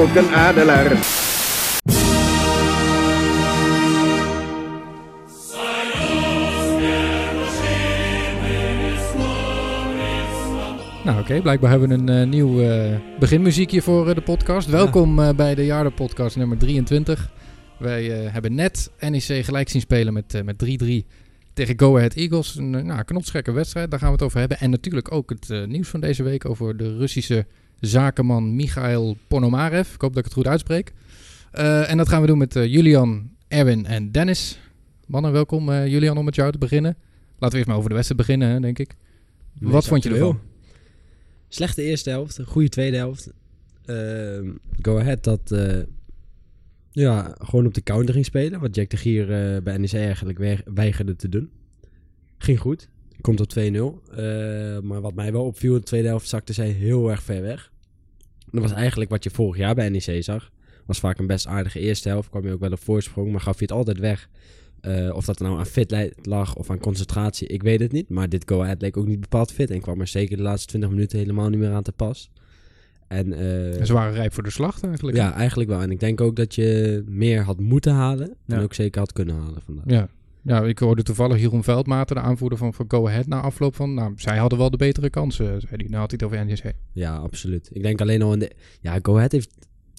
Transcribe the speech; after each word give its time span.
klokkenadelaar. 0.00 0.98
Nou 11.04 11.20
oké, 11.20 11.40
blijkbaar 11.40 11.70
hebben 11.70 11.88
we 11.88 11.94
een 11.94 12.08
eh, 12.08 12.26
nieuw 12.28 12.60
eh, 12.60 12.96
beginmuziekje 13.18 13.82
voor 13.82 14.08
eh, 14.08 14.14
de 14.14 14.20
podcast. 14.20 14.68
Welkom 14.68 15.18
eh, 15.18 15.34
bij 15.34 15.54
de 15.54 15.66
Jarden 15.66 15.94
podcast 15.94 16.36
nummer 16.36 16.58
23. 16.58 17.30
Wij 17.78 18.24
eh, 18.24 18.32
hebben 18.32 18.54
net 18.54 18.90
NEC 19.00 19.44
gelijk 19.44 19.68
zien 19.68 19.80
spelen 19.80 20.12
met, 20.12 20.42
met 20.44 20.80
3-3 20.82 20.86
tegen 21.52 21.78
Go 21.80 21.96
Ahead 21.96 22.14
Eagles. 22.14 22.56
Een 22.56 22.72
uh, 22.72 22.82
nou, 22.82 23.04
knotsgekke 23.04 23.52
wedstrijd, 23.52 23.90
daar 23.90 23.98
gaan 23.98 24.08
we 24.08 24.14
het 24.14 24.24
over 24.24 24.38
hebben. 24.38 24.58
En 24.58 24.70
natuurlijk 24.70 25.12
ook 25.12 25.30
het 25.30 25.50
eh, 25.50 25.64
nieuws 25.64 25.88
van 25.88 26.00
deze 26.00 26.22
week 26.22 26.44
over 26.44 26.76
de 26.76 26.96
Russische 26.96 27.46
zakenman 27.80 28.56
Michail 28.56 29.16
Ponomarev. 29.28 29.94
Ik 29.94 30.00
hoop 30.00 30.10
dat 30.10 30.18
ik 30.18 30.24
het 30.24 30.32
goed 30.32 30.46
uitspreek. 30.46 30.92
Eh, 31.50 31.90
en 31.90 31.96
dat 31.96 32.08
gaan 32.08 32.20
we 32.20 32.26
doen 32.26 32.38
met 32.38 32.56
eh, 32.56 32.66
Julian, 32.66 33.30
Erwin 33.48 33.86
en 33.86 34.12
Dennis. 34.12 34.58
Mannen, 35.06 35.32
welkom 35.32 35.70
eh, 35.70 35.86
Julian 35.86 36.18
om 36.18 36.24
met 36.24 36.34
jou 36.34 36.52
te 36.52 36.58
beginnen. 36.58 36.96
Laten 37.30 37.50
we 37.50 37.56
eerst 37.56 37.66
maar 37.66 37.76
over 37.76 37.88
de 37.88 37.94
wedstrijd 37.94 38.26
beginnen, 38.26 38.48
hè, 38.48 38.60
denk 38.60 38.78
ik. 38.78 38.94
Wat 39.60 39.86
vond 39.86 40.02
je 40.02 40.10
ervan? 40.10 40.40
Slechte 41.48 41.82
eerste 41.82 42.10
helft, 42.10 42.40
goede 42.46 42.68
tweede 42.68 42.96
helft. 42.96 43.32
Ehm, 43.84 44.50
go 44.82 44.98
Ahead 44.98 45.24
dat 45.24 45.54
ja, 46.90 47.34
gewoon 47.38 47.66
op 47.66 47.74
de 47.74 47.82
counter 47.82 48.14
ging 48.14 48.24
spelen. 48.24 48.60
Wat 48.60 48.74
Jack 48.74 48.90
de 48.90 48.96
Gier 48.96 49.26
bij 49.62 49.76
NEC 49.76 49.92
eigenlijk 49.92 50.38
we- 50.38 50.64
weigerde 50.74 51.16
te 51.16 51.28
doen. 51.28 51.50
Ging 52.38 52.60
goed. 52.60 52.88
Komt 53.20 53.40
op 53.40 53.48
2-0. 53.48 53.54
Eh, 54.16 54.78
maar 54.80 55.00
wat 55.00 55.14
mij 55.14 55.32
wel 55.32 55.44
opviel 55.44 55.72
in 55.72 55.78
de 55.78 55.84
tweede 55.84 56.08
helft 56.08 56.28
zakte 56.28 56.52
zij 56.52 56.68
heel 56.68 57.10
erg 57.10 57.22
ver 57.22 57.42
weg. 57.42 57.70
Dat 58.50 58.62
was 58.62 58.72
eigenlijk 58.72 59.10
wat 59.10 59.24
je 59.24 59.30
vorig 59.30 59.56
jaar 59.56 59.74
bij 59.74 59.88
NEC 59.88 60.22
zag. 60.24 60.50
Was 60.86 60.98
vaak 61.00 61.18
een 61.18 61.26
best 61.26 61.46
aardige 61.46 61.80
eerste 61.80 62.08
helft. 62.08 62.28
Kwam 62.30 62.46
je 62.46 62.52
ook 62.52 62.60
wel 62.60 62.70
op 62.72 62.80
voorsprong, 62.82 63.30
maar 63.30 63.40
gaf 63.40 63.56
je 63.58 63.62
het 63.62 63.72
altijd 63.72 63.98
weg. 63.98 64.28
Eh, 64.80 65.10
of 65.14 65.24
dat 65.24 65.38
nou 65.38 65.58
aan 65.58 65.66
fit 65.66 65.90
li- 65.90 66.12
lag 66.22 66.56
of 66.56 66.70
aan 66.70 66.78
concentratie, 66.78 67.46
ik 67.48 67.62
weet 67.62 67.80
het 67.80 67.92
niet. 67.92 68.08
Maar 68.08 68.28
dit 68.28 68.42
Go 68.48 68.62
Ahead 68.62 68.80
leek 68.80 68.96
ook 68.96 69.06
niet 69.06 69.20
bepaald 69.20 69.52
fit. 69.52 69.70
En 69.70 69.80
kwam 69.80 70.00
er 70.00 70.06
zeker 70.06 70.36
de 70.36 70.42
laatste 70.42 70.66
20 70.66 70.90
minuten 70.90 71.18
helemaal 71.18 71.48
niet 71.48 71.58
meer 71.58 71.72
aan 71.72 71.82
te 71.82 71.92
pas. 71.92 72.30
En 73.08 73.32
eh, 73.32 73.84
Ze 73.84 73.92
waren 73.92 74.12
rijp 74.14 74.32
voor 74.34 74.42
de 74.42 74.50
slag 74.50 74.82
eigenlijk. 74.82 75.16
ja, 75.16 75.32
eigenlijk 75.34 75.70
wel. 75.70 75.80
En 75.80 75.90
ik 75.90 76.00
denk 76.00 76.20
ook 76.20 76.36
dat 76.36 76.54
je 76.54 77.02
meer 77.08 77.42
had 77.42 77.60
moeten 77.60 77.92
halen. 77.92 78.28
En 78.46 78.56
Ja. 78.56 78.62
ook 78.62 78.74
zeker 78.74 79.00
had 79.00 79.12
kunnen 79.12 79.36
halen 79.36 79.62
vandaag. 79.64 79.84
Ja. 79.86 80.08
Ja, 80.42 80.62
ik 80.62 80.78
hoorde 80.78 81.02
toevallig 81.02 81.40
Jeroen 81.40 81.64
Veldmaten, 81.64 82.16
de 82.16 82.22
aanvoerder 82.22 82.58
van, 82.58 82.74
van 82.74 82.84
Go 82.88 83.06
Ahead, 83.08 83.26
na 83.26 83.40
afloop 83.40 83.74
van... 83.76 83.94
Nou, 83.94 84.12
zij 84.16 84.36
hadden 84.38 84.58
wel 84.58 84.70
de 84.70 84.76
betere 84.76 85.10
kansen, 85.10 85.46
zei 85.60 85.70
hij. 85.76 85.86
Nou 85.88 85.96
had 86.00 86.10
hij 86.10 86.20
het 86.22 86.22
over 86.22 86.46
NEC. 86.46 86.74
Ja, 86.92 87.16
absoluut. 87.16 87.68
Ik 87.72 87.82
denk 87.82 88.00
alleen 88.00 88.22
al 88.22 88.32
in 88.32 88.38
de... 88.38 88.50
Ja, 88.80 88.98
Go 89.02 89.16
Ahead 89.16 89.32
heeft... 89.32 89.50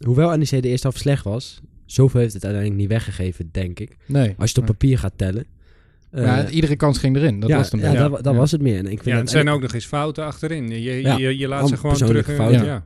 Hoewel 0.05 0.37
NEC 0.37 0.49
de 0.49 0.61
eerste 0.61 0.87
helft 0.87 1.01
slecht 1.01 1.23
was... 1.23 1.61
Zoveel 1.85 2.19
heeft 2.19 2.33
het 2.33 2.43
uiteindelijk 2.43 2.81
niet 2.81 2.91
weggegeven, 2.91 3.49
denk 3.51 3.79
ik. 3.79 3.97
Nee. 4.05 4.33
Als 4.37 4.51
je 4.51 4.59
het 4.61 4.69
op 4.69 4.77
papier 4.77 4.97
gaat 4.97 5.13
tellen. 5.15 5.45
Ja, 6.11 6.45
Eh, 6.45 6.55
iedere 6.55 6.75
kans 6.75 6.97
ging 6.97 7.15
erin. 7.15 7.39
Dat 7.39 7.49
ja, 7.49 7.57
was 7.57 7.71
het 7.71 7.83
een 7.83 7.91
ja, 7.91 8.09
dat, 8.09 8.23
dat 8.23 8.33
Ja. 8.33 8.39
was 8.39 8.51
het 8.51 8.61
meer. 8.61 8.77
En 8.77 8.85
ik 8.85 9.03
vind 9.03 9.05
Ja, 9.05 9.17
het 9.17 9.29
zijn 9.29 9.47
en- 9.47 9.53
ook 9.53 9.61
nog 9.61 9.73
eens 9.73 9.85
fouten 9.85 10.25
achterin. 10.25 10.69
Je, 10.69 10.81
je, 10.81 11.01
Ja, 11.01 11.17
je, 11.17 11.37
je 11.37 11.47
laat 11.47 11.67
ze 11.69 11.77
gewoon 11.77 11.95
terug. 11.95 12.27
eh, 12.29 12.35
fouten. 12.35 12.65
Ja. 12.65 12.85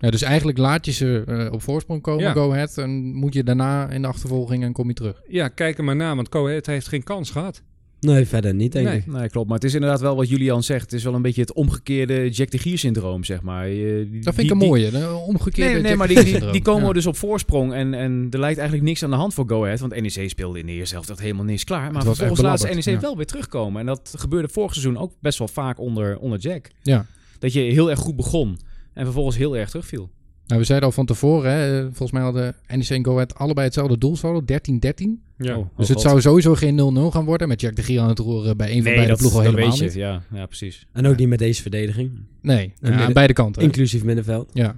Ja, 0.00 0.10
dus 0.10 0.22
eigenlijk 0.22 0.58
laat 0.58 0.84
je 0.86 0.92
ze 0.92 1.22
eh, 1.26 1.52
op 1.52 1.62
voorsprong 1.62 2.02
komen, 2.02 2.22
Ja. 2.24 2.32
Go 2.32 2.52
Ahead. 2.52 2.78
En 2.78 3.14
moet 3.14 3.34
je 3.34 3.42
daarna 3.44 3.90
in 3.90 4.02
de 4.02 4.08
achtervolging 4.08 4.62
en 4.64 4.72
kom 4.72 4.88
je 4.88 4.94
terug. 4.94 5.22
ja, 5.28 5.48
kijk 5.48 5.78
er 5.78 5.84
maar 5.84 5.96
na, 5.96 6.14
want 6.16 6.28
Coët 6.28 6.66
heeft 6.66 6.88
geen 6.88 7.02
kans 7.02 7.30
gehad. 7.30 7.62
Nee, 8.00 8.26
verder 8.26 8.54
niet, 8.54 8.72
denk 8.72 8.86
Nee. 8.86 8.96
ik. 8.96 9.06
Nee, 9.06 9.28
klopt. 9.28 9.46
Maar 9.48 9.56
het 9.58 9.66
is 9.66 9.74
inderdaad 9.74 10.00
wel 10.00 10.16
wat 10.16 10.28
Julian 10.28 10.62
zegt. 10.62 10.82
Het 10.82 10.92
is 10.92 11.04
wel 11.04 11.14
een 11.14 11.22
beetje 11.22 11.40
het 11.40 11.52
omgekeerde 11.52 12.28
Jack 12.30 12.50
de 12.50 12.58
Gier 12.58 12.78
syndroom, 12.78 13.24
zeg 13.24 13.42
maar. 13.42 13.68
Je- 13.68 14.08
die- 14.10 14.22
Dat 14.22 14.34
vind 14.34 14.36
die- 14.36 14.44
ik 14.46 14.50
een 14.52 14.58
die- 14.58 14.68
mooie, 14.68 14.90
de 14.90 15.14
omgekeerde 15.26 15.70
Nee, 15.72 15.80
nee, 15.80 15.88
Jack 15.88 15.98
maar 15.98 16.08
die, 16.08 16.24
die, 16.24 16.50
die 16.50 16.62
komen 16.62 16.86
Ja. 16.86 16.92
dus 16.92 17.06
op 17.06 17.16
voorsprong 17.16 17.72
en, 17.72 17.94
en 17.94 18.26
er 18.30 18.38
lijkt 18.38 18.58
eigenlijk 18.58 18.88
niks 18.88 19.02
aan 19.02 19.10
de 19.10 19.16
hand 19.16 19.34
voor 19.34 19.48
Go 19.48 19.64
Ahead. 19.64 19.80
Want 19.80 20.00
NEC 20.00 20.28
speelde 20.30 20.58
in 20.58 20.66
de 20.66 20.72
eerste 20.72 20.94
helft 20.94 21.10
echt 21.10 21.20
helemaal 21.20 21.44
niks 21.44 21.64
klaar. 21.64 21.92
Maar 21.92 22.02
vervolgens 22.02 22.40
laat 22.40 22.60
ze 22.60 22.68
NEC 22.68 22.84
ja. 22.84 23.00
wel 23.00 23.16
weer 23.16 23.26
terugkomen. 23.26 23.80
En 23.80 23.86
dat 23.86 24.14
gebeurde 24.16 24.48
vorig 24.48 24.72
seizoen 24.72 24.96
ook 24.98 25.12
best 25.20 25.38
wel 25.38 25.48
vaak 25.48 25.78
onder, 25.80 26.18
onder 26.18 26.38
Jack. 26.38 26.70
Ja. 26.82 27.06
Dat 27.38 27.52
je 27.52 27.60
heel 27.60 27.90
erg 27.90 27.98
goed 27.98 28.16
begon 28.16 28.58
en 28.98 29.04
vervolgens 29.04 29.36
heel 29.36 29.56
erg 29.56 29.68
terugviel. 29.68 30.10
Nou, 30.46 30.60
we 30.60 30.66
zeiden 30.66 30.88
al 30.88 30.94
van 30.94 31.06
tevoren, 31.06 31.52
hè, 31.52 31.82
volgens 31.82 32.10
mij 32.12 32.22
hadden 32.22 32.54
NEC 32.68 32.88
en 32.88 33.04
Go 33.04 33.12
Ahead 33.12 33.34
allebei 33.34 33.66
hetzelfde 33.66 33.98
doelsaldo, 33.98 34.40
13-13. 34.40 34.46
Ja. 35.38 35.56
Oh, 35.58 35.66
Dus 35.76 35.88
het 35.88 35.96
god. 35.96 36.06
zou 36.06 36.20
sowieso 36.20 36.54
geen 36.54 36.76
0-0 36.76 37.10
gaan 37.12 37.24
worden. 37.24 37.48
Met 37.48 37.60
Jack 37.60 37.76
de 37.76 37.82
Gier 37.82 38.00
aan 38.00 38.08
het 38.08 38.18
roeren 38.18 38.56
bij 38.56 38.66
een 38.68 38.74
van 38.74 38.82
Nee, 38.84 38.92
beide 38.94 39.08
dat, 39.10 39.18
ploegen 39.18 39.40
helemaal 39.42 39.64
weet 39.68 39.78
je. 39.78 39.84
niet. 39.84 39.94
Ja, 39.94 40.22
ja, 40.32 40.46
precies. 40.46 40.86
En 40.92 41.06
ook 41.06 41.16
niet 41.16 41.28
met 41.28 41.38
deze 41.38 41.62
verdediging. 41.62 42.10
Nee, 42.42 42.72
ja, 42.80 42.90
aan 43.06 43.12
beide 43.12 43.32
kanten. 43.32 43.62
Inclusief 43.62 44.04
middenveld. 44.04 44.50
Ja. 44.54 44.76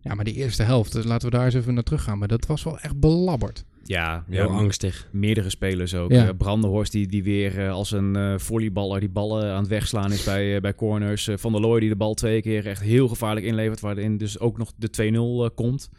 ja, 0.00 0.14
maar 0.14 0.24
die 0.24 0.34
eerste 0.34 0.62
helft, 0.62 0.92
dus 0.92 1.04
laten 1.04 1.30
we 1.30 1.36
daar 1.36 1.44
eens 1.44 1.54
even 1.54 1.74
naar 1.74 1.82
terug 1.82 2.02
gaan. 2.02 2.18
Maar 2.18 2.28
dat 2.28 2.46
was 2.46 2.62
wel 2.62 2.78
echt 2.78 3.00
belabberd. 3.00 3.64
Ja, 3.84 4.24
Heel 4.28 4.38
ja 4.50 4.54
angstig. 4.56 5.08
meerdere 5.10 5.50
spelers 5.50 5.94
ook. 5.94 6.10
Ja. 6.12 6.28
Eh, 6.28 6.36
Brandenhorst 6.38 6.92
die, 6.92 7.06
die 7.06 7.22
weer 7.22 7.58
eh, 7.58 7.72
als 7.72 7.90
een 7.92 8.16
eh, 8.16 8.34
volleyballer 8.38 9.00
die 9.00 9.08
ballen 9.08 9.52
aan 9.52 9.58
het 9.60 9.68
wegslaan 9.68 10.12
is 10.12 10.24
bij, 10.24 10.60
bij 10.60 10.74
corners. 10.74 11.28
Van 11.34 11.52
der 11.52 11.60
Looy 11.60 11.80
die 11.80 11.88
de 11.88 11.96
bal 11.96 12.14
twee 12.14 12.42
keer 12.42 12.66
echt 12.66 12.82
heel 12.82 13.08
gevaarlijk 13.08 13.46
inlevert. 13.46 13.80
Waarin 13.80 14.16
dus 14.16 14.38
ook 14.38 14.58
nog 14.58 14.72
de 14.76 14.88
2-0 14.88 15.14
eh, 15.44 15.48
komt. 15.54 15.90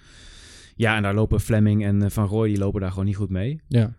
Ja, 0.75 0.95
en 0.95 1.01
daar 1.03 1.13
lopen 1.13 1.39
Fleming 1.39 1.83
en 1.85 2.11
Van 2.11 2.25
Rooij 2.27 2.49
die 2.49 2.57
lopen 2.57 2.81
daar 2.81 2.89
gewoon 2.89 3.05
niet 3.05 3.15
goed 3.15 3.29
mee. 3.29 3.59
Ja. 3.67 3.93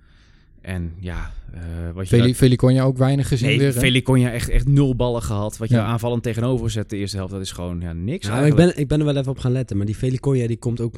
En 0.60 0.92
ja, 0.98 1.30
eh, 1.52 1.60
wat 1.94 2.08
je... 2.08 2.16
Veli, 2.16 2.26
daar- 2.28 2.36
Velikonja 2.36 2.84
ook 2.84 2.96
weinig 2.96 3.28
gezien 3.28 3.48
Nee, 3.48 3.58
weer. 3.58 3.72
Velikonja 3.72 4.32
echt, 4.32 4.48
echt 4.48 4.66
nul 4.68 4.96
ballen 4.96 5.22
gehad. 5.22 5.56
Wat 5.56 5.68
je 5.68 5.74
Ja. 5.74 5.84
aanvallend 5.84 6.22
tegenover 6.22 6.70
zet 6.70 6.90
de 6.90 6.96
eerste 6.96 7.16
helft, 7.16 7.32
dat 7.32 7.40
is 7.40 7.52
gewoon 7.52 7.80
ja, 7.80 7.92
niks 7.92 8.26
Ja, 8.26 8.32
maar 8.34 8.46
ik, 8.46 8.54
ben, 8.54 8.78
ik 8.78 8.88
ben 8.88 8.98
er 8.98 9.04
wel 9.04 9.16
even 9.16 9.30
op 9.30 9.38
gaan 9.38 9.52
letten. 9.52 9.76
Maar 9.76 9.86
die 9.86 9.94
Feliconia 9.94 10.46
die 10.46 10.56
komt 10.56 10.80
ook 10.80 10.94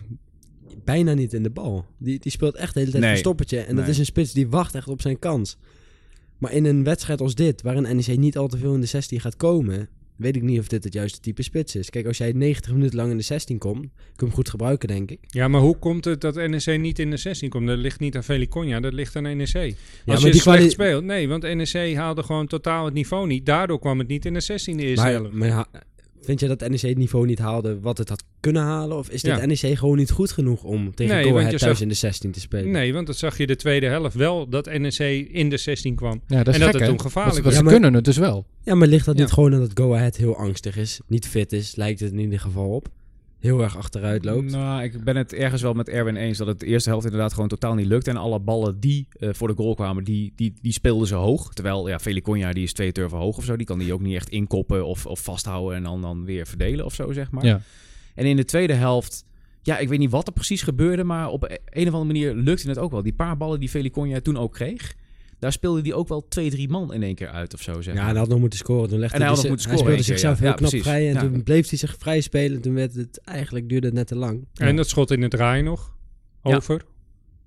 bijna 0.85 1.15
niet 1.15 1.33
in 1.33 1.43
de 1.43 1.51
bal. 1.51 1.87
Die, 1.99 2.19
die 2.19 2.33
speelt 2.33 2.55
echt 2.55 2.75
de 2.75 2.79
hele 2.81 2.91
tijd 2.91 3.03
Nee. 3.03 3.13
een 3.13 3.19
stoppertje. 3.19 3.59
En 3.61 3.77
dat 3.77 3.89
is 3.89 3.99
een 3.99 4.05
spits 4.05 4.33
die 4.33 4.49
wacht 4.49 4.75
echt 4.75 4.89
op 4.89 5.01
zijn 5.01 5.19
kans. 5.19 5.57
Maar 6.39 6.53
in 6.53 6.65
een 6.65 6.85
wedstrijd 6.85 7.21
als 7.21 7.35
dit, 7.35 7.63
waarin 7.63 7.97
NEC 7.97 8.17
niet 8.19 8.37
al 8.39 8.49
te 8.49 8.59
veel 8.59 8.75
in 8.75 8.81
de 8.81 8.87
16 8.87 9.21
gaat 9.21 9.37
komen... 9.37 9.89
weet 10.17 10.37
ik 10.37 10.43
niet 10.43 10.59
of 10.59 10.69
dit 10.69 10.85
het 10.85 10.93
juiste 10.93 11.21
type 11.21 11.43
spits 11.43 11.75
is. 11.77 11.91
Kijk, 11.91 12.07
als 12.07 12.19
jij 12.19 12.33
90 12.33 12.73
minuten 12.73 12.97
lang 12.97 13.11
in 13.11 13.17
de 13.17 13.23
16 13.23 13.59
komt... 13.59 13.81
kun 13.81 13.91
je 14.17 14.25
hem 14.25 14.33
goed 14.33 14.49
gebruiken, 14.49 14.89
denk 14.89 15.11
ik. 15.11 15.19
ja, 15.29 15.49
maar 15.49 15.61
hoe 15.61 15.79
komt 15.79 16.05
het 16.05 16.21
dat 16.21 16.35
NEC 16.35 16.81
niet 16.81 16.99
in 16.99 17.11
de 17.11 17.17
16 17.17 17.49
komt? 17.49 17.67
Dat 17.67 17.79
ligt 17.79 18.01
niet 18.01 18.17
aan 18.17 18.25
Velikonja, 18.25 18.81
dat 18.81 18.93
ligt 18.93 19.17
aan 19.17 19.23
NEC. 19.23 19.37
Als 19.37 19.53
je 19.55 19.75
die 20.07 20.41
slecht 20.41 20.43
kwali- 20.43 20.71
speelt. 20.71 21.05
Nee, 21.05 21.29
want 21.29 21.43
NEC 21.43 21.95
haalde 21.97 22.23
gewoon 22.23 22.47
totaal 22.47 22.85
het 22.85 22.95
niveau 22.95 23.27
niet. 23.27 23.47
Daardoor 23.47 23.79
kwam 23.79 23.99
het 23.99 24.09
niet 24.09 24.25
in 24.25 24.35
de 24.35 24.41
16 24.41 24.77
de 24.77 24.83
eerste 24.83 25.05
Maar, 25.05 25.13
helft. 25.13 25.33
maar 25.33 25.49
ja, 25.49 25.67
vind 26.25 26.41
je 26.41 26.47
dat 26.49 26.61
NEC 26.69 26.81
het 26.81 26.97
niveau 26.99 27.27
niet 27.27 27.39
haalde 27.39 27.81
wat 27.81 27.99
het 27.99 28.09
had 28.09 28.25
kunnen 28.41 28.63
halen? 28.63 28.97
Of 28.97 29.11
is 29.11 29.23
dit 29.23 29.37
Ja. 29.37 29.47
NEC 29.47 29.79
gewoon 29.79 29.97
niet 29.97 30.11
goed 30.11 30.33
genoeg 30.33 30.63
om 30.63 30.95
tegen 30.95 31.15
Nee, 31.15 31.33
thuis 31.33 31.61
zag- 31.61 31.81
in 31.81 31.89
de 31.89 31.95
16 31.95 32.31
te 32.31 32.41
spelen? 32.41 32.71
Nee, 32.71 32.93
want 32.93 33.07
dat 33.07 33.17
zag 33.17 33.39
je 33.39 33.47
de 33.47 33.57
tweede 33.57 33.87
helft 33.87 34.15
wel, 34.15 34.49
dat 34.49 34.79
NEC 34.79 34.99
in 35.33 35.49
de 35.49 35.57
16 35.57 35.95
kwam. 35.95 36.21
Ja, 36.27 36.37
dat 36.43 36.49
is 36.49 36.55
en 36.55 36.61
dat 36.61 36.63
gek, 36.63 36.73
het 36.73 36.81
hè? 36.83 36.89
toen 36.89 37.01
gevaarlijk 37.01 37.45
was. 37.45 37.53
ze 37.53 37.59
Ja, 37.59 37.65
maar- 37.65 37.73
kunnen 37.73 37.95
het 37.95 38.05
dus 38.05 38.17
wel. 38.17 38.47
Ja, 38.63 38.75
maar 38.75 38.89
ligt 38.89 39.05
dat 39.07 39.17
Ja. 39.17 39.23
niet 39.23 39.33
gewoon 39.33 39.55
aan 39.55 39.61
dat 39.61 39.71
Go 39.75 39.95
Ahead 39.95 40.17
heel 40.17 40.37
angstig 40.37 40.77
is, 40.77 41.01
niet 41.07 41.27
fit 41.29 41.53
is, 41.53 41.77
lijkt 41.77 42.01
het 42.01 42.13
in 42.13 42.19
ieder 42.19 42.41
geval 42.41 42.69
op. 42.69 42.89
Heel 43.45 43.63
erg 43.63 43.77
achteruit 43.77 44.25
loopt. 44.25 44.51
Nou, 44.51 44.83
ik 44.83 45.05
ben 45.05 45.17
het 45.17 45.33
ergens 45.33 45.63
wel 45.63 45.73
met 45.73 45.89
Erwin 45.89 46.17
eens 46.17 46.39
dat 46.39 46.47
het 46.47 46.61
de 46.61 46.67
eerste 46.67 46.89
helft 46.89 47.05
inderdaad 47.05 47.33
gewoon 47.33 47.49
totaal 47.49 47.75
niet 47.75 47.87
lukt. 47.87 48.09
En 48.09 48.17
alle 48.17 48.41
ballen 48.41 48.81
die 48.81 49.09
eh, 49.11 49.29
voor 49.33 49.49
de 49.49 49.55
goal 49.55 49.75
kwamen, 49.75 50.05
die, 50.05 50.33
die, 50.37 50.55
die 50.61 50.73
speelden 50.73 51.07
ze 51.07 51.15
hoog. 51.15 51.55
Terwijl, 51.55 51.89
ja, 51.89 51.99
Feliconia 51.99 52.53
die 52.53 52.63
is 52.63 52.73
twee 52.73 52.93
turven 52.93 53.19
hoog 53.19 53.37
of 53.37 53.45
zo. 53.45 53.57
Die 53.57 53.67
kan 53.67 53.79
die 53.79 53.93
ook 53.93 54.01
niet 54.01 54.15
echt 54.15 54.29
inkoppen 54.29 54.87
of, 54.87 55.07
of 55.07 55.21
vasthouden 55.21 55.77
en 55.77 55.83
dan, 55.83 56.01
dan 56.01 56.25
weer 56.25 56.47
verdelen 56.47 56.85
of 56.85 56.95
zo, 56.95 57.13
zeg 57.13 57.31
maar. 57.31 57.45
Ja. 57.45 57.61
En 58.15 58.27
in 58.27 58.37
de 58.37 58.45
tweede 58.45 58.73
helft, 58.73 59.25
ja, 59.63 59.79
ik 59.79 59.89
weet 59.89 59.99
niet 59.99 60.11
wat 60.11 60.27
er 60.27 60.33
precies 60.33 60.63
gebeurde, 60.63 61.05
maar 61.05 61.29
op 61.29 61.43
een 61.65 61.89
of 61.89 61.95
andere 61.95 62.05
manier 62.05 62.35
lukte 62.35 62.69
het 62.69 62.79
ook 62.79 62.91
wel. 62.91 63.03
Die 63.03 63.13
paar 63.13 63.37
ballen 63.37 63.61
die 63.61 63.69
Feliconia 63.69 64.21
toen 64.21 64.37
ook 64.37 64.53
kreeg, 64.53 64.95
daar 65.45 65.53
speelde 65.53 65.81
die 65.83 65.95
ook 65.95 66.09
wel 66.09 66.27
twee, 66.29 66.51
drie 66.51 66.69
man 66.69 66.93
in 66.95 67.03
één 67.03 67.15
keer 67.15 67.29
uit 67.29 67.55
of 67.55 67.63
zo, 67.63 67.73
zeg 67.83 67.95
Ja, 67.95 68.01
maar. 68.01 68.11
hij 68.11 68.19
had 68.19 68.29
nog 68.29 68.39
moeten 68.41 68.59
scoren. 68.59 68.89
Toen 68.89 68.99
legde 68.99 69.15
En 69.15 69.21
hij 69.21 69.31
had 69.31 69.39
nog 69.41 69.49
moeten 69.49 69.69
hij 69.69 69.77
scoren 69.79 69.93
speelde 69.95 70.11
zichzelf 70.13 70.35
ja. 70.35 70.41
heel 70.41 70.51
Ja, 70.51 70.57
knap 70.57 70.69
precies. 70.71 70.87
vrij 70.89 71.09
en 71.09 71.15
Ja. 71.15 71.21
toen 71.21 71.43
bleef 71.43 71.69
hij 71.69 71.79
zich 71.79 71.97
vrij 71.99 72.21
spelen. 72.21 72.57
En 72.57 72.63
toen 72.63 72.75
werd 72.75 72.95
het, 72.95 73.21
eigenlijk 73.25 73.69
duurde 73.69 73.87
het 73.87 73.97
net 73.97 74.07
te 74.07 74.17
lang. 74.17 74.47
En 74.55 74.77
dat 74.77 74.89
schot 74.89 75.11
in 75.11 75.23
het 75.23 75.31
draai 75.31 75.63
nog. 75.63 75.95
Over. 76.43 76.83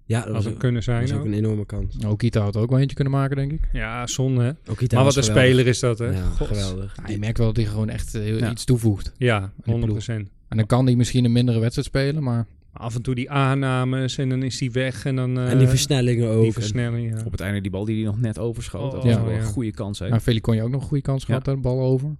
Ja, 0.06 0.16
dat 0.18 0.26
Had 0.26 0.34
was, 0.36 0.44
het 0.44 0.54
ook, 0.54 0.60
kunnen 0.60 0.76
dat 0.76 0.84
zijn 0.84 1.02
was 1.02 1.12
ook 1.12 1.20
ook. 1.20 1.26
een 1.26 1.34
enorme 1.34 1.66
kans. 1.66 1.98
Okita 2.06 2.42
had 2.42 2.56
ook 2.58 2.70
wel 2.70 2.80
eentje 2.80 2.96
kunnen 2.96 3.14
maken, 3.14 3.36
denk 3.36 3.52
ik. 3.52 3.60
Ja, 3.72 4.08
zonde 4.08 4.42
hè. 4.44 4.72
Okita 4.72 4.96
Maar 4.96 5.06
was 5.06 5.16
wat 5.16 5.24
een 5.28 5.30
geweldig. 5.30 5.52
speler 5.54 5.68
is 5.68 5.80
dat 5.80 6.00
hè. 6.00 6.06
Ja, 6.10 6.30
geweldig. 6.30 6.96
Ja, 7.06 7.12
je 7.12 7.18
merkt 7.20 7.38
wel 7.38 7.48
dat 7.48 7.56
hij 7.56 7.66
gewoon 7.66 7.90
echt 7.90 8.16
eh, 8.16 8.22
heel 8.22 8.38
Ja. 8.38 8.52
iets 8.52 8.64
toevoegt. 8.66 9.12
Ja, 9.18 9.52
die 9.64 9.74
100%. 9.74 10.30
En 10.48 10.58
dan 10.58 10.66
kan 10.66 10.86
hij 10.86 10.96
misschien 10.96 11.26
een 11.26 11.32
mindere 11.32 11.60
wedstrijd 11.60 11.88
spelen, 11.88 12.24
maar... 12.24 12.46
Af 12.78 12.96
en 12.96 13.02
toe 13.02 13.16
die 13.16 13.30
aannames 13.32 14.18
en 14.18 14.30
dan 14.30 14.44
is 14.44 14.60
hij 14.60 14.72
weg 14.72 15.06
en 15.06 15.16
dan... 15.16 15.38
eh, 15.40 15.52
en 15.52 15.58
die 15.58 15.68
versnellingen 15.68 16.30
ook. 16.30 16.44
die 16.44 16.54
versnelling, 16.54 17.10
ja. 17.18 17.24
Op 17.26 17.32
het 17.32 17.42
einde 17.42 17.62
die 17.62 17.72
bal 17.72 17.86
die 17.86 17.96
hij 17.96 18.06
nog 18.06 18.20
net 18.22 18.40
overschoot, 18.40 18.92
dat 18.92 19.04
Oh, 19.04 19.06
was 19.06 19.16
wel 19.22 19.32
ja. 19.32 19.38
een 19.38 19.44
goede 19.46 19.72
kans. 19.72 20.00
Hè? 20.00 20.10
Nou, 20.10 20.22
Veli 20.22 20.42
kon 20.42 20.56
je 20.56 20.64
ook 20.64 20.70
nog 20.70 20.82
een 20.82 20.88
goede 20.88 21.04
kans 21.04 21.24
gehad, 21.24 21.46
de 21.46 21.56
bal 21.58 21.80
over. 21.82 22.16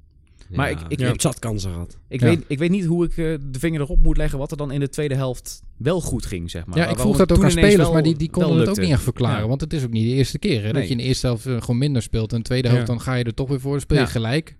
Maar 0.56 0.70
ik- 0.70 0.80
ik- 0.88 1.00
je 1.00 1.06
hebt 1.06 1.22
zat 1.22 1.40
kansen 1.40 1.72
gehad. 1.72 1.98
Ik, 2.08 2.20
Ja. 2.20 2.26
weet, 2.28 2.44
ik 2.48 2.58
weet 2.58 2.70
niet 2.70 2.86
hoe 2.86 3.06
ik 3.06 3.10
eh, 3.12 3.16
de 3.52 3.60
vinger 3.60 3.82
erop 3.82 4.04
moet 4.04 4.18
leggen 4.18 4.40
wat 4.40 4.52
er 4.52 4.58
dan 4.58 4.72
in 4.72 4.80
de 4.80 4.90
tweede 4.90 5.16
helft 5.16 5.62
wel 5.78 6.02
goed 6.02 6.26
ging, 6.26 6.52
zeg 6.52 6.66
maar. 6.66 6.78
Ja, 6.78 6.88
ik 6.88 7.00
vroeg 7.00 7.18
dat 7.18 7.32
ook 7.32 7.44
aan 7.44 7.52
spelers, 7.52 7.76
wel- 7.76 7.94
maar 7.94 8.04
die, 8.04 8.16
die 8.16 8.30
wel 8.32 8.42
konden 8.48 8.60
het 8.62 8.70
ook 8.70 8.80
niet 8.84 8.92
echt 8.92 9.04
verklaren. 9.04 9.42
Ja. 9.42 9.48
Want 9.48 9.62
het 9.62 9.74
is 9.74 9.84
ook 9.84 9.92
niet 9.92 10.06
de 10.10 10.14
eerste 10.16 10.40
keer 10.40 10.64
hè, 10.64 10.72
dat 10.74 10.84
je 10.84 10.90
in 10.90 10.98
de 10.98 11.04
eerste 11.04 11.28
helft 11.28 11.46
eh, 11.46 11.62
gewoon 11.62 11.78
minder 11.78 12.02
speelt. 12.02 12.32
En 12.32 12.38
de 12.38 12.44
tweede 12.44 12.68
helft 12.68 12.88
Ja. 12.88 12.94
dan 12.94 13.02
ga 13.02 13.14
je 13.14 13.24
er 13.24 13.34
toch 13.34 13.50
weer 13.50 13.60
voor, 13.60 13.72
dan 13.72 13.82
speel 13.82 13.98
je 13.98 14.04
Ja. 14.04 14.10
gelijk. 14.10 14.56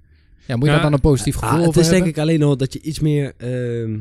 Ja, 0.48 0.56
moet 0.56 0.64
je 0.64 0.70
Ja, 0.70 0.74
daar 0.74 0.84
dan 0.84 0.94
een 0.94 1.00
positief 1.00 1.36
gevoel 1.36 1.60
Ah, 1.60 1.66
het 1.66 1.76
is 1.76 1.82
denk 1.82 1.90
hebben? 1.94 2.10
ik 2.10 2.18
alleen 2.18 2.44
al 2.44 2.58
dat 2.58 2.74
je 2.74 2.82
iets 2.82 3.00
meer 3.00 3.34
ehm, 3.38 4.00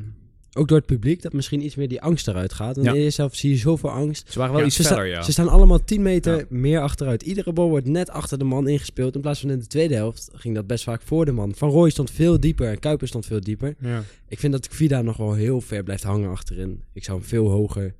ook 0.56 0.68
door 0.68 0.76
het 0.76 0.86
publiek, 0.86 1.22
dat 1.22 1.32
misschien 1.32 1.64
iets 1.64 1.74
meer 1.74 1.88
die 1.88 2.00
angst 2.02 2.28
eruit 2.28 2.52
gaat. 2.52 2.74
Want 2.76 2.88
Ja. 2.88 2.94
in 2.94 3.00
eerste 3.00 3.20
helft 3.20 3.36
zie 3.36 3.50
je 3.50 3.56
zoveel 3.56 3.90
angst. 3.90 4.32
Ze 4.32 4.38
waren 4.38 4.52
wel 4.52 4.60
Ja, 4.62 4.66
iets 4.66 4.76
feller, 4.86 5.06
ja. 5.06 5.22
ze 5.22 5.32
staan 5.32 5.48
allemaal 5.48 5.84
10 5.84 6.02
meter 6.02 6.36
Ja. 6.36 6.44
meer 6.48 6.80
achteruit. 6.80 7.22
Iedere 7.22 7.52
bal 7.52 7.68
wordt 7.68 7.86
net 7.86 8.10
achter 8.10 8.38
de 8.38 8.44
man 8.44 8.68
ingespeeld. 8.68 9.14
In 9.14 9.20
plaats 9.20 9.40
van 9.40 9.50
in 9.50 9.58
de 9.58 9.66
tweede 9.66 9.94
helft 9.94 10.30
ging 10.34 10.54
dat 10.54 10.66
best 10.66 10.84
vaak 10.84 11.02
voor 11.04 11.24
de 11.24 11.32
man. 11.32 11.54
Van 11.54 11.70
Rooij 11.70 11.90
stond 11.90 12.10
veel 12.10 12.40
dieper 12.40 12.68
en 12.70 12.78
Kuiper 12.78 13.08
stond 13.08 13.26
veel 13.26 13.40
dieper. 13.40 13.74
Ja. 13.80 14.02
Ik 14.28 14.38
vind 14.38 14.52
dat 14.52 14.68
Vida 14.70 15.02
nog 15.02 15.16
wel 15.16 15.34
heel 15.34 15.60
ver 15.60 15.82
blijft 15.82 16.02
hangen 16.02 16.30
achterin. 16.30 16.82
Ik 16.92 17.04
zou 17.04 17.18
hem 17.18 17.26
veel 17.28 17.48
hoger 17.48 17.94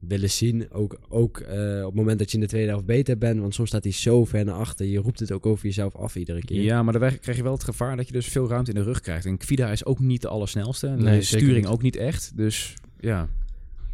willen 0.00 0.30
zien. 0.30 0.72
Ook, 0.72 0.98
ook 1.08 1.38
eh, 1.38 1.78
op 1.78 1.84
het 1.86 1.94
moment 1.94 2.18
dat 2.18 2.28
je 2.30 2.34
in 2.36 2.42
de 2.42 2.48
tweede 2.48 2.68
helft 2.68 2.84
beter 2.84 3.18
bent. 3.18 3.40
Want 3.40 3.54
soms 3.54 3.68
staat 3.68 3.82
hij 3.84 3.92
zo 3.92 4.24
ver 4.24 4.44
naar 4.44 4.54
achter. 4.54 4.86
Je 4.86 4.98
roept 4.98 5.20
het 5.20 5.32
ook 5.32 5.46
over 5.46 5.64
jezelf 5.66 5.96
af 5.96 6.16
iedere 6.16 6.44
keer. 6.44 6.62
Ja, 6.62 6.82
maar 6.82 6.92
daarbij 6.92 7.18
krijg 7.18 7.36
je 7.36 7.42
wel 7.42 7.52
het 7.52 7.64
gevaar 7.64 7.96
dat 7.96 8.06
je 8.06 8.12
dus 8.12 8.26
veel 8.26 8.48
ruimte 8.48 8.70
in 8.70 8.76
de 8.76 8.82
rug 8.84 9.00
krijgt. 9.00 9.24
En 9.26 9.36
Kvida 9.36 9.70
is 9.72 9.84
ook 9.84 9.98
niet 9.98 10.22
de 10.22 10.28
allersnelste. 10.28 10.86
En 10.86 11.02
Nee, 11.02 11.18
de 11.18 11.24
sturing 11.24 11.56
niet. 11.64 11.66
ook 11.66 11.82
niet 11.82 11.96
echt. 11.96 12.32
Dus 12.36 12.74
ja. 13.00 13.28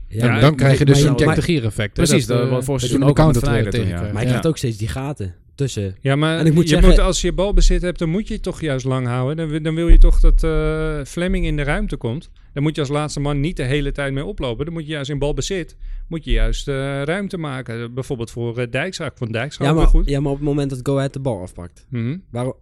Ja, 0.08 0.41
dan 0.41 0.55
krijg 0.55 0.79
je 0.79 0.85
dus 0.85 1.03
een 1.03 1.14
Jack 1.14 1.35
de 1.35 1.43
Gier 1.43 1.64
effect. 1.64 1.93
Precies, 1.93 2.26
dat 2.26 2.43
eh, 2.43 2.50
wat 2.50 2.64
voor 2.64 2.75
je 2.75 2.81
seizoen 2.81 3.03
ook 3.08 3.19
aan 3.19 3.29
het. 3.29 3.43
Maar 3.44 3.62
hij 3.62 3.87
Ja. 3.88 4.11
krijgt 4.12 4.47
ook 4.47 4.56
steeds 4.56 4.76
die 4.76 4.88
gaten 4.88 5.35
tussen. 5.55 5.97
Ja, 6.00 6.17
maar 6.17 6.38
En 6.38 6.47
ik 6.47 6.53
moet 6.55 6.62
je 6.62 6.69
zeggen- 6.69 6.88
moet, 6.88 6.99
als 6.99 7.20
je 7.20 7.32
balbezit 7.32 7.82
hebt, 7.82 7.99
dan 7.99 8.08
moet 8.08 8.29
je 8.29 8.35
het 8.35 8.43
toch 8.43 8.61
juist 8.61 8.85
lang 8.85 9.06
houden. 9.06 9.37
Dan, 9.50 9.62
dan 9.62 9.75
wil 9.75 9.88
je 9.88 9.99
toch 9.99 10.20
dat 10.20 10.44
eh 10.44 11.00
Fleming 11.05 11.44
in 11.44 11.56
de 11.56 11.62
ruimte 11.62 11.97
komt. 11.97 12.31
Dan 12.53 12.62
moet 12.62 12.75
je 12.75 12.81
als 12.81 12.91
laatste 12.91 13.20
man 13.20 13.41
niet 13.41 13.56
de 13.56 13.62
hele 13.62 13.93
tijd 13.93 14.12
mee 14.12 14.25
oplopen. 14.25 14.64
Dan 14.64 14.75
moet 14.75 14.87
je 14.87 14.93
juist 14.93 15.11
in 15.11 15.19
balbezit, 15.19 15.76
moet 16.08 16.25
je 16.25 16.31
juist 16.31 16.69
eh, 16.69 16.75
ruimte 17.03 17.37
maken. 17.38 17.94
Bijvoorbeeld 17.94 18.31
voor 18.31 18.58
uh, 18.61 18.67
Dijkstra. 18.70 19.06
Ik 19.06 19.12
vond 19.17 19.32
Dijkstra 19.32 19.64
Ja 19.67 19.73
maar, 19.73 19.87
goed. 19.87 20.08
ja, 20.08 20.20
maar 20.20 20.31
op 20.32 20.37
het 20.38 20.47
moment 20.47 20.70
dat 20.70 20.81
Go 20.82 20.97
Ahead 20.97 21.12
de 21.12 21.20
bal 21.20 21.41
afpakt. 21.43 21.87
Mhm. 21.91 22.17
Waarom, 22.31 22.55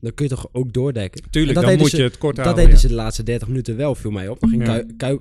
dan 0.00 0.14
kun 0.14 0.24
je 0.28 0.30
toch 0.34 0.48
ook 0.52 0.72
doordekken? 0.72 1.22
Tuurlijk, 1.30 1.54
dat 1.54 1.62
dan 1.62 1.64
deden 1.64 1.80
moet 1.80 1.90
ze- 1.90 1.96
je 1.96 2.02
het 2.02 2.18
kort 2.18 2.36
Dat 2.36 2.44
houden. 2.44 2.64
deden 2.64 2.80
ja. 2.80 2.86
ze 2.88 2.94
de 2.94 3.00
laatste 3.02 3.22
30 3.22 3.48
minuten 3.48 3.76
wel, 3.76 3.94
viel 3.94 4.10
mij 4.10 4.28
op. 4.28 4.40
Dan 4.40 4.48
ging 4.48 4.66
Ja. 4.66 4.78
Kui- 4.78 4.96
Kui- 4.96 5.18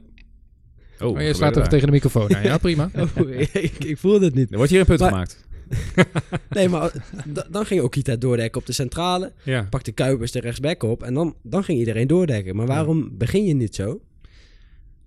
Oh, 1.00 1.10
Oh, 1.10 1.22
je 1.22 1.34
slaat 1.34 1.58
even 1.58 1.70
tegen 1.70 1.86
de 1.86 1.92
microfoon 1.92 2.36
aan. 2.36 2.44
Ja, 2.44 2.58
prima. 2.68 2.90
Oh, 2.96 3.30
ik, 3.52 3.84
ik 3.84 3.98
voelde 3.98 4.26
het 4.26 4.36
niet. 4.36 4.52
Er 4.52 4.56
wordt 4.58 4.72
hier 4.72 4.80
een 4.80 4.86
punt 4.86 5.00
Maar- 5.00 5.10
gemaakt. 5.10 5.46
Nee, 6.50 6.70
maar 6.70 6.90
d- 7.34 7.48
dan 7.50 7.66
ging 7.66 7.82
Okita 7.82 8.16
doordekken 8.16 8.62
op 8.62 8.68
de 8.68 8.74
centrale. 8.74 9.32
Ja. 9.44 9.68
Pakte 9.70 9.92
Kuipers 9.92 10.32
de 10.32 10.40
rechtsback 10.40 10.84
op. 10.84 11.04
En 11.04 11.14
dan, 11.14 11.36
dan 11.44 11.64
ging 11.64 11.80
iedereen 11.80 12.08
doordekken. 12.08 12.56
Maar 12.56 12.68
waarom 12.68 13.10
begin 13.18 13.46
je 13.46 13.54
niet 13.54 13.76
zo? 13.76 14.00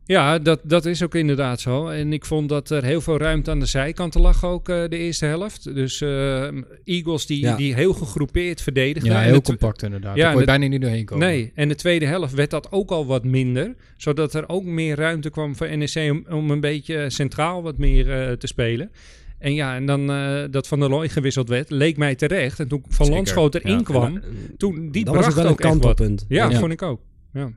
Ja, 0.08 0.38
dat, 0.38 0.60
dat 0.62 0.84
is 0.86 1.02
ook 1.02 1.14
inderdaad 1.14 1.60
zo. 1.60 1.88
En 1.88 2.12
ik 2.12 2.24
vond 2.24 2.48
dat 2.48 2.70
er 2.70 2.84
heel 2.84 3.00
veel 3.00 3.18
ruimte 3.18 3.50
aan 3.50 3.58
de 3.60 3.66
zijkanten 3.66 4.20
lag 4.20 4.44
ook 4.44 4.68
eh, 4.68 4.82
de 4.88 4.96
eerste 4.96 5.24
helft. 5.26 5.74
Dus 5.74 6.00
eh, 6.00 6.48
Eagles 6.84 7.26
die, 7.26 7.40
Ja. 7.40 7.56
die 7.56 7.74
heel 7.74 7.92
gegroepeerd 7.92 8.62
verdedigden. 8.62 9.12
Ja, 9.12 9.22
En 9.22 9.28
heel 9.28 9.40
compact 9.42 9.82
inderdaad. 9.82 10.16
Ja, 10.16 10.22
Daar 10.22 10.30
kon 10.30 10.40
je 10.40 10.46
bijna 10.46 10.66
niet 10.66 10.80
doorheen 10.80 11.04
komen. 11.04 11.26
Nee, 11.26 11.52
en 11.54 11.68
de 11.68 11.74
tweede 11.74 12.06
helft 12.06 12.34
werd 12.34 12.50
dat 12.50 12.72
ook 12.72 12.90
al 12.90 13.06
wat 13.06 13.24
minder. 13.24 13.74
Zodat 13.96 14.34
er 14.34 14.48
ook 14.48 14.64
meer 14.64 14.96
ruimte 14.96 15.30
kwam 15.30 15.56
voor 15.56 15.76
NEC 15.76 16.10
om, 16.10 16.24
om 16.30 16.50
een 16.50 16.60
beetje 16.60 17.10
centraal 17.10 17.62
wat 17.62 17.78
meer 17.78 18.10
eh, 18.28 18.32
te 18.32 18.46
spelen. 18.46 18.90
En 19.38 19.54
ja, 19.54 19.74
en 19.76 19.86
dan 19.86 20.10
eh, 20.10 20.42
dat 20.50 20.66
Van 20.68 20.80
der 20.80 20.88
Looy 20.88 21.08
gewisseld 21.08 21.48
werd, 21.48 21.70
leek 21.70 21.96
mij 21.96 22.14
terecht. 22.14 22.60
En 22.60 22.68
toen 22.68 22.82
Van 22.88 22.94
Zeker, 23.06 23.12
Landschoot 23.14 23.54
erin 23.54 23.76
ja. 23.76 23.82
kwam, 23.82 24.20
toen, 24.56 24.90
die 24.90 25.04
dat 25.04 25.14
was 25.14 25.24
ook 25.26 25.32
bracht 25.32 25.34
wel 25.34 25.44
een 25.44 25.50
ook 25.50 25.62
wat. 25.62 25.70
kantelpunt. 25.70 26.24
Ja, 26.28 26.50
Ja. 26.50 26.58
vond 26.58 26.72
ik 26.72 26.82
ook. 26.82 27.00
Ja. 27.32 27.50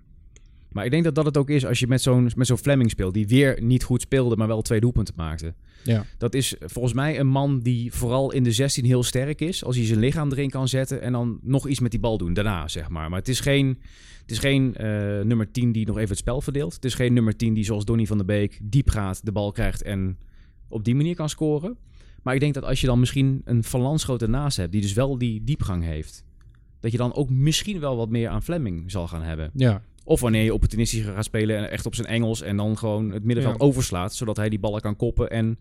Maar 0.71 0.85
ik 0.85 0.91
denk 0.91 1.03
dat 1.03 1.15
dat 1.15 1.25
het 1.25 1.37
ook 1.37 1.49
is 1.49 1.65
als 1.65 1.79
je 1.79 1.87
met 1.87 2.01
zo'n 2.01 2.31
met 2.35 2.47
zo'n 2.47 2.57
Fleming 2.57 2.89
speelt. 2.89 3.13
Die 3.13 3.27
weer 3.27 3.61
niet 3.61 3.83
goed 3.83 4.01
speelde, 4.01 4.35
maar 4.35 4.47
wel 4.47 4.61
twee 4.61 4.79
doelpunten 4.79 5.13
maakte. 5.17 5.53
Ja. 5.83 6.05
Dat 6.17 6.33
is 6.33 6.55
volgens 6.59 6.93
mij 6.93 7.19
een 7.19 7.27
man 7.27 7.59
die 7.59 7.93
vooral 7.93 8.31
in 8.31 8.43
de 8.43 8.51
16 8.51 8.85
heel 8.85 9.03
sterk 9.03 9.41
is. 9.41 9.63
Als 9.63 9.75
hij 9.75 9.85
zijn 9.85 9.99
lichaam 9.99 10.31
erin 10.31 10.49
kan 10.49 10.67
zetten 10.67 11.01
en 11.01 11.11
dan 11.11 11.39
nog 11.41 11.67
iets 11.67 11.79
met 11.79 11.91
die 11.91 11.99
bal 11.99 12.17
doen 12.17 12.33
daarna, 12.33 12.67
zeg 12.67 12.89
maar. 12.89 13.09
Maar 13.09 13.19
het 13.19 13.27
is 13.27 13.39
geen, 13.39 13.67
het 14.21 14.31
is 14.31 14.39
geen 14.39 14.75
eh, 14.75 14.87
nummer 15.21 15.51
10 15.51 15.71
die 15.71 15.85
nog 15.85 15.97
even 15.97 16.09
het 16.09 16.17
spel 16.17 16.41
verdeelt. 16.41 16.73
Het 16.73 16.85
is 16.85 16.93
geen 16.93 17.13
nummer 17.13 17.35
10 17.35 17.53
die 17.53 17.63
zoals 17.63 17.85
Donny 17.85 18.05
van 18.05 18.17
der 18.17 18.25
Beek 18.25 18.59
diep 18.63 18.89
gaat, 18.89 19.25
de 19.25 19.31
bal 19.31 19.51
krijgt 19.51 19.81
en 19.81 20.17
op 20.67 20.85
die 20.85 20.95
manier 20.95 21.15
kan 21.15 21.29
scoren. 21.29 21.77
Maar 22.23 22.33
ik 22.33 22.39
denk 22.39 22.53
dat 22.53 22.63
als 22.63 22.81
je 22.81 22.87
dan 22.87 22.99
misschien 22.99 23.41
een 23.45 23.63
Van 23.63 23.81
Landschoot 23.81 24.21
ernaast 24.21 24.57
hebt, 24.57 24.71
die 24.71 24.81
dus 24.81 24.93
wel 24.93 25.17
die 25.17 25.43
diepgang 25.43 25.83
heeft, 25.83 26.23
dat 26.79 26.91
je 26.91 26.97
dan 26.97 27.13
ook 27.13 27.29
misschien 27.29 27.79
wel 27.79 27.97
wat 27.97 28.09
meer 28.09 28.29
aan 28.29 28.43
Fleming 28.43 28.91
zal 28.91 29.07
gaan 29.07 29.23
hebben. 29.23 29.51
Ja. 29.53 29.81
Of 30.09 30.19
wanneer 30.21 30.43
je 30.43 30.53
opportunistisch 30.53 31.03
gaat 31.03 31.23
spelen 31.25 31.57
en 31.57 31.71
echt 31.71 31.85
op 31.85 31.95
zijn 31.95 32.07
Engels 32.07 32.41
en 32.41 32.57
dan 32.57 32.77
gewoon 32.77 33.11
het 33.11 33.23
middenveld 33.23 33.57
Ja. 33.59 33.65
overslaat, 33.65 34.15
zodat 34.15 34.37
hij 34.37 34.49
die 34.49 34.59
ballen 34.59 34.81
kan 34.81 34.95
koppen 34.95 35.29
en 35.29 35.57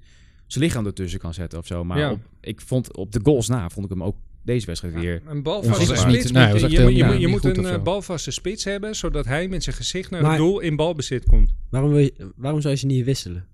zijn 0.46 0.64
lichaam 0.64 0.86
ertussen 0.86 1.20
kan 1.20 1.34
zetten 1.34 1.58
of 1.58 1.66
zo. 1.66 1.84
Maar 1.84 1.98
Ja. 1.98 2.10
op, 2.10 2.20
ik 2.40 2.60
vond 2.60 2.96
op 2.96 3.12
de 3.12 3.20
goals 3.22 3.48
na 3.48 3.68
vond 3.70 3.84
ik 3.84 3.90
hem 3.92 4.02
ook 4.02 4.16
deze 4.42 4.66
wedstrijd 4.66 4.94
weer. 4.94 5.22
Een 5.26 5.42
balvaste 5.42 5.84
spits. 5.96 6.24
niet- 6.24 6.32
nee, 6.32 6.46
je 6.46 6.66
heel- 6.66 6.88
je 6.88 6.96
ja, 6.96 7.06
moet- 7.28 7.42
je 7.42 7.58
een 7.58 7.66
eh, 7.66 7.82
balvaste 7.82 8.30
spits 8.30 8.64
hebben, 8.64 8.96
zodat 8.96 9.24
hij 9.24 9.48
met 9.48 9.62
zijn 9.62 9.76
gezicht 9.76 10.10
naar 10.10 10.22
Maar- 10.22 10.30
het 10.30 10.40
doel 10.40 10.60
in 10.60 10.76
balbezit 10.76 11.24
komt. 11.26 11.54
Waarom, 11.70 11.90
wil 11.90 11.98
je, 11.98 12.32
waarom 12.36 12.60
zou 12.60 12.72
je 12.74 12.80
ze 12.80 12.86
niet 12.86 13.04
wisselen? 13.04 13.46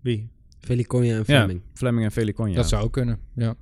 Wie? 0.00 0.28
Feliconia 0.58 1.10
en 1.12 1.18
Ja, 1.18 1.24
Fleming. 1.24 1.60
Fleming 1.74 2.04
en 2.04 2.12
Feliconja. 2.12 2.54
Dat 2.56 2.68
zou 2.68 2.90
kunnen. 2.90 3.18
Ja, 3.34 3.54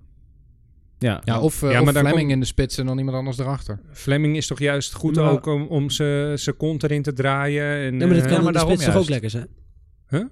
Ja, 0.98 1.20
ja 1.24 1.40
of, 1.40 1.62
eh 1.62 1.70
Ja, 1.70 1.82
of 1.82 1.88
Fleming 1.90 2.16
komt- 2.18 2.30
in 2.30 2.40
de 2.40 2.46
spits 2.46 2.78
en 2.78 2.86
dan 2.86 2.98
iemand 2.98 3.16
anders 3.16 3.38
erachter. 3.38 3.80
Fleming 3.92 4.36
is 4.36 4.46
toch 4.46 4.58
juist 4.58 4.92
goed 4.94 5.16
Maar- 5.16 5.30
ook 5.30 5.46
om, 5.46 5.66
om 5.66 5.90
zijn 5.90 6.56
kont 6.56 6.82
erin 6.82 7.02
te 7.02 7.12
draaien. 7.12 7.64
En, 7.64 7.98
Ja, 7.98 8.06
maar 8.06 8.14
dat 8.14 8.24
eh, 8.24 8.28
kan 8.28 8.36
in 8.38 8.44
maar 8.44 8.52
de 8.52 8.58
spits 8.58 8.84
toch 8.84 8.96
ook 8.96 9.08
lekker 9.08 9.30
zijn? 9.30 9.48
Huh? 10.08 10.24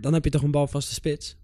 Dan 0.00 0.12
heb 0.12 0.24
je 0.24 0.30
toch 0.30 0.42
een 0.42 0.50
balvaste 0.50 0.94
spits? 0.94 1.36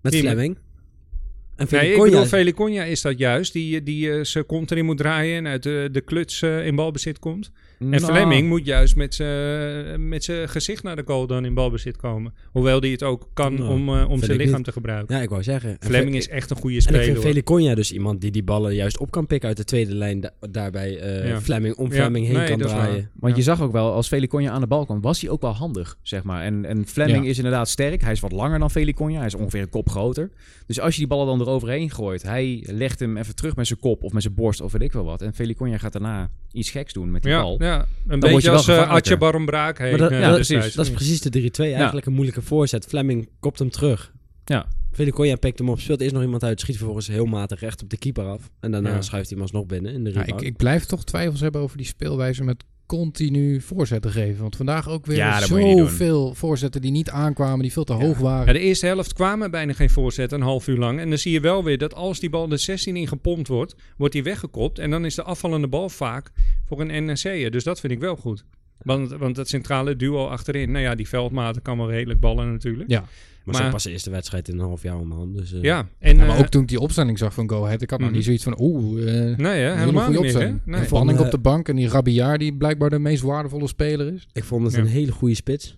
Met 0.00 0.12
Wie, 0.12 0.22
met- 0.22 0.32
Fleming? 0.32 0.56
En 0.56 1.66
Nee, 1.70 1.80
ik 1.80 1.86
Feliconia 1.86 2.10
bedoel, 2.10 2.26
Feliconia 2.26 2.84
is 2.84 3.00
dat 3.02 3.18
juist. 3.18 3.52
Die, 3.52 3.82
die 3.82 4.12
eh, 4.12 4.24
zijn 4.24 4.46
kont 4.46 4.70
erin 4.70 4.84
moet 4.84 4.96
draaien 4.96 5.36
en 5.36 5.46
uit 5.46 5.62
de, 5.62 5.88
de 5.92 6.00
kluts 6.00 6.42
in 6.42 6.74
balbezit 6.74 7.18
komt. 7.18 7.50
En 7.80 7.88
Nou, 7.88 8.02
Fleming 8.04 8.48
moet 8.48 8.64
juist 8.66 8.96
met 8.96 9.14
zijn 9.14 10.08
met 10.08 10.24
zijn 10.24 10.48
gezicht 10.48 10.82
naar 10.82 10.96
de 10.96 11.02
goal 11.06 11.26
dan 11.26 11.44
in 11.44 11.54
balbezit 11.54 11.96
komen. 11.96 12.34
Hoewel 12.52 12.80
die 12.80 12.92
het 12.92 13.02
ook 13.02 13.28
kan 13.34 13.54
Nou, 13.54 13.68
om, 13.70 13.88
eh, 13.88 14.08
om 14.10 14.18
zijn 14.22 14.36
lichaam 14.38 14.54
niet. 14.56 14.64
te 14.64 14.72
gebruiken. 14.72 15.16
Ja, 15.16 15.22
ik 15.22 15.28
wou 15.28 15.42
zeggen. 15.42 15.70
En 15.70 15.86
Fleming 15.86 16.16
is 16.16 16.28
echt 16.28 16.50
een 16.50 16.56
goede 16.56 16.76
En 16.76 16.82
ik 16.82 16.88
speler. 16.88 17.04
vind. 17.04 17.18
Feliconia 17.18 17.74
dus 17.74 17.92
iemand 17.92 18.20
die 18.20 18.30
die 18.30 18.42
ballen 18.42 18.74
juist 18.74 18.98
op 18.98 19.10
kan 19.10 19.26
pikken 19.26 19.48
uit 19.48 19.56
de 19.56 19.64
tweede 19.64 19.94
lijn. 19.94 20.20
da- 20.20 20.32
daarbij 20.50 20.98
eh, 20.98 21.28
Ja. 21.28 21.40
Fleming 21.40 21.74
om 21.76 21.86
Ja, 21.92 21.94
Fleming 21.94 22.26
heen 22.26 22.36
nee, 22.36 22.48
kan 22.48 22.58
draaien. 22.58 23.10
Want 23.14 23.32
Ja. 23.32 23.38
je 23.38 23.44
zag 23.44 23.60
ook 23.62 23.72
wel, 23.72 23.92
als 23.92 24.08
Feliconja 24.08 24.50
aan 24.50 24.60
de 24.60 24.66
bal 24.66 24.84
kwam, 24.84 25.00
was 25.00 25.20
hij 25.20 25.30
ook 25.30 25.40
wel 25.40 25.52
handig, 25.54 25.96
zeg 26.02 26.22
maar. 26.22 26.42
En, 26.42 26.64
en 26.64 26.86
Fleming 26.86 27.24
Ja. 27.24 27.30
is 27.30 27.36
inderdaad 27.36 27.68
sterk. 27.68 28.00
Hij 28.02 28.12
is 28.12 28.20
wat 28.20 28.32
langer 28.32 28.58
dan 28.58 28.70
Feliconja. 28.70 29.16
Hij 29.18 29.26
is 29.26 29.34
ongeveer 29.34 29.62
een 29.62 29.68
kop 29.68 29.88
groter. 29.88 30.30
Dus 30.66 30.80
als 30.80 30.92
je 30.92 30.98
die 30.98 31.08
ballen 31.08 31.26
dan 31.26 31.40
eroverheen 31.40 31.90
gooit, 31.90 32.22
hij 32.22 32.64
legt 32.70 33.00
hem 33.00 33.16
even 33.16 33.34
terug 33.34 33.56
met 33.56 33.66
zijn 33.66 33.78
kop 33.78 34.02
of 34.02 34.12
met 34.12 34.22
zijn 34.22 34.34
borst 34.34 34.60
of 34.60 34.72
weet 34.72 34.82
ik 34.82 34.92
wel 34.92 35.04
wat. 35.04 35.22
En 35.22 35.34
Feliconja 35.34 35.78
gaat 35.78 35.92
daarna 35.92 36.30
iets 36.52 36.70
geks 36.70 36.92
doen 36.92 37.10
met 37.10 37.22
die 37.22 37.32
Ja, 37.32 37.42
bal. 37.42 37.58
Ja, 37.70 37.86
een 38.08 38.20
beetje 38.20 38.50
als 38.50 38.60
uh, 38.60 38.74
gevaarlijker. 38.74 38.96
Atje 38.96 39.16
Baron 39.16 39.44
Braak. 39.46 39.78
Hey, 39.78 39.90
Maar 39.90 39.98
dat- 39.98 40.10
eh, 40.10 40.20
ja, 40.20 40.34
precies. 40.34 40.74
Dat 40.74 40.86
is 40.86 40.92
precies 40.92 41.20
de 41.20 41.30
3-2. 41.30 41.72
Eigenlijk 41.74 42.06
een 42.06 42.12
moeilijke 42.12 42.42
voorzet. 42.42 42.84
Fleming 42.86 43.28
kopt 43.40 43.58
hem 43.58 43.70
terug. 43.70 44.12
Ja. 44.44 44.66
Feliconia 44.92 45.36
pikt 45.36 45.58
hem 45.58 45.68
op, 45.68 45.80
speelt 45.80 46.00
eerst 46.00 46.14
nog 46.14 46.22
iemand 46.22 46.44
uit, 46.44 46.60
schiet 46.60 46.76
vervolgens 46.76 47.06
heel 47.06 47.24
matig 47.26 47.60
recht 47.60 47.82
op 47.82 47.90
de 47.90 47.96
keeper 47.96 48.24
af. 48.24 48.50
En 48.60 48.70
daarna 48.70 49.02
schuift 49.02 49.28
hij 49.28 49.38
hem 49.38 49.40
alsnog 49.40 49.66
binnen 49.66 49.92
in 49.92 50.04
de 50.04 50.10
rebound. 50.10 50.40
ik, 50.42 50.46
ik 50.48 50.56
blijf 50.56 50.84
toch 50.84 51.04
twijfels 51.04 51.40
hebben 51.40 51.60
over 51.60 51.76
die 51.76 51.86
speelwijze 51.86 52.44
met 52.44 52.64
continu 52.98 53.60
voorzetten 53.60 54.10
geven. 54.10 54.40
Want 54.40 54.56
vandaag 54.56 54.88
ook 54.88 55.06
weer 55.06 55.16
Ja, 55.16 55.40
zoveel 55.40 56.34
voorzetten 56.34 56.80
die 56.80 56.90
niet 56.90 57.10
aankwamen, 57.10 57.62
die 57.62 57.72
veel 57.72 57.84
te 57.84 57.92
Ja. 57.92 57.98
hoog 57.98 58.18
waren. 58.18 58.46
Ja, 58.46 58.52
de 58.52 58.58
eerste 58.58 58.86
helft 58.86 59.12
kwamen 59.12 59.50
bijna 59.50 59.72
geen 59.72 59.90
voorzet, 59.90 60.32
een 60.32 60.40
half 60.42 60.68
uur 60.68 60.76
lang. 60.78 61.00
En 61.00 61.08
dan 61.08 61.18
zie 61.18 61.32
je 61.32 61.40
wel 61.40 61.64
weer 61.64 61.78
dat 61.78 61.94
als 61.94 62.20
die 62.20 62.30
bal 62.30 62.48
de 62.48 62.56
16 62.56 62.96
in 62.96 63.08
gepompt 63.08 63.48
wordt, 63.48 63.74
wordt 63.96 64.12
die 64.12 64.22
weggekopt. 64.22 64.78
En 64.78 64.90
dan 64.90 65.04
is 65.04 65.14
de 65.14 65.22
afvallende 65.22 65.68
bal 65.68 65.88
vaak 65.88 66.30
voor 66.66 66.80
een 66.80 67.04
NEC'er. 67.04 67.50
Dus 67.50 67.64
dat 67.64 67.80
vind 67.80 67.92
ik 67.92 67.98
wel 68.00 68.16
goed. 68.16 68.44
Want, 68.82 69.10
want 69.10 69.36
het 69.36 69.48
centrale 69.48 69.96
duo 69.96 70.26
achterin, 70.26 70.70
nou 70.70 70.84
ja, 70.84 70.94
die 70.94 71.08
veldmaten 71.08 71.62
kan 71.62 71.76
wel 71.78 71.90
redelijk 71.90 72.20
ballen 72.20 72.52
natuurlijk. 72.52 72.90
Ja. 72.90 73.00
maar 73.00 73.08
maar- 73.44 73.54
zijn 73.54 73.70
pas 73.70 73.82
de 73.84 73.90
eerste 73.90 74.10
wedstrijd 74.10 74.48
in 74.48 74.54
een 74.58 74.64
half 74.64 74.82
jaar 74.82 74.96
onderhand. 74.98 75.36
Dus, 75.36 75.52
eh, 75.52 75.62
Ja, 75.62 75.88
en, 75.98 76.16
Ja, 76.16 76.24
maar 76.26 76.34
eh, 76.36 76.40
ook 76.40 76.46
toen 76.48 76.62
ik 76.62 76.68
die 76.68 76.80
opstelling 76.80 77.18
zag 77.18 77.34
van 77.34 77.50
Go 77.50 77.64
Ahead, 77.64 77.82
ik 77.82 77.90
had 77.90 77.98
nog 77.98 78.08
Mhm. 78.08 78.16
niet 78.16 78.24
zoiets 78.26 78.44
van, 78.44 78.56
oeh, 78.60 79.02
eh, 79.30 79.36
Nee, 79.38 79.60
hè, 79.62 79.76
helemaal 79.78 80.04
goede 80.04 80.20
niet 80.20 80.20
meer. 80.20 80.20
Hè? 80.20 80.26
opstelling. 80.26 80.60
Nee. 80.64 80.80
En 80.80 80.86
Spanning 80.86 81.16
Van, 81.16 81.26
op 81.26 81.32
de 81.32 81.38
bank 81.38 81.68
en 81.68 81.76
die 81.76 81.88
Rabiaar 81.88 82.38
die 82.38 82.54
blijkbaar 82.56 82.90
de 82.90 82.98
meest 82.98 83.22
waardevolle 83.22 83.66
speler 83.68 84.12
is. 84.14 84.28
Ik 84.32 84.44
vond 84.44 84.64
het 84.64 84.74
Ja. 84.74 84.80
een 84.80 84.86
hele 84.86 85.12
goede 85.12 85.34
spits. 85.34 85.76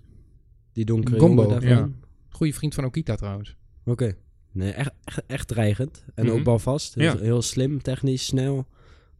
Die 0.73 0.85
donkere 0.85 1.19
daarvan. 1.49 1.61
ja. 1.69 1.89
Goede 2.29 2.53
vriend 2.53 2.75
van 2.75 2.85
Okita 2.85 3.15
trouwens. 3.15 3.57
Oké. 3.85 4.15
Nee, 4.53 4.71
echt, 4.73 4.91
echt, 5.05 5.23
echt 5.27 5.49
dreigend. 5.49 6.05
En 6.15 6.25
Mhm. 6.27 6.35
ook 6.35 6.43
balvast. 6.45 6.95
Heel, 6.95 7.05
Ja. 7.05 7.19
heel 7.19 7.43
slim, 7.43 7.83
technisch, 7.83 8.25
snel. 8.25 8.67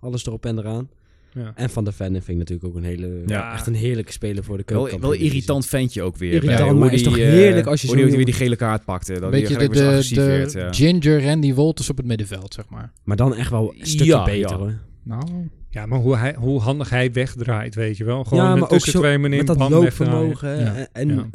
Alles 0.01 0.27
erop 0.27 0.47
en 0.47 0.59
eraan. 0.59 0.89
Ja. 1.35 1.53
En 1.55 1.71
Van 1.71 1.85
der 1.85 1.93
Ven 1.93 2.13
vind 2.13 2.29
ik 2.29 2.37
natuurlijk 2.37 2.65
ook 2.69 2.75
een 2.77 2.85
hele... 2.85 3.23
Ja. 3.27 3.53
Echt 3.53 3.67
een 3.67 3.75
heerlijke 3.75 4.13
speler 4.13 4.45
voor 4.45 4.57
de 4.57 4.63
Wel, 4.67 4.77
keukenkampioen. 4.83 5.19
wel 5.19 5.29
irritant 5.29 5.67
ventje 5.67 6.03
ook 6.03 6.17
weer. 6.17 6.33
Irritant, 6.33 6.59
Bij 6.59 6.73
maar 6.73 6.89
hoe 6.89 6.91
is 6.91 7.03
toch 7.03 7.19
eh, 7.19 7.25
heerlijk 7.29 7.67
als 7.67 7.81
je 7.81 7.87
hoe 7.87 7.97
zo'n 7.97 8.07
die 8.07 8.17
weer 8.17 8.25
die 8.25 8.35
gele 8.35 8.57
kaart 8.57 8.85
pakte. 8.85 9.21
Dat 9.21 9.31
beetje 9.31 9.57
de, 9.57 9.63
zo 9.63 10.15
de, 10.15 10.15
de 10.15 10.27
werd. 10.27 10.53
Ja. 10.53 10.73
Ginger 10.73 11.25
Randy 11.25 11.55
Wolters 11.55 11.91
op 11.91 11.97
het 11.97 12.07
middenveld, 12.07 12.55
zeg 12.55 12.69
maar. 12.69 12.93
Maar 13.05 13.17
dan 13.17 13.35
echt 13.35 13.51
wel 13.51 13.75
een 13.79 13.87
stukje 13.87 14.05
Ja, 14.05 14.25
beter 14.25 14.51
ja. 14.51 14.57
hoor. 14.57 14.75
Nou, 15.03 15.23
Ja, 15.71 15.87
maar 15.87 15.99
hoe, 15.99 16.17
hij, 16.17 16.35
hoe 16.39 16.61
handig 16.61 16.91
hij 16.91 17.13
wegdraait, 17.13 17.75
weet 17.75 17.97
je 17.97 18.05
wel. 18.05 18.25
Gewoon 18.25 18.45
ja, 18.45 18.49
ja, 18.51 18.55
maar 18.55 18.63
ook 18.63 18.69
tussen 18.69 18.93
zo, 18.93 18.99
twee 19.01 19.19
meneer 19.19 19.45
met 19.45 19.59
dat 19.59 19.71
loopvermogen 19.71 20.59
Ja. 20.61 20.75
en, 20.75 20.89
en 20.93 21.09
Ja. 21.09 21.29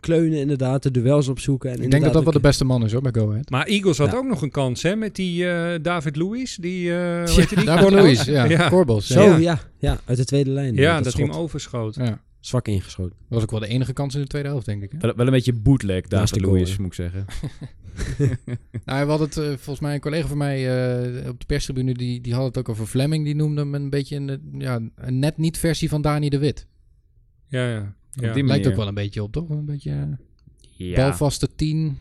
Kleunen 0.00 0.38
inderdaad, 0.38 0.82
de 0.82 0.90
duels 0.90 1.28
opzoeken. 1.28 1.70
En 1.70 1.82
ik 1.82 1.90
denk 1.90 2.04
dat 2.04 2.12
dat 2.12 2.24
wel 2.24 2.32
de 2.32 2.40
beste 2.40 2.64
man 2.64 2.84
is 2.84 2.92
hoor, 2.92 3.02
bij 3.02 3.12
Go 3.14 3.30
Ahead. 3.30 3.50
Maar 3.50 3.66
Eagles 3.66 3.98
had 3.98 4.10
Ja. 4.10 4.16
ook 4.16 4.26
nog 4.26 4.42
een 4.42 4.50
kans, 4.50 4.82
hè, 4.82 4.96
met 4.96 5.14
die 5.16 5.48
eh, 5.48 5.78
David 5.82 6.16
Lewis. 6.16 6.56
Die, 6.56 6.94
eh 6.96 7.24
die? 7.26 7.64
David 7.64 7.66
Cornel? 7.82 8.02
Luiz, 8.02 8.24
ja. 8.24 8.44
Ja. 8.54 8.68
Corbels. 8.68 9.06
Zo, 9.06 9.22
Ja. 9.22 9.36
ja. 9.36 9.60
ja. 9.78 10.00
uit 10.04 10.16
de 10.18 10.24
tweede 10.24 10.50
lijn. 10.50 10.74
Ja, 10.74 10.94
dat, 10.94 11.04
dat 11.04 11.12
hij 11.12 11.22
hem 11.22 11.32
schot. 11.32 11.44
overschoot. 11.44 11.94
Ja. 11.94 12.20
zwak 12.40 12.68
ingeschoten. 12.68 13.16
was 13.28 13.42
ook 13.42 13.50
wel 13.50 13.60
de 13.60 13.66
enige 13.66 13.92
kans 13.92 14.14
in 14.14 14.20
de 14.20 14.26
tweede 14.26 14.48
helft, 14.48 14.66
denk 14.66 14.82
ik. 14.82 14.92
Hè? 14.92 14.98
Wel, 14.98 15.14
wel 15.16 15.26
een 15.26 15.32
beetje 15.32 15.52
bootleg, 15.52 16.08
David 16.08 16.42
goal, 16.42 16.54
Luiz, 16.54 16.70
hè? 16.70 16.76
moet 16.78 16.86
ik 16.86 16.94
zeggen. 16.94 17.24
Nou, 18.84 19.04
we 19.04 19.10
hadden 19.10 19.28
het, 19.28 19.36
eh, 19.36 19.44
volgens 19.46 19.80
mij 19.80 19.94
een 19.94 20.00
collega 20.00 20.28
van 20.28 20.38
mij 20.38 20.56
eh, 21.22 21.28
op 21.28 21.40
de 21.40 21.46
perstribune, 21.46 21.94
die, 21.94 22.20
die 22.20 22.34
had 22.34 22.44
het 22.44 22.58
ook 22.58 22.68
over 22.68 22.86
Fleming. 22.86 23.24
Die 23.24 23.34
noemde 23.34 23.60
hem 23.60 23.74
een 23.74 23.90
beetje 23.90 24.16
een, 24.16 24.40
ja, 24.58 24.80
een 24.96 25.18
net 25.18 25.36
niet 25.36 25.58
versie 25.58 25.88
van 25.88 26.02
Dani 26.02 26.28
de 26.28 26.38
Wit. 26.38 26.66
Ja, 27.48 27.68
ja. 27.70 27.94
Ja. 28.14 28.32
die 28.32 28.44
Lijkt 28.44 28.66
ook 28.66 28.76
wel 28.76 28.88
een 28.88 28.94
beetje 28.94 29.22
op, 29.22 29.32
toch? 29.32 29.48
Een 29.48 29.64
beetje 29.64 29.90
eh, 29.90 30.06
Ja. 30.76 30.96
balvaste 30.96 31.48
tien. 31.56 31.98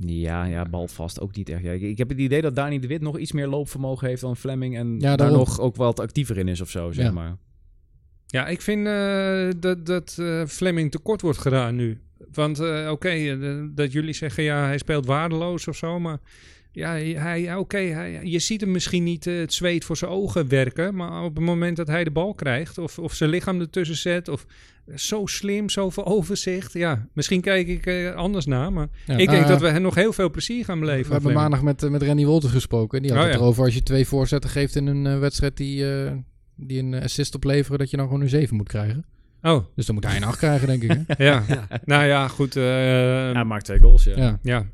Ja, 0.00 0.44
ja, 0.44 0.64
balvast 0.64 1.20
ook 1.20 1.36
niet 1.36 1.48
echt. 1.48 1.62
Ja, 1.62 1.70
ik, 1.72 1.82
ik 1.82 1.98
heb 1.98 2.08
het 2.08 2.18
idee 2.18 2.40
dat 2.42 2.54
Dani 2.56 2.78
de 2.78 2.86
Wit 2.86 3.00
nog 3.00 3.18
iets 3.18 3.32
meer 3.32 3.46
loopvermogen 3.46 4.08
heeft 4.08 4.20
dan 4.20 4.36
Fleming. 4.36 4.76
En 4.76 4.96
Ja, 5.00 5.16
daar 5.16 5.32
nog 5.32 5.60
ook 5.60 5.76
wat 5.76 6.00
actiever 6.00 6.38
in 6.38 6.48
is 6.48 6.60
of 6.60 6.70
zo, 6.70 6.92
zeg 6.92 7.04
Ja. 7.04 7.10
maar. 7.12 7.36
Ja, 8.26 8.46
ik 8.46 8.60
vind 8.60 8.86
eh, 8.86 9.48
dat, 9.60 9.86
dat 9.86 10.16
eh, 10.20 10.46
Fleming 10.46 10.90
tekort 10.90 11.20
wordt 11.20 11.38
gedaan 11.38 11.74
nu. 11.76 12.00
Want 12.32 12.60
eh, 12.60 12.88
oké, 12.90 13.38
dat 13.74 13.92
jullie 13.92 14.14
zeggen 14.14 14.42
ja, 14.42 14.64
hij 14.64 14.78
speelt 14.78 15.06
waardeloos 15.06 15.68
of 15.68 15.76
zo, 15.76 15.98
maar 16.00 16.18
ja, 16.72 16.90
hij, 16.94 17.56
oké, 17.56 17.78
hij, 17.78 18.20
je 18.24 18.38
ziet 18.38 18.60
hem 18.60 18.70
misschien 18.70 19.04
niet 19.04 19.24
het 19.24 19.52
zweet 19.52 19.84
voor 19.84 19.96
zijn 19.96 20.10
ogen 20.10 20.48
werken, 20.48 20.94
maar 20.94 21.24
op 21.24 21.34
het 21.34 21.44
moment 21.44 21.76
dat 21.76 21.86
hij 21.86 22.04
de 22.04 22.10
bal 22.10 22.34
krijgt 22.34 22.78
of, 22.78 22.98
of 22.98 23.14
zijn 23.14 23.30
lichaam 23.30 23.60
ertussen 23.60 23.96
zet 23.96 24.28
of 24.28 24.46
zo 24.94 25.26
slim, 25.26 25.68
zoveel 25.68 26.04
overzicht, 26.06 26.72
ja, 26.72 27.08
misschien 27.12 27.40
kijk 27.40 27.68
ik 27.68 27.86
eh, 27.86 28.14
anders 28.14 28.46
naar, 28.46 28.72
maar 28.72 28.88
Ja, 29.06 29.12
ik 29.16 29.28
denk 29.28 29.46
nou, 29.46 29.58
dat 29.58 29.72
we 29.72 29.78
nog 29.78 29.94
heel 29.94 30.12
veel 30.12 30.30
plezier 30.30 30.64
gaan 30.64 30.80
beleven. 30.80 31.06
We 31.06 31.12
hebben 31.12 31.32
maandag 31.32 31.62
met, 31.62 31.82
eh, 31.82 31.90
met 31.90 32.02
Randy 32.02 32.24
Wolters 32.24 32.52
gesproken. 32.52 33.02
Die 33.02 33.10
had 33.10 33.20
Oh, 33.20 33.26
het 33.26 33.34
ja. 33.34 33.40
erover 33.40 33.64
als 33.64 33.74
je 33.74 33.82
twee 33.82 34.06
voorzetten 34.06 34.50
geeft 34.50 34.76
in 34.76 34.86
een 34.86 35.06
eh, 35.06 35.18
wedstrijd 35.18 35.56
die, 35.56 35.94
eh, 36.04 36.12
die 36.56 36.78
een 36.78 36.94
assist 36.94 37.34
opleveren, 37.34 37.78
dat 37.78 37.90
je 37.90 37.96
dan 37.96 38.06
gewoon 38.06 38.20
een 38.22 38.28
7 38.28 38.56
moet 38.56 38.68
krijgen. 38.68 39.04
Oh, 39.42 39.64
Dus 39.74 39.86
dan 39.86 39.94
moet 39.94 40.04
hij 40.04 40.16
een 40.16 40.24
8 40.24 40.38
krijgen, 40.38 40.66
denk 40.66 40.82
ik. 40.82 40.90
Hè? 41.06 41.24
ja. 41.30 41.44
Ja. 41.48 41.66
nou 41.84 42.04
ja, 42.04 42.28
goed. 42.28 42.56
eh, 42.56 42.62
Hij 43.32 43.44
maakt 43.44 43.64
twee 43.64 43.78
goals, 43.78 44.04
ja. 44.04 44.16
Ja. 44.16 44.38
ja, 44.42 44.66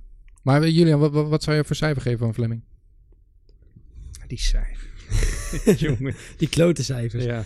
Maar 0.42 0.62
eh, 0.62 0.76
Julian, 0.76 0.98
wat, 0.98 1.12
wat, 1.12 1.28
wat 1.28 1.42
zou 1.42 1.56
je 1.56 1.64
voor 1.64 1.76
cijfer 1.76 2.02
geven 2.02 2.26
aan 2.26 2.34
Fleming? 2.34 2.62
die 4.26 4.38
cijfer. 4.38 4.86
Jongen. 5.86 6.14
Die 6.36 6.48
klote 6.48 6.84
cijfers. 6.84 7.24
Ja. 7.24 7.44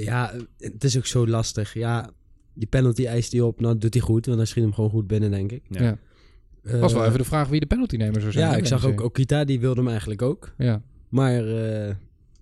Ja. 0.00 0.32
het 0.58 0.84
is 0.84 0.96
ook 0.96 1.06
zo 1.06 1.26
lastig. 1.26 1.74
Ja, 1.74 2.10
die 2.54 2.68
penalty 2.68 3.06
eist 3.06 3.32
hij 3.32 3.40
op. 3.40 3.60
Nou, 3.60 3.78
doet 3.78 3.94
hij 3.94 4.02
goed. 4.02 4.26
Want 4.26 4.38
hij 4.38 4.46
schiet 4.46 4.62
hem 4.62 4.72
gewoon 4.72 4.90
goed 4.90 5.06
binnen, 5.06 5.30
denk 5.30 5.52
ik. 5.52 5.62
Ja. 5.68 5.82
Ja. 5.82 5.98
was 6.78 6.92
wel 6.92 7.02
Eh, 7.02 7.06
even 7.08 7.18
de 7.20 7.24
vraag 7.24 7.48
wie 7.48 7.60
de 7.60 7.66
penaltynemer 7.66 8.20
zou 8.20 8.32
zijn. 8.32 8.50
Ja, 8.50 8.56
ik 8.56 8.66
zag 8.66 8.86
ook. 8.86 9.00
Okita. 9.00 9.44
Die 9.44 9.60
wilde 9.60 9.80
hem 9.80 9.88
eigenlijk 9.88 10.22
ook. 10.22 10.52
Ja. 10.58 10.82
Maar 11.08 11.34
eh, 11.46 11.94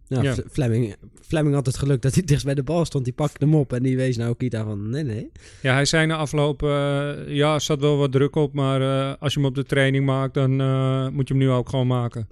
ja, 0.07 0.23
Ja. 0.23 0.33
Fle- 0.35 0.45
Fleming, 0.51 0.95
Fleming 1.21 1.55
had 1.55 1.67
het 1.67 1.77
geluk 1.79 2.03
dat 2.03 2.15
hij 2.15 2.23
dichtst 2.25 2.45
bij 2.45 2.55
de 2.55 2.63
bal 2.63 2.85
stond. 2.85 3.05
Die 3.05 3.13
pakte 3.13 3.45
hem 3.45 3.55
op 3.55 3.73
en 3.73 3.83
die 3.83 3.97
wees 3.97 4.17
naar 4.17 4.29
Okita 4.29 4.65
van 4.65 4.91
nee, 4.91 5.03
nee. 5.05 5.31
Ja, 5.63 5.73
hij 5.73 5.85
zei 5.85 6.07
na 6.07 6.17
afloop, 6.17 6.63
eh, 6.63 6.69
ja, 7.27 7.55
er 7.55 7.61
zat 7.61 7.81
wel 7.81 7.97
wat 7.97 8.13
druk 8.13 8.37
op, 8.37 8.53
maar 8.55 8.81
eh, 8.83 9.15
als 9.21 9.33
je 9.35 9.41
hem 9.41 9.49
op 9.49 9.55
de 9.55 9.65
training 9.65 10.05
maakt, 10.07 10.35
dan 10.35 10.61
eh, 10.61 11.09
moet 11.09 11.29
je 11.29 11.35
hem 11.35 11.43
nu 11.43 11.51
ook 11.51 11.69
gewoon 11.69 11.87
maken. 11.87 12.29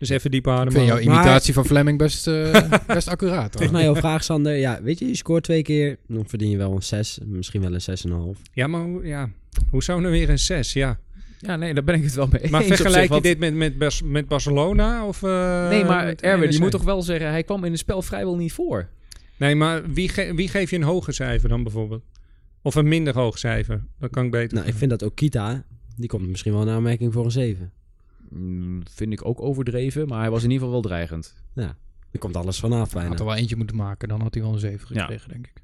Dus 0.00 0.08
even 0.08 0.30
diep 0.30 0.46
Ik 0.46 0.52
ademen. 0.52 0.72
vind 0.72 0.86
jouw 0.86 0.94
Maar- 0.94 1.04
imitatie 1.04 1.54
van 1.54 1.64
Fleming 1.64 1.98
best, 1.98 2.26
eh, 2.26 2.62
best 2.86 3.08
accuraat. 3.08 3.40
hoor. 3.42 3.50
Volgens 3.50 3.70
mij 3.70 3.82
jouw 3.82 3.94
vraag, 3.96 4.24
Sander. 4.24 4.56
Ja, 4.56 4.82
weet 4.82 4.98
je, 4.98 5.06
je 5.06 5.16
scoort 5.16 5.42
twee 5.44 5.62
keer. 5.62 5.96
Dan 6.08 6.24
verdien 6.28 6.50
je 6.50 6.56
wel 6.56 6.72
een 6.72 6.82
6. 6.82 7.18
Misschien 7.24 7.60
wel 7.60 7.74
een 7.74 7.80
6,5. 8.36 8.40
Ja, 8.52 8.66
maar 8.66 8.82
hoe, 8.82 9.06
ja, 9.06 9.30
hoe 9.70 9.82
zou 9.82 10.00
nou 10.00 10.12
weer 10.12 10.30
een 10.30 10.38
6? 10.38 10.72
Ja. 10.72 10.98
Ja, 11.38 11.56
nee, 11.56 11.74
daar 11.74 11.84
ben 11.84 11.94
ik 11.94 12.02
het 12.04 12.14
wel 12.14 12.28
mee 12.30 12.50
Maar 12.50 12.62
vergelijk 12.62 13.12
je 13.14 13.20
dit 13.20 13.38
met, 13.38 13.54
met, 13.54 13.78
Bas- 13.78 14.02
met 14.02 14.26
Barcelona? 14.28 15.06
Of, 15.06 15.22
eh, 15.22 15.68
Nee, 15.68 15.84
maar 15.84 16.14
Erwin, 16.14 16.52
je 16.52 16.58
moet 16.58 16.70
toch 16.70 16.82
wel 16.84 17.02
zeggen, 17.02 17.30
hij 17.30 17.42
kwam 17.42 17.64
in 17.64 17.70
het 17.70 17.80
spel 17.80 18.02
vrijwel 18.02 18.36
niet 18.36 18.52
voor. 18.52 18.88
Nee, 19.36 19.54
maar 19.54 19.82
wie, 19.92 20.08
ge- 20.08 20.32
wie 20.34 20.48
geef 20.48 20.70
je 20.70 20.76
een 20.76 20.82
hoger 20.82 21.14
cijfer 21.14 21.48
dan 21.48 21.62
bijvoorbeeld? 21.62 22.02
Of 22.62 22.74
een 22.74 22.88
minder 22.88 23.14
hoog 23.14 23.38
cijfer? 23.38 23.84
Dat 23.98 24.10
kan 24.10 24.24
ik 24.24 24.30
beter. 24.30 24.54
Nou, 24.56 24.68
ik 24.68 24.74
vind 24.74 24.90
dat 24.90 25.02
Okita, 25.02 25.64
die 25.96 26.08
komt 26.08 26.28
misschien 26.28 26.52
wel 26.52 26.62
in 26.62 26.68
aanmerking 26.68 27.12
voor 27.12 27.24
een 27.24 27.30
7. 27.30 27.72
Vind 28.90 29.12
ik 29.12 29.24
ook 29.26 29.40
overdreven, 29.42 30.08
maar 30.08 30.20
hij 30.20 30.30
was 30.30 30.42
in 30.42 30.50
ieder 30.50 30.66
geval 30.66 30.80
wel 30.82 30.90
dreigend. 30.90 31.34
Ja, 31.54 31.76
er 32.10 32.18
komt 32.18 32.36
alles 32.36 32.60
vanaf 32.60 32.82
Hij 32.84 32.92
bijna. 32.92 33.08
had 33.08 33.18
er 33.18 33.24
wel 33.24 33.34
eentje 33.34 33.56
moeten 33.56 33.76
maken, 33.76 34.08
dan 34.08 34.20
had 34.20 34.34
hij 34.34 34.42
wel 34.42 34.52
een 34.52 34.58
7 34.58 34.94
Ja. 34.94 35.00
gekregen, 35.00 35.28
denk 35.28 35.46
ik. 35.46 35.62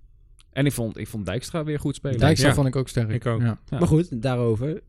En 0.52 0.66
ik 0.66 0.73
vond, 0.73 0.96
ik 0.99 1.08
vond 1.08 1.26
Dijkstra 1.26 1.64
weer 1.64 1.80
goed 1.80 1.94
spelen. 1.94 2.18
Dijkstra 2.18 2.49
Ja. 2.49 2.54
vond 2.54 2.66
ik 2.68 2.76
ook 2.76 2.88
sterk. 2.88 3.08
Ik 3.11 3.26
ook. 3.26 3.40
Ja. 3.40 3.58
Ja. 3.68 3.78
Maar 3.78 3.88
goed, 3.88 4.23
daarover. 4.23 4.82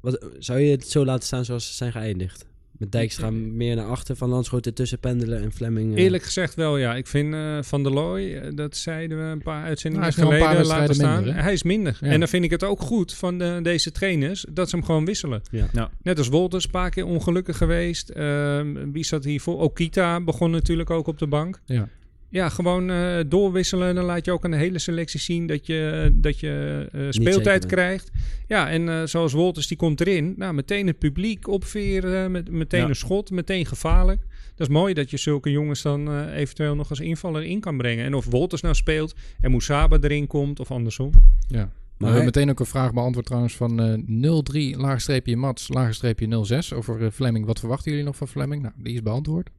Wat, 0.00 0.26
zou 0.38 0.58
je 0.58 0.70
het 0.70 0.88
zo 0.88 1.04
laten 1.04 1.26
staan 1.26 1.44
zoals 1.44 1.66
ze 1.66 1.72
zijn 1.74 1.92
geëindigd? 1.92 2.46
Met 2.78 2.92
Dijkstra 2.92 3.30
meer 3.30 3.76
naar 3.76 3.86
achter, 3.86 4.16
Van 4.16 4.28
Landschoot 4.28 4.66
ertussen 4.66 4.98
pendelen 4.98 5.42
en 5.42 5.52
Fleming... 5.52 5.96
eh, 5.96 6.02
Eerlijk 6.02 6.22
gezegd 6.22 6.54
wel, 6.54 6.76
ja. 6.76 6.94
Ik 6.94 7.06
vind 7.06 7.34
eh, 7.34 7.58
Van 7.62 7.82
der 7.82 7.92
Looy, 7.92 8.34
eh, 8.34 8.50
dat 8.54 8.76
zeiden 8.76 9.18
we 9.18 9.24
een 9.24 9.42
paar 9.42 9.64
uitzendingen 9.64 10.12
Nou, 10.16 10.28
geleden 10.38 10.66
laten 10.66 10.94
staan. 10.94 11.24
minder, 11.24 11.42
hij 11.42 11.52
is 11.52 11.62
minder. 11.62 11.98
Ja. 12.00 12.06
En 12.10 12.18
dan 12.18 12.28
vind 12.28 12.44
ik 12.44 12.50
het 12.50 12.64
ook 12.64 12.80
goed 12.80 13.14
van 13.14 13.38
de, 13.38 13.58
deze 13.62 13.92
trainers 13.92 14.44
dat 14.50 14.70
ze 14.70 14.76
hem 14.76 14.84
gewoon 14.84 15.04
wisselen. 15.04 15.42
Ja. 15.50 15.66
Ja. 15.72 15.90
Net 16.02 16.18
als 16.18 16.28
Wolters, 16.28 16.64
een 16.64 16.70
paar 16.70 16.90
keer 16.90 17.06
ongelukkig 17.06 17.56
geweest. 17.56 18.08
Ehm, 18.08 18.90
wie 18.92 19.04
zat 19.04 19.24
hiervoor? 19.24 19.58
Okita 19.60 20.20
begon 20.20 20.50
natuurlijk 20.50 20.90
ook 20.90 21.06
op 21.06 21.18
de 21.18 21.26
bank. 21.26 21.60
Ja. 21.64 21.88
Ja, 22.28 22.48
gewoon 22.48 22.90
eh, 22.90 23.18
doorwisselen. 23.26 23.94
Dan 23.94 24.04
laat 24.04 24.24
je 24.24 24.32
ook 24.32 24.44
aan 24.44 24.50
de 24.50 24.56
hele 24.56 24.78
selectie 24.78 25.20
zien 25.20 25.46
dat 25.46 25.66
je, 25.66 26.10
dat 26.14 26.40
je 26.40 26.86
eh, 26.92 27.00
speeltijd 27.10 27.62
zeker 27.62 27.76
krijgt. 27.76 28.10
Ja, 28.46 28.70
en 28.70 28.88
eh, 28.88 29.02
zoals 29.04 29.32
Wolters, 29.32 29.66
die 29.66 29.76
komt 29.76 30.00
erin. 30.00 30.34
Nou, 30.36 30.54
meteen 30.54 30.86
het 30.86 30.98
publiek 30.98 31.48
opveren. 31.48 32.30
Met, 32.30 32.50
meteen 32.50 32.80
Ja. 32.80 32.88
een 32.88 32.96
schot, 32.96 33.30
meteen 33.30 33.66
gevaarlijk. 33.66 34.26
Dat 34.54 34.68
is 34.68 34.74
mooi 34.74 34.94
dat 34.94 35.10
je 35.10 35.16
zulke 35.16 35.50
jongens 35.50 35.82
dan 35.82 36.08
eh, 36.08 36.36
eventueel 36.36 36.74
nog 36.74 36.90
als 36.90 37.00
invaller 37.00 37.44
in 37.44 37.60
kan 37.60 37.76
brengen. 37.76 38.04
En 38.04 38.14
of 38.14 38.24
Wolters 38.24 38.62
nou 38.62 38.74
speelt 38.74 39.14
en 39.40 39.50
Moesaba 39.50 39.98
erin 40.00 40.26
komt 40.26 40.60
of 40.60 40.70
andersom. 40.70 41.10
Ja. 41.48 41.58
Maar 41.58 41.70
we 41.98 42.16
hebben 42.16 42.24
meteen 42.24 42.50
ook 42.50 42.60
een 42.60 42.66
vraag 42.66 42.92
beantwoord 42.92 43.26
trouwens 43.26 43.56
van 43.56 43.80
eh 43.80 44.40
03 44.42 44.76
laagstreepje 44.78 45.36
Mats 45.36 45.68
laagstreepje 45.68 46.44
06 46.44 46.72
over 46.72 47.10
Fleming. 47.10 47.46
Wat 47.46 47.58
verwachten 47.58 47.90
jullie 47.90 48.06
nog 48.06 48.16
van 48.16 48.28
Fleming? 48.28 48.62
Nou, 48.62 48.74
die 48.76 48.94
is 48.94 49.02
beantwoord. 49.02 49.50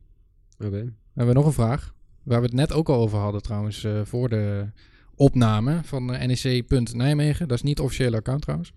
Oké. 0.59 0.93
Hebben 1.13 1.33
we 1.33 1.39
nog 1.39 1.45
een 1.45 1.53
vraag. 1.53 1.93
Waar 2.27 2.39
we 2.39 2.46
het 2.46 2.55
net 2.55 2.74
ook 2.74 2.89
al 2.89 2.96
over 2.96 3.17
hadden 3.17 3.41
trouwens 3.41 3.84
eh, 3.84 4.01
voor 4.03 4.29
de 4.29 4.69
opname 5.15 5.79
van 5.84 6.13
eh, 6.13 6.27
NEC. 6.27 6.93
Nijmegen. 6.93 7.48
Dat 7.48 7.57
is 7.57 7.63
niet 7.63 7.77
het 7.77 7.86
officiële 7.86 8.15
account 8.15 8.41
trouwens. 8.41 8.74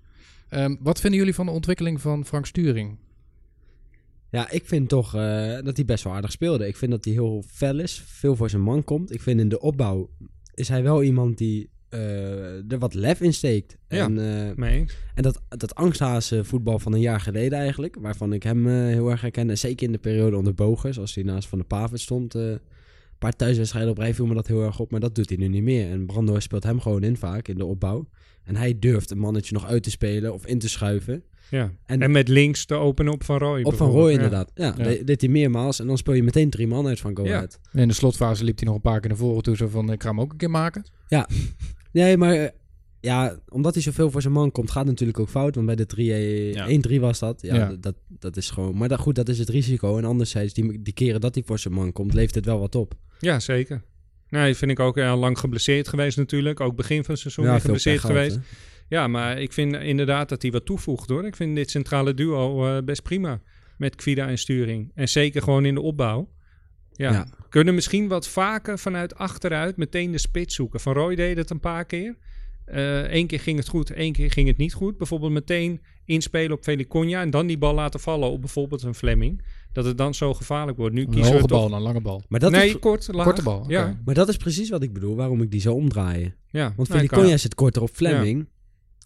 Ehm, 0.48 0.76
wat 0.80 1.00
vinden 1.00 1.18
jullie 1.18 1.34
van 1.34 1.46
de 1.46 1.52
ontwikkeling 1.52 2.00
van 2.00 2.26
Frank 2.26 2.46
Sturing? 2.46 2.98
Ja, 4.30 4.50
ik 4.50 4.66
vind 4.66 4.88
toch 4.88 5.14
eh, 5.14 5.58
dat 5.62 5.76
hij 5.76 5.84
best 5.84 6.04
wel 6.04 6.12
aardig 6.12 6.32
speelde. 6.32 6.66
Ik 6.66 6.76
vind 6.76 6.90
dat 6.90 7.04
hij 7.04 7.14
heel 7.14 7.44
fel 7.46 7.78
is, 7.78 8.02
veel 8.06 8.36
voor 8.36 8.50
zijn 8.50 8.62
man 8.62 8.84
komt. 8.84 9.12
Ik 9.12 9.20
vind 9.20 9.40
in 9.40 9.48
de 9.48 9.60
opbouw 9.60 10.10
is 10.54 10.68
hij 10.68 10.82
wel 10.82 11.02
iemand 11.02 11.38
die 11.38 11.70
eh, 11.90 12.72
er 12.72 12.78
wat 12.78 12.94
lef 12.94 13.20
in 13.20 13.34
steekt. 13.34 13.76
Ja. 13.88 14.04
En, 14.04 14.18
eh, 14.18 14.56
Mee 14.56 14.78
eens? 14.78 14.96
en 15.14 15.22
dat, 15.22 15.42
dat 15.48 15.74
angsthazen 15.74 16.46
voetbal 16.46 16.78
van 16.78 16.92
een 16.92 17.00
jaar 17.00 17.20
geleden 17.20 17.58
eigenlijk, 17.58 17.96
waarvan 18.00 18.32
ik 18.32 18.42
hem 18.42 18.66
eh, 18.68 18.74
heel 18.74 19.10
erg 19.10 19.20
herkende. 19.20 19.54
Zeker 19.54 19.86
in 19.86 19.92
de 19.92 19.98
periode 19.98 20.36
onder 20.36 20.54
Bogus, 20.54 20.98
als 20.98 21.14
hij 21.14 21.24
naast 21.24 21.48
Van 21.48 21.58
de 21.58 21.64
Pavert 21.64 22.00
stond. 22.00 22.34
Paar 23.20 23.36
thuiswedstrijden 23.36 23.90
op 23.90 23.98
rij 23.98 24.14
viel 24.14 24.26
me 24.26 24.34
dat 24.34 24.46
heel 24.46 24.62
erg 24.62 24.78
op, 24.80 24.90
maar 24.90 25.00
dat 25.00 25.14
doet 25.14 25.28
hij 25.28 25.38
nu 25.38 25.48
niet 25.48 25.62
meer. 25.62 25.90
En 25.90 26.06
Brando 26.06 26.40
speelt 26.40 26.62
hem 26.62 26.80
gewoon 26.80 27.02
in 27.02 27.16
vaak 27.16 27.48
in 27.48 27.56
de 27.58 27.64
opbouw. 27.64 28.08
En 28.44 28.56
hij 28.56 28.78
durft 28.78 29.10
een 29.10 29.18
mannetje 29.18 29.54
nog 29.54 29.66
uit 29.66 29.82
te 29.82 29.90
spelen 29.90 30.34
of 30.34 30.46
in 30.46 30.58
te 30.58 30.68
schuiven. 30.68 31.22
Ja. 31.50 31.72
En- 31.86 32.02
En, 32.02 32.10
met 32.10 32.28
links 32.28 32.64
te 32.64 32.74
openen 32.74 33.12
op 33.12 33.24
Van 33.24 33.38
Rooij. 33.38 33.58
Op 33.62 33.62
Van 33.62 33.70
bijvoorbeeld. 33.70 33.98
Rooij 34.00 34.12
Ja. 34.12 34.18
inderdaad. 34.18 34.50
Ja, 34.54 34.74
Ja. 34.76 34.84
deed- 34.84 35.06
deed 35.06 35.20
hij 35.20 35.30
meermaals. 35.30 35.80
En 35.80 35.86
dan 35.86 35.98
speel 35.98 36.14
je 36.14 36.22
meteen 36.22 36.50
drie 36.50 36.66
man 36.66 36.86
uit 36.86 37.00
van 37.00 37.16
Go 37.16 37.24
Ja. 37.24 37.34
Ahead. 37.36 37.60
In 37.72 37.88
de 37.88 37.94
slotfase 37.94 38.44
liep 38.44 38.56
hij 38.58 38.66
nog 38.66 38.74
een 38.74 38.80
paar 38.80 39.00
keer 39.00 39.08
naar 39.08 39.18
voren 39.18 39.42
toe. 39.42 39.56
Zo 39.56 39.68
van, 39.68 39.92
ik 39.92 40.02
ga 40.02 40.08
hem 40.08 40.20
ook 40.20 40.32
een 40.32 40.38
keer 40.38 40.50
maken. 40.50 40.84
Nee, 41.92 42.16
maar 42.16 42.34
eh, 42.34 42.48
ja, 43.00 43.38
omdat 43.48 43.74
hij 43.74 43.82
zoveel 43.82 44.10
voor 44.10 44.20
zijn 44.22 44.32
man 44.32 44.52
komt, 44.52 44.70
gaat 44.70 44.80
het 44.82 44.90
natuurlijk 44.90 45.18
ook 45.18 45.28
fout. 45.28 45.54
Want 45.54 45.66
bij 45.66 45.76
de 45.76 45.86
3 45.86 46.12
eh, 46.12 46.52
Ja. 46.52 46.66
1-3 46.68 47.00
was 47.00 47.18
dat. 47.18 47.42
Ja, 47.42 47.54
Ja. 47.54 47.76
Dat, 47.80 47.94
dat 48.08 48.36
is 48.36 48.50
gewoon... 48.50 48.76
Maar 48.76 48.88
dat, 48.88 48.98
goed, 48.98 49.14
dat 49.14 49.28
is 49.28 49.38
het 49.38 49.48
risico. 49.48 49.98
En 49.98 50.04
anderzijds, 50.04 50.52
die, 50.54 50.82
die 50.82 50.92
keren 50.92 51.20
dat 51.20 51.34
hij 51.34 51.44
voor 51.46 51.58
zijn 51.58 51.74
man 51.74 51.92
komt, 51.92 52.14
leeft 52.14 52.34
het 52.34 52.44
wel 52.44 52.58
wat 52.60 52.74
op. 52.74 52.94
Ja, 53.20 53.40
zeker. 53.40 53.82
Nou, 54.28 54.46
dat 54.46 54.56
vind 54.56 54.70
ik 54.70 54.80
ook 54.80 54.96
ja, 54.96 55.16
lang 55.16 55.38
geblesseerd 55.38 55.88
geweest 55.88 56.16
natuurlijk. 56.16 56.60
Ook 56.60 56.76
begin 56.76 57.04
van 57.04 57.14
het 57.14 57.22
seizoen 57.22 57.44
ja, 57.44 57.58
geblesseerd 57.58 58.00
gehad, 58.00 58.16
geweest. 58.16 58.38
Ja, 58.88 59.06
maar 59.06 59.40
ik 59.40 59.52
vind 59.52 59.74
inderdaad 59.74 60.28
dat 60.28 60.42
hij 60.42 60.50
wat 60.50 60.66
toevoegt 60.66 61.08
hoor. 61.08 61.26
Ik 61.26 61.36
vind 61.36 61.56
dit 61.56 61.70
centrale 61.70 62.14
duo 62.14 62.66
eh, 62.66 62.82
best 62.84 63.02
prima. 63.02 63.40
Met 63.76 63.94
Kvida 63.94 64.28
en 64.28 64.38
Sturing. 64.38 64.90
En 64.94 65.08
zeker 65.08 65.42
gewoon 65.42 65.64
in 65.64 65.74
de 65.74 65.80
opbouw. 65.80 66.28
Ja. 66.92 67.12
Ja. 67.12 67.26
Kunnen 67.48 67.74
misschien 67.74 68.08
wat 68.08 68.28
vaker 68.28 68.78
vanuit 68.78 69.14
achteruit 69.14 69.76
meteen 69.76 70.10
de 70.10 70.18
spits 70.18 70.54
zoeken. 70.54 70.80
Van 70.80 70.92
Roy 70.92 71.14
deed 71.14 71.36
het 71.36 71.50
een 71.50 71.60
paar 71.60 71.84
keer. 71.84 72.16
Eén 72.64 73.26
keer 73.26 73.40
ging 73.40 73.58
het 73.58 73.68
goed, 73.68 73.90
één 73.90 74.12
keer 74.12 74.30
ging 74.30 74.48
het 74.48 74.56
niet 74.56 74.74
goed. 74.74 74.98
Bijvoorbeeld 74.98 75.32
meteen 75.32 75.80
inspelen 76.04 76.56
op 76.56 76.62
Feliconia 76.62 77.20
en 77.20 77.30
dan 77.30 77.46
die 77.46 77.58
bal 77.58 77.74
laten 77.74 78.00
vallen 78.00 78.30
op 78.30 78.40
bijvoorbeeld 78.40 78.82
een 78.82 78.94
Fleming. 78.94 79.42
Dat 79.72 79.84
het 79.84 79.98
dan 79.98 80.14
zo 80.14 80.34
gevaarlijk 80.34 80.78
wordt. 80.78 80.94
Nu 80.94 81.00
Een 81.00 81.06
kiezen 81.10 81.32
hoge 81.32 81.42
we 81.42 81.48
toch... 81.48 81.68
bal, 81.68 81.76
een 81.76 81.82
lange 81.82 82.00
bal. 82.00 82.22
Maar 82.28 82.40
dat, 82.40 82.50
nee, 82.50 82.68
is, 82.68 82.78
kort, 82.78 83.08
laag. 83.12 83.24
Korte 83.24 83.42
bal. 83.42 83.64
Ja, 83.68 84.00
maar 84.04 84.14
dat 84.14 84.28
is 84.28 84.36
precies 84.36 84.70
wat 84.70 84.82
ik 84.82 84.92
bedoel, 84.92 85.16
waarom 85.16 85.42
ik 85.42 85.50
die 85.50 85.60
zou 85.60 85.74
omdraaien. 85.74 86.34
ja. 86.50 86.62
Want 86.76 86.88
Nou, 86.88 87.00
Feliconia 87.00 87.28
kan. 87.28 87.38
zit 87.38 87.54
korter 87.54 87.82
op 87.82 87.90
Fleming. 87.92 88.48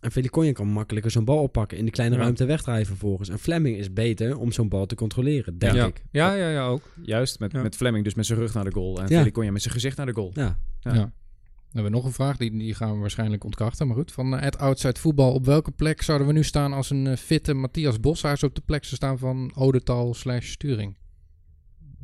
En 0.00 0.10
Feliconia 0.12 0.52
kan 0.52 0.68
makkelijker 0.68 1.10
zo'n 1.10 1.24
bal 1.24 1.38
oppakken. 1.42 1.78
In 1.78 1.84
de 1.84 1.90
kleine 1.90 2.16
Ja. 2.16 2.20
ruimte 2.22 2.44
wegdraaien 2.44 2.86
vervolgens. 2.86 3.28
En 3.28 3.38
Fleming 3.38 3.76
is 3.76 3.92
beter 3.92 4.38
om 4.38 4.52
zo'n 4.52 4.68
bal 4.68 4.86
te 4.86 4.94
controleren, 4.94 5.58
denk 5.58 5.74
ja. 5.74 5.86
ik. 5.86 6.02
Ja, 6.10 6.34
ja, 6.34 6.48
ja, 6.50 6.66
ook. 6.66 6.82
Juist, 7.02 7.38
met, 7.38 7.52
Ja. 7.52 7.62
met 7.62 7.76
Fleming 7.76 8.04
dus 8.04 8.14
met 8.14 8.26
zijn 8.26 8.38
rug 8.38 8.54
naar 8.54 8.64
de 8.64 8.72
goal. 8.72 9.00
En 9.02 9.08
Ja. 9.08 9.18
Feliconia 9.18 9.50
met 9.52 9.62
zijn 9.62 9.74
gezicht 9.74 9.96
naar 9.96 10.06
de 10.06 10.12
goal. 10.14 10.30
Ja. 10.34 10.58
Ja. 10.80 11.12
Dan 11.74 11.82
hebben 11.82 12.00
we 12.00 12.06
nog 12.06 12.06
een 12.18 12.24
vraag, 12.24 12.36
die, 12.36 12.58
die 12.58 12.74
gaan 12.74 12.92
we 12.94 12.98
waarschijnlijk 12.98 13.44
ontkrachten. 13.44 13.86
Maar 13.86 13.96
goed, 13.96 14.12
van 14.12 14.36
eh, 14.36 14.46
Ed 14.46 14.58
Outside 14.58 15.00
Voetbal. 15.00 15.32
Op 15.32 15.44
welke 15.44 15.70
plek 15.70 16.02
zouden 16.02 16.26
we 16.26 16.32
nu 16.32 16.44
staan 16.44 16.72
als 16.72 16.90
een 16.90 17.06
eh, 17.06 17.16
fitte 17.16 17.54
Matthias 17.54 18.00
Boshuis 18.00 18.42
op 18.42 18.54
de 18.54 18.60
plek 18.64 18.84
zou 18.84 18.96
staan 18.96 19.18
van 19.18 19.52
Odental 19.54 20.14
slash 20.14 20.50
Sturing? 20.50 20.96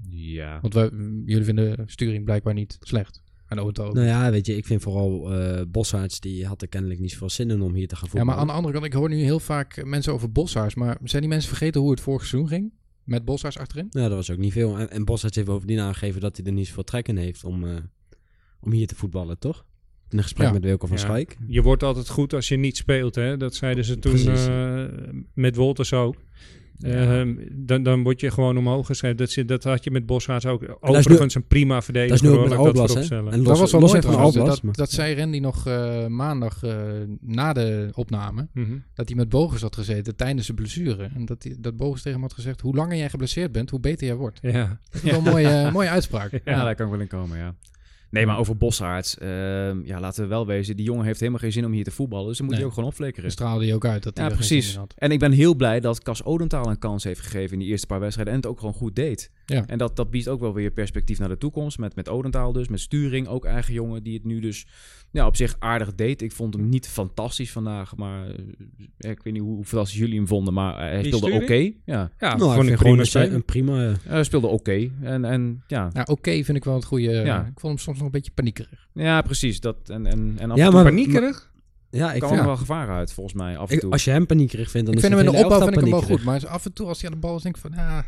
Ja. 0.08 0.58
Want 0.60 0.74
wij, 0.74 0.90
jullie 1.24 1.44
vinden 1.44 1.82
Sturing 1.86 2.24
blijkbaar 2.24 2.54
niet 2.54 2.76
slecht. 2.80 3.22
En 3.46 3.58
Odental 3.58 3.86
ook 3.86 3.94
Nou 3.94 4.06
ja, 4.06 4.30
weet 4.30 4.46
je, 4.46 4.56
ik 4.56 4.66
vind 4.66 4.82
vooral 4.82 5.34
eh 5.34 5.62
Bossaerts, 5.68 6.20
die 6.20 6.46
had 6.46 6.62
er 6.62 6.68
kennelijk 6.68 7.00
niet 7.00 7.10
zoveel 7.10 7.30
zin 7.30 7.50
in 7.50 7.62
om 7.62 7.74
hier 7.74 7.88
te 7.88 7.94
gaan 7.96 8.04
Ja, 8.04 8.10
voetballen. 8.10 8.26
maar 8.26 8.36
aan 8.40 8.46
de 8.46 8.52
andere 8.52 8.72
kant, 8.74 8.86
ik 8.86 8.92
hoor 8.92 9.08
nu 9.08 9.22
heel 9.22 9.40
vaak 9.40 9.76
eh, 9.76 9.84
mensen 9.84 10.12
over 10.12 10.32
Boshuis. 10.32 10.74
Maar 10.74 10.98
zijn 11.04 11.22
die 11.22 11.30
mensen 11.30 11.48
vergeten 11.48 11.80
hoe 11.80 11.90
het 11.90 12.00
vorig 12.00 12.26
seizoen 12.26 12.48
ging? 12.48 12.72
Met 13.04 13.24
Boshuis 13.24 13.58
achterin? 13.58 13.86
Ja, 13.90 14.00
dat 14.08 14.12
was 14.16 14.30
ook 14.30 14.38
niet 14.38 14.52
veel. 14.52 14.78
En, 14.78 14.90
en 14.90 15.04
Bossaerts 15.04 15.36
heeft 15.36 15.48
bovendien 15.48 15.78
aangegeven 15.80 16.20
dat 16.20 16.36
hij 16.36 16.46
er 16.46 16.52
niet 16.52 16.66
zoveel 16.66 16.84
trek 16.84 17.08
in 17.08 17.16
heeft 17.16 17.44
om, 17.44 17.64
eh, 17.66 17.76
om 18.60 18.72
hier 18.72 18.86
te 18.86 18.94
voetballen, 18.96 19.38
toch? 19.38 19.64
In 20.08 20.16
een 20.18 20.22
gesprek 20.22 20.46
Ja. 20.46 20.52
met 20.52 20.64
Wilco 20.64 20.86
van 20.86 20.96
Ja. 20.96 21.02
Schaik. 21.02 21.36
Je 21.46 21.62
wordt 21.62 21.82
altijd 21.82 22.08
goed 22.08 22.32
als 22.34 22.48
je 22.48 22.56
niet 22.56 22.76
speelt. 22.76 23.14
Hè? 23.14 23.36
Dat 23.36 23.54
zeiden 23.54 23.84
ze 23.84 23.98
toen 23.98 24.16
eh, 24.28 24.84
met 25.34 25.56
Wolters 25.56 25.92
ook. 25.92 26.14
Ehm, 26.80 27.34
dan, 27.52 27.82
dan 27.82 28.02
word 28.02 28.20
je 28.20 28.30
gewoon 28.30 28.58
omhoog 28.58 28.86
geschreven. 28.86 29.16
Dat, 29.16 29.30
zit- 29.30 29.48
dat 29.48 29.64
had 29.64 29.84
je 29.84 29.90
met 29.90 30.06
Boshaars 30.06 30.46
ook. 30.46 30.60
nu- 30.60 30.68
Overigens 30.80 31.34
een 31.34 31.46
prima 31.46 31.82
verdediger. 31.82 32.16
Dat 32.16 32.24
is 32.26 32.30
nu 32.32 32.36
ook 32.36 32.48
met 32.48 32.58
dat 32.58 32.64
dat 33.44 33.58
was 33.58 33.70
wel 33.72 33.80
mooi 33.80 33.92
even 33.96 34.12
van. 34.12 34.20
Alblas, 34.22 34.46
Dat, 34.46 34.62
maar- 34.62 34.74
dat 34.74 34.90
zei 34.90 35.14
Randy 35.14 35.38
nog 35.38 35.66
eh, 35.66 36.06
maandag 36.06 36.62
eh, 36.62 36.76
na 37.20 37.52
de 37.52 37.88
opname. 37.94 38.48
Mhm. 38.54 38.78
Dat 38.94 39.08
hij 39.08 39.16
met 39.16 39.28
Bogus 39.28 39.60
had 39.60 39.74
gezeten 39.74 40.16
tijdens 40.16 40.46
de 40.46 40.54
blessure. 40.54 41.10
En 41.14 41.24
dat, 41.24 41.42
hij, 41.42 41.56
dat 41.58 41.76
Bogus 41.76 41.98
tegen 42.02 42.12
hem 42.12 42.22
had 42.28 42.32
gezegd... 42.36 42.60
Hoe 42.60 42.74
langer 42.74 42.96
jij 42.96 43.10
geblesseerd 43.10 43.52
bent, 43.52 43.70
hoe 43.70 43.80
beter 43.80 44.06
jij 44.06 44.16
wordt. 44.16 44.38
Ja. 44.42 44.80
Dat 44.90 45.02
is 45.04 45.10
wel 45.10 45.18
een 45.18 45.24
mooie, 45.24 45.70
mooie 45.72 45.88
uitspraak. 45.88 46.30
Ja, 46.44 46.64
daar 46.64 46.74
kan 46.74 46.86
ik 46.86 46.92
wel 46.92 47.00
in 47.00 47.06
komen, 47.08 47.38
ja. 47.38 47.54
Nee, 48.10 48.26
maar 48.26 48.38
over 48.38 48.56
Bossaerts, 48.56 49.18
ehm, 49.18 49.84
ja, 49.84 50.00
laten 50.00 50.22
we 50.22 50.28
wel 50.28 50.46
wezen. 50.46 50.76
Die 50.76 50.84
jongen 50.84 51.04
heeft 51.04 51.18
helemaal 51.20 51.40
geen 51.40 51.52
zin 51.52 51.64
om 51.64 51.72
hier 51.72 51.84
te 51.84 51.90
voetballen. 51.90 52.26
Dus 52.28 52.36
dan 52.36 52.46
moet 52.46 52.54
Nee. 52.54 52.62
hij 52.64 52.70
ook 52.70 52.76
gewoon 52.78 52.90
opflikkeren. 52.90 53.22
Dan 53.22 53.32
straalde 53.32 53.64
hij 53.64 53.74
ook 53.74 53.84
uit 53.84 54.02
dat 54.02 54.16
hij 54.16 54.26
Ja, 54.28 54.34
geen 54.34 54.44
zin 54.44 54.56
precies. 54.56 54.72
in 54.74 54.78
had. 54.80 54.94
En 54.98 55.10
ik 55.10 55.18
ben 55.18 55.32
heel 55.32 55.54
blij 55.54 55.80
dat 55.80 56.02
Cas 56.02 56.24
Odendaal 56.24 56.66
een 56.70 56.78
kans 56.78 57.04
heeft 57.04 57.20
gegeven 57.20 57.52
in 57.52 57.58
die 57.58 57.68
eerste 57.68 57.86
paar 57.86 58.00
wedstrijden. 58.00 58.34
En 58.34 58.40
het 58.40 58.48
ook 58.48 58.58
gewoon 58.58 58.74
goed 58.74 58.96
deed. 58.96 59.30
Ja. 59.50 59.64
En 59.66 59.78
dat, 59.78 59.96
dat 59.96 60.10
biedt 60.10 60.28
ook 60.28 60.40
wel 60.40 60.54
weer 60.54 60.70
perspectief 60.70 61.18
naar 61.18 61.28
de 61.28 61.38
toekomst. 61.38 61.78
Met, 61.78 61.94
met 61.96 62.08
Odendaal 62.08 62.52
dus, 62.52 62.68
met 62.68 62.80
Sturing, 62.80 63.26
ook 63.28 63.44
eigen 63.44 63.74
jongen, 63.74 64.02
die 64.02 64.14
het 64.14 64.24
nu 64.24 64.40
dus 64.40 64.66
ja, 65.10 65.26
op 65.26 65.36
zich 65.36 65.56
aardig 65.58 65.94
deed. 65.94 66.22
Ik 66.22 66.32
vond 66.32 66.54
hem 66.54 66.68
niet 66.68 66.88
fantastisch 66.88 67.52
vandaag, 67.52 67.96
maar 67.96 68.26
eh, 68.98 69.10
ik 69.10 69.22
weet 69.22 69.32
niet 69.32 69.42
hoe, 69.42 69.54
hoe 69.54 69.64
fantastisch 69.64 69.98
jullie 69.98 70.16
hem 70.16 70.26
vonden. 70.26 70.54
Maar 70.54 70.78
hij 70.78 71.02
Die 71.02 71.14
speelde 71.16 71.42
oké. 71.42 71.54
Ja, 71.54 71.72
Ja, 71.84 72.36
nou, 72.36 72.54
vond 72.54 72.68
ik 72.68 72.76
gewoon 72.76 72.98
een, 72.98 73.34
een 73.34 73.44
prima... 73.44 73.86
eh, 73.88 73.94
hij 74.02 74.24
speelde 74.24 74.46
oké. 74.46 74.90
En, 75.02 75.24
en 75.24 75.62
ja. 75.66 75.90
Ja, 75.92 76.02
oké 76.10 76.30
vind 76.44 76.56
ik 76.56 76.64
wel 76.64 76.74
het 76.74 76.84
goede. 76.84 77.10
Ja. 77.10 77.40
Ik 77.40 77.60
vond 77.60 77.72
hem 77.72 77.78
soms 77.78 77.96
nog 77.96 78.06
een 78.06 78.12
beetje 78.12 78.30
paniekerig. 78.34 78.88
ja, 78.92 79.22
precies. 79.22 79.60
Dat, 79.60 79.76
en, 79.86 80.06
en, 80.06 80.34
en 80.38 80.50
af 80.50 80.56
Ja, 80.56 80.64
en 80.64 80.70
toe 80.70 80.82
maar- 80.82 80.90
Paniekerig? 80.92 81.50
ja, 81.90 82.12
ik 82.12 82.18
kwam 82.18 82.28
vind, 82.30 82.40
er 82.42 82.46
wel 82.48 82.56
gevaar 82.56 82.88
uit, 82.88 83.12
volgens 83.12 83.36
mij, 83.36 83.56
af 83.56 83.68
en 83.68 83.74
ik- 83.74 83.80
toe. 83.80 83.90
als 83.92 84.04
je 84.04 84.10
hem 84.10 84.26
paniekerig 84.26 84.70
vindt, 84.70 84.86
dan 84.86 84.96
ik 84.96 85.02
is 85.02 85.06
vind 85.08 85.18
hem 85.20 85.28
in 85.28 85.38
de 85.38 85.44
opbouw 85.44 85.58
vind 85.60 85.74
ik 85.74 85.80
hem 85.80 85.90
wel 85.90 86.02
goed. 86.02 86.24
Maar 86.24 86.46
af 86.46 86.64
en 86.64 86.72
toe 86.72 86.86
als 86.86 87.00
hij 87.00 87.10
aan 87.10 87.14
de 87.20 87.20
bal 87.26 87.36
is, 87.36 87.42
denk 87.42 87.54
ik 87.56 87.60
van... 87.60 87.72
Ja, 87.74 88.04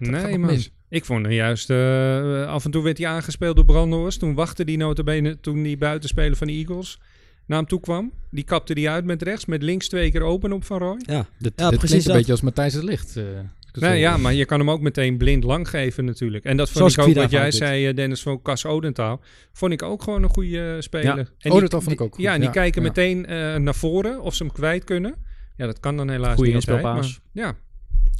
gaat, 0.00 0.10
Nee, 0.10 0.20
gaat 0.20 0.38
man. 0.38 0.58
Ik 0.88 1.04
vond 1.04 1.24
hem 1.24 1.34
juist... 1.34 1.70
eh, 1.70 2.46
af 2.46 2.64
en 2.64 2.70
toe 2.70 2.82
werd 2.82 2.98
hij 2.98 3.06
aangespeeld 3.06 3.56
door 3.56 3.64
Brandhorst. 3.64 4.18
Toen 4.18 4.34
wachtte 4.34 4.64
die 4.64 4.76
notabene 4.76 5.40
toen 5.40 5.62
die 5.62 5.76
buitenspeler 5.76 6.36
van 6.36 6.46
de 6.46 6.52
Eagles 6.52 7.00
naar 7.46 7.58
hem 7.58 7.66
toe 7.68 7.80
kwam. 7.80 8.12
Die 8.30 8.44
kapte 8.44 8.74
die 8.74 8.90
uit 8.90 9.04
met 9.04 9.22
rechts. 9.22 9.44
Met 9.46 9.62
links 9.62 9.88
twee 9.88 10.10
keer 10.10 10.22
open 10.22 10.52
op 10.52 10.64
Van 10.64 10.78
Roy. 10.78 10.96
Ja, 11.06 11.26
Dit, 11.38 11.52
Ja, 11.56 11.68
dit 11.70 11.78
precies 11.78 11.80
klinkt 11.88 11.92
een 11.92 12.02
dat. 12.04 12.16
beetje 12.16 12.32
als 12.32 12.40
Matthijs 12.40 12.74
het 12.74 12.82
Licht. 12.82 13.16
eh, 13.16 13.24
het 13.72 13.80
Nee, 13.80 13.98
ja, 14.00 14.16
maar 14.16 14.34
je 14.34 14.44
kan 14.44 14.58
hem 14.58 14.70
ook 14.70 14.80
meteen 14.80 15.16
blind 15.16 15.44
lang 15.44 15.68
geven 15.68 16.04
natuurlijk. 16.04 16.44
En 16.44 16.56
dat 16.56 16.66
vond 16.66 16.78
Zoals 16.78 17.08
ik 17.08 17.16
ook 17.16 17.22
wat 17.22 17.30
jij 17.30 17.50
zei, 17.50 17.86
eh, 17.86 17.94
Dennis, 17.94 18.22
van 18.22 18.42
Cas 18.42 18.66
Odentaal. 18.66 19.20
Vond 19.52 19.72
ik 19.72 19.82
ook 19.82 20.02
gewoon 20.02 20.22
een 20.22 20.28
goede 20.28 20.76
speler. 20.82 21.04
Ja, 21.16 21.16
En 21.38 21.50
vond 21.70 21.90
ik 21.90 22.00
ook 22.00 22.14
goed, 22.14 22.22
Ja, 22.24 22.32
en 22.32 22.38
die 22.38 22.46
ja, 22.48 22.54
kijken 22.54 22.82
ja. 22.82 22.88
meteen 22.88 23.26
eh, 23.26 23.56
naar 23.56 23.74
voren 23.74 24.20
of 24.20 24.34
ze 24.34 24.42
hem 24.42 24.52
kwijt 24.52 24.84
kunnen. 24.84 25.14
Ja, 25.56 25.66
dat 25.66 25.80
kan 25.80 25.96
dan 25.96 26.10
helaas 26.10 26.34
Goeie 26.34 26.54
niet 26.54 26.68
altijd. 26.70 26.82
maar- 26.94 27.18
Ja, 27.32 27.54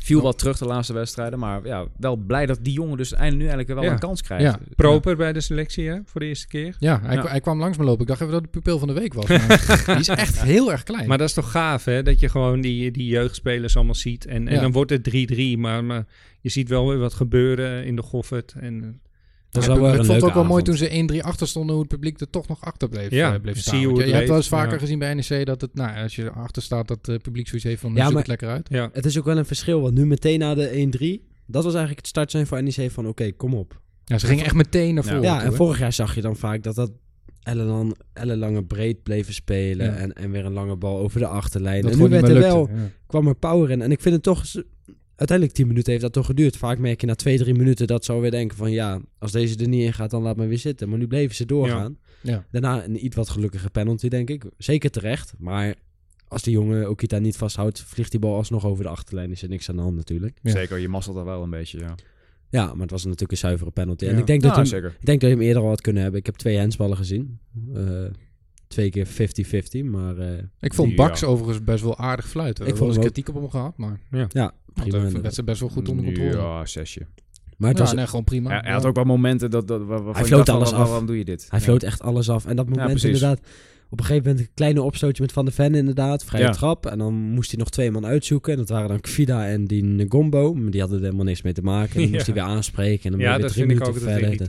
Viel 0.02 0.20
wat 0.20 0.38
terug 0.38 0.58
de 0.58 0.64
laatste 0.64 0.92
wedstrijden. 0.92 1.38
Maar 1.38 1.66
ja, 1.66 1.86
wel 1.96 2.16
blij 2.16 2.46
dat 2.46 2.58
die 2.62 2.72
jongen 2.72 2.96
dus 2.96 3.12
eindelijk, 3.12 3.36
nu 3.42 3.48
eigenlijk 3.48 3.74
wel 3.78 3.82
Ja. 3.88 3.92
een 3.92 3.98
kans 3.98 4.22
krijgt. 4.22 4.44
Ja. 4.44 4.58
proper 4.76 5.16
bij 5.16 5.32
de 5.32 5.40
selectie 5.40 5.88
hè, 5.88 5.98
voor 6.04 6.20
de 6.20 6.26
eerste 6.26 6.46
keer. 6.46 6.76
Ja, 6.78 7.00
hij, 7.02 7.14
Ja. 7.14 7.20
kwa- 7.20 7.30
hij 7.30 7.40
kwam 7.40 7.58
langs 7.58 7.78
me 7.78 7.84
lopen. 7.84 8.00
Ik 8.02 8.06
dacht 8.06 8.20
even 8.20 8.32
dat 8.32 8.42
het 8.42 8.52
de 8.52 8.58
pupil 8.58 8.78
van 8.78 8.88
de 8.88 8.94
week 8.94 9.14
was. 9.14 9.26
Maar 9.28 9.82
die 9.86 9.96
is 9.96 10.08
echt 10.08 10.42
heel 10.42 10.70
erg 10.72 10.82
klein. 10.82 11.08
Maar 11.08 11.18
dat 11.18 11.28
is 11.28 11.34
toch 11.34 11.50
gaaf, 11.50 11.84
hè? 11.84 12.02
Dat 12.02 12.20
je 12.20 12.28
gewoon 12.28 12.60
die, 12.60 12.90
die 12.90 13.06
jeugdspelers 13.06 13.76
allemaal 13.76 13.94
ziet. 13.94 14.26
En, 14.26 14.48
en 14.48 14.54
Ja. 14.54 14.60
dan 14.60 14.72
wordt 14.72 14.90
het 14.90 15.02
3-3, 15.02 15.58
maar, 15.58 15.84
maar 15.84 16.04
je 16.40 16.48
ziet 16.48 16.68
wel 16.68 16.88
weer 16.88 16.98
wat 16.98 17.14
gebeuren 17.14 17.84
in 17.84 17.96
de 17.96 18.02
Goffert. 18.02 18.54
En, 18.60 18.82
eh, 18.82 18.88
Dat 19.52 19.62
is 19.62 19.68
wel 19.68 19.76
ik 19.76 19.98
een 19.98 20.04
vond 20.04 20.20
het 20.20 20.22
ook 20.28 20.34
wel 20.34 20.44
mooi 20.44 20.62
toen 20.62 20.76
ze 20.76 21.08
1-3 21.12 21.18
achter 21.24 21.48
stonden, 21.48 21.72
hoe 21.74 21.84
het 21.84 21.92
publiek 21.92 22.20
er 22.20 22.30
toch 22.30 22.48
nog 22.48 22.60
achter 22.60 22.88
bleef, 22.88 23.10
Ja, 23.10 23.34
eh, 23.34 23.40
bleef 23.40 23.54
zie 23.54 23.62
staan. 23.62 23.80
je 23.80 24.06
je, 24.06 24.14
hebt 24.14 24.28
wel 24.28 24.36
eens 24.36 24.48
vaker 24.48 24.72
ja. 24.72 24.78
gezien 24.78 24.98
bij 24.98 25.14
NEC 25.14 25.46
dat 25.46 25.60
het, 25.60 25.74
nou, 25.74 26.02
als 26.02 26.16
je 26.16 26.30
achter 26.30 26.62
staat, 26.62 26.88
dat 26.88 27.06
het 27.06 27.22
publiek 27.22 27.46
zoiets 27.48 27.66
heeft 27.66 27.80
van, 27.80 27.94
Ja, 27.94 28.02
zoek 28.02 28.08
maar- 28.12 28.18
het 28.18 28.28
lekker 28.28 28.48
uit. 28.48 28.66
ja. 28.70 28.90
Het 28.92 29.04
is 29.04 29.18
ook 29.18 29.24
wel 29.24 29.36
een 29.38 29.44
verschil, 29.46 29.80
want 29.80 29.94
nu 29.94 30.06
meteen 30.06 30.38
na 30.38 30.54
de 30.54 30.70
1-3... 30.76 31.30
Dat 31.46 31.62
was 31.64 31.72
eigenlijk 31.72 31.98
het 31.98 32.08
start 32.08 32.30
zijn 32.30 32.46
voor 32.46 32.62
NEC 32.62 32.90
van 32.90 33.06
oké, 33.08 33.32
kom 33.32 33.54
op. 33.54 33.80
Ja, 34.04 34.18
ze 34.18 34.26
gingen 34.26 34.44
echt 34.44 34.54
meteen 34.54 34.94
naar 34.94 35.04
voren 35.04 35.22
Ja, 35.22 35.34
toe, 35.34 35.44
en 35.44 35.50
hè. 35.50 35.56
vorig 35.56 35.78
jaar 35.78 35.92
zag 35.92 36.14
je 36.14 36.20
dan 36.20 36.36
vaak 36.36 36.62
dat 36.62 36.74
dat 36.74 36.90
ellenlang, 37.42 37.96
ellenlange 38.12 38.64
breed 38.64 39.02
bleven 39.02 39.34
spelen. 39.34 39.86
Ja. 39.86 39.92
En, 39.92 40.12
en 40.12 40.30
weer 40.30 40.44
een 40.44 40.52
lange 40.52 40.76
bal 40.76 40.98
over 40.98 41.20
de 41.20 41.26
achterlijn. 41.26 41.82
dat 41.82 41.92
en 41.92 41.98
nu 41.98 42.08
werd 42.08 42.28
er 42.28 42.38
wel. 42.38 42.68
Ja. 42.68 42.74
kwam 43.06 43.26
er 43.26 43.34
power 43.34 43.70
in. 43.70 43.82
En 43.82 43.90
ik 43.90 44.00
vind 44.00 44.14
het 44.14 44.22
toch... 44.24 44.44
Uiteindelijk 45.22 45.58
10 45.58 45.66
minuten 45.66 45.90
heeft 45.90 46.04
dat 46.04 46.12
toch 46.12 46.26
geduurd. 46.26 46.56
Vaak 46.56 46.78
merk 46.78 47.00
je 47.00 47.06
na 47.06 47.14
2, 47.14 47.38
3 47.38 47.54
minuten 47.54 47.86
dat 47.86 48.04
ze 48.04 48.12
alweer 48.12 48.30
denken 48.30 48.56
van... 48.56 48.70
Ja, 48.70 49.00
als 49.18 49.32
deze 49.32 49.56
er 49.58 49.68
niet 49.68 49.82
in 49.84 49.92
gaat, 49.92 50.10
dan 50.10 50.22
laat 50.22 50.36
me 50.36 50.46
weer 50.46 50.58
zitten. 50.58 50.88
Maar 50.88 50.98
nu 50.98 51.06
bleven 51.06 51.36
ze 51.36 51.46
doorgaan. 51.46 51.98
Ja. 52.20 52.44
Daarna 52.50 52.84
een 52.84 53.04
iets 53.04 53.16
wat 53.16 53.28
gelukkige 53.28 53.70
penalty, 53.70 54.08
denk 54.08 54.30
ik. 54.30 54.44
Zeker 54.58 54.90
terecht. 54.90 55.34
Maar 55.38 55.74
als 56.28 56.42
de 56.42 56.50
jongen 56.50 56.90
Okita 56.90 57.18
niet 57.18 57.36
vasthoudt... 57.36 57.80
vliegt 57.80 58.10
die 58.10 58.20
bal 58.20 58.34
alsnog 58.34 58.66
over 58.66 58.84
de 58.84 58.90
achterlijn. 58.90 59.30
Is 59.30 59.42
er 59.42 59.48
niks 59.48 59.68
aan 59.68 59.76
de 59.76 59.82
hand 59.82 59.96
natuurlijk. 59.96 60.38
Ja. 60.42 60.50
Zeker, 60.50 60.78
je 60.78 60.88
masselt 60.88 61.16
daar 61.16 61.24
wel 61.24 61.42
een 61.42 61.50
beetje, 61.50 61.78
ja. 61.78 61.94
Ja, 62.50 62.66
maar 62.72 62.80
het 62.82 62.90
was 62.90 63.04
natuurlijk 63.04 63.32
een 63.32 63.36
zuivere 63.38 63.70
penalty. 63.70 64.06
En 64.06 64.18
ik 64.18 64.26
denk, 64.26 64.42
dat 64.42 64.50
Ja, 64.50 64.56
hem, 64.56 64.66
zeker. 64.66 64.96
ik 65.00 65.06
denk 65.06 65.20
dat 65.20 65.30
je 65.30 65.36
hem 65.36 65.44
eerder 65.44 65.62
al 65.62 65.68
had 65.68 65.80
kunnen 65.80 66.02
hebben. 66.02 66.20
Ik 66.20 66.26
heb 66.26 66.34
twee 66.34 66.58
handsballen 66.58 66.96
gezien. 66.96 67.38
Eh, 67.74 68.04
twee 68.66 68.90
keer 68.90 69.06
50-50, 69.06 69.84
maar 69.84 70.18
eh, 70.18 70.42
Ik 70.60 70.74
vond 70.74 70.90
Ja. 70.90 70.96
Bax 70.96 71.24
overigens 71.24 71.64
best 71.64 71.82
wel 71.82 71.98
aardig 71.98 72.28
fluiten. 72.28 72.66
Ik 72.66 72.76
vond 72.76 72.90
eens 72.90 72.98
kritiek 73.04 73.28
op 73.28 73.34
hem 73.34 73.50
gehad, 73.50 73.76
maar 73.76 74.00
ja, 74.10 74.54
prima, 74.74 74.90
de 74.90 74.96
inderdaad. 74.96 75.22
wedstrijd 75.22 75.48
best 75.48 75.60
wel 75.60 75.68
goed 75.68 75.88
onder 75.88 76.04
controle. 76.04 76.36
Ja, 76.36 76.66
zesje. 76.66 77.00
Maar 77.56 77.70
het 77.70 77.78
was, 77.78 77.92
nee, 77.94 78.06
gewoon 78.06 78.24
prima. 78.24 78.50
Hij, 78.50 78.60
hij 78.62 78.72
had 78.72 78.84
ook 78.84 78.94
wel 78.94 79.04
momenten 79.04 79.50
dat, 79.50 79.68
dat, 79.68 79.82
waarvan 79.84 80.14
Hij 80.14 80.24
floot 80.24 80.48
alles 80.48 80.72
af. 80.72 80.88
Waarom 80.88 81.06
doe 81.06 81.18
je 81.18 81.24
dit? 81.24 81.46
hij 81.50 81.58
Ja. 81.58 81.64
floot 81.64 81.82
echt 81.82 82.02
alles 82.02 82.28
af. 82.28 82.46
En 82.46 82.56
dat 82.56 82.68
moment 82.68 83.04
inderdaad... 83.04 83.40
Op 83.90 83.98
een 83.98 84.04
gegeven 84.04 84.28
moment 84.28 84.46
een 84.46 84.54
kleine 84.54 84.82
opstootje 84.82 85.22
met 85.22 85.32
Van 85.32 85.44
der 85.44 85.54
Ven 85.54 85.74
inderdaad. 85.74 86.24
Vrije 86.24 86.44
Ja. 86.44 86.50
trap. 86.50 86.86
En 86.86 86.98
dan 86.98 87.14
moest 87.14 87.50
hij 87.50 87.58
nog 87.58 87.70
twee 87.70 87.90
man 87.90 88.06
uitzoeken. 88.06 88.52
En 88.52 88.58
dat 88.58 88.68
waren 88.68 88.88
dan 88.88 89.00
Kvida 89.00 89.46
en 89.48 89.64
die 89.64 89.82
Ngombo. 89.84 90.54
Maar 90.54 90.70
die 90.70 90.80
hadden 90.80 90.98
er 90.98 91.04
helemaal 91.04 91.24
niks 91.24 91.42
mee 91.42 91.52
te 91.52 91.62
maken. 91.62 91.94
En 91.96 92.00
dan 92.02 92.10
moest 92.12 92.26
hij 92.26 92.34
weer 92.34 92.44
aanspreken. 92.44 93.04
En 93.04 93.10
dan 93.10 93.20
ja, 93.20 93.26
je 93.26 93.32
weer 93.32 93.42
dat 93.42 93.52
drie 93.52 93.66
vind 93.66 93.80
ik 93.80 93.86
ook 93.86 93.98
verder. 93.98 94.40
En, 94.40 94.46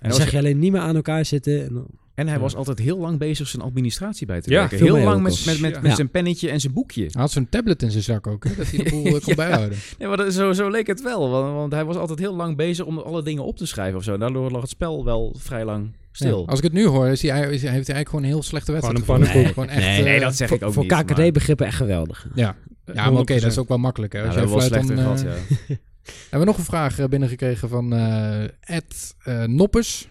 dan 0.00 0.12
zeg 0.12 0.30
je 0.30 0.38
alleen 0.38 0.58
niet 0.58 0.72
meer 0.72 0.80
aan 0.80 0.96
elkaar 0.96 1.24
zitten. 1.24 1.64
En 1.66 1.74
dan- 1.74 1.86
en 2.18 2.26
hij 2.26 2.36
Ja. 2.36 2.42
was 2.42 2.54
altijd 2.56 2.78
heel 2.78 2.98
lang 2.98 3.18
bezig 3.18 3.48
zijn 3.48 3.62
administratie 3.62 4.26
bij 4.26 4.40
te 4.40 4.50
Ja, 4.50 4.58
werken. 4.58 4.78
Heel 4.78 4.98
lang 4.98 5.22
met, 5.22 5.46
met, 5.46 5.60
met, 5.60 5.74
Ja. 5.74 5.80
met 5.80 5.90
Ja. 5.90 5.96
zijn 5.96 6.10
pennetje 6.10 6.50
en 6.50 6.60
zijn 6.60 6.72
boekje. 6.72 7.02
Hij 7.02 7.20
had 7.20 7.30
zo'n 7.30 7.48
tablet 7.48 7.82
in 7.82 7.90
zijn 7.90 8.02
zak 8.02 8.26
ook, 8.26 8.44
hè, 8.44 8.54
dat 8.56 8.70
hij 8.70 8.84
de 8.84 8.90
boel 8.90 9.04
eh, 9.04 9.12
kon 9.12 9.20
Ja. 9.24 9.34
bijhouden. 9.34 9.78
Nee, 9.98 10.08
maar 10.08 10.16
dat, 10.16 10.32
zo, 10.32 10.52
zo 10.52 10.68
leek 10.70 10.86
het 10.86 11.02
wel. 11.02 11.30
Want, 11.30 11.52
want 11.54 11.72
hij 11.72 11.84
was 11.84 11.96
altijd 11.96 12.18
heel 12.18 12.34
lang 12.36 12.56
bezig 12.56 12.84
om 12.84 12.98
alle 12.98 13.22
dingen 13.22 13.44
op 13.44 13.56
te 13.56 13.66
schrijven 13.66 13.98
of 13.98 14.04
zo. 14.04 14.16
Daardoor 14.16 14.50
lag 14.50 14.60
het 14.60 14.70
spel 14.70 15.04
wel 15.04 15.36
vrij 15.38 15.64
lang 15.64 15.92
stil. 16.12 16.40
Ja, 16.40 16.46
als 16.46 16.58
ik 16.58 16.64
het 16.64 16.72
nu 16.72 16.86
hoor, 16.86 17.08
is 17.08 17.22
hij, 17.22 17.40
is 17.40 17.46
heeft 17.48 17.62
hij 17.62 17.70
eigenlijk 17.72 18.08
gewoon 18.08 18.24
een 18.24 18.30
heel 18.30 18.42
slechte 18.42 18.72
wedstrijd 18.72 19.04
Gewoon 19.04 19.20
een 19.20 19.26
pannenkoek. 19.26 19.52
Gewoon 19.54 19.68
echt, 19.68 19.86
nee, 19.86 20.02
nee, 20.02 20.14
eh, 20.14 20.20
dat 20.20 20.36
zeg 20.36 20.50
ik 20.50 20.62
ook 20.62 20.72
voor 20.72 20.82
niet. 20.82 20.92
KKD-begrippen 20.92 21.66
echt 21.66 21.76
geweldig. 21.76 22.26
Ja, 22.34 22.56
ja 22.84 23.10
maar 23.10 23.20
oké, 23.20 23.34
dat 23.40 23.50
is 23.50 23.58
ook 23.58 23.68
wel 23.68 23.78
makkelijk. 23.78 24.12
Hè. 24.12 24.18
Ja, 24.18 24.24
Als 24.26 24.34
we 24.34 24.40
jij 24.40 24.50
hebben 24.50 24.68
wel 24.68 24.68
fluit, 24.68 24.86
slechter 24.86 25.04
dan, 25.04 25.18
gehad, 25.18 25.40
eh, 25.42 25.68
ja. 25.68 25.76
Hebben 26.30 26.40
we 26.40 26.46
nog 26.46 26.58
een 26.58 26.64
vraag 26.64 27.08
binnengekregen 27.08 27.68
van 27.68 27.92
eh 27.92 28.42
Ed 28.60 29.14
eh, 29.24 29.44
Noppes. 29.44 30.08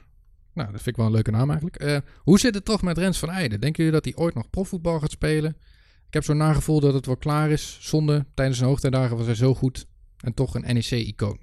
Nou, 0.58 0.72
dat 0.72 0.82
vind 0.82 0.88
ik 0.88 0.96
wel 0.96 1.06
een 1.06 1.12
leuke 1.12 1.32
naam 1.32 1.50
eigenlijk. 1.50 1.76
Eh, 1.76 1.98
hoe 2.18 2.40
zit 2.40 2.56
het 2.56 2.66
toch 2.66 2.82
met 2.82 2.98
Rens 2.98 3.20
van 3.20 3.30
Eijden? 3.30 3.60
Denken 3.60 3.84
jullie 3.84 4.02
dat 4.02 4.14
hij 4.14 4.24
ooit 4.24 4.36
nog 4.36 4.50
profvoetbal 4.50 5.00
gaat 5.00 5.12
spelen? 5.12 5.58
Ik 6.08 6.14
heb 6.14 6.24
zo'n 6.24 6.38
nagevoel 6.38 6.80
dat 6.80 6.94
het 6.94 7.06
wel 7.06 7.18
klaar 7.18 7.50
is. 7.50 7.78
Zonde, 7.82 8.26
tijdens 8.34 8.58
zijn 8.58 8.70
hoogtijdagen 8.70 9.18
was 9.18 9.26
hij 9.26 9.36
zo 9.36 9.54
goed. 9.54 9.86
En 10.18 10.34
toch 10.34 10.56
een 10.56 10.74
NEC-icoon. 10.74 11.40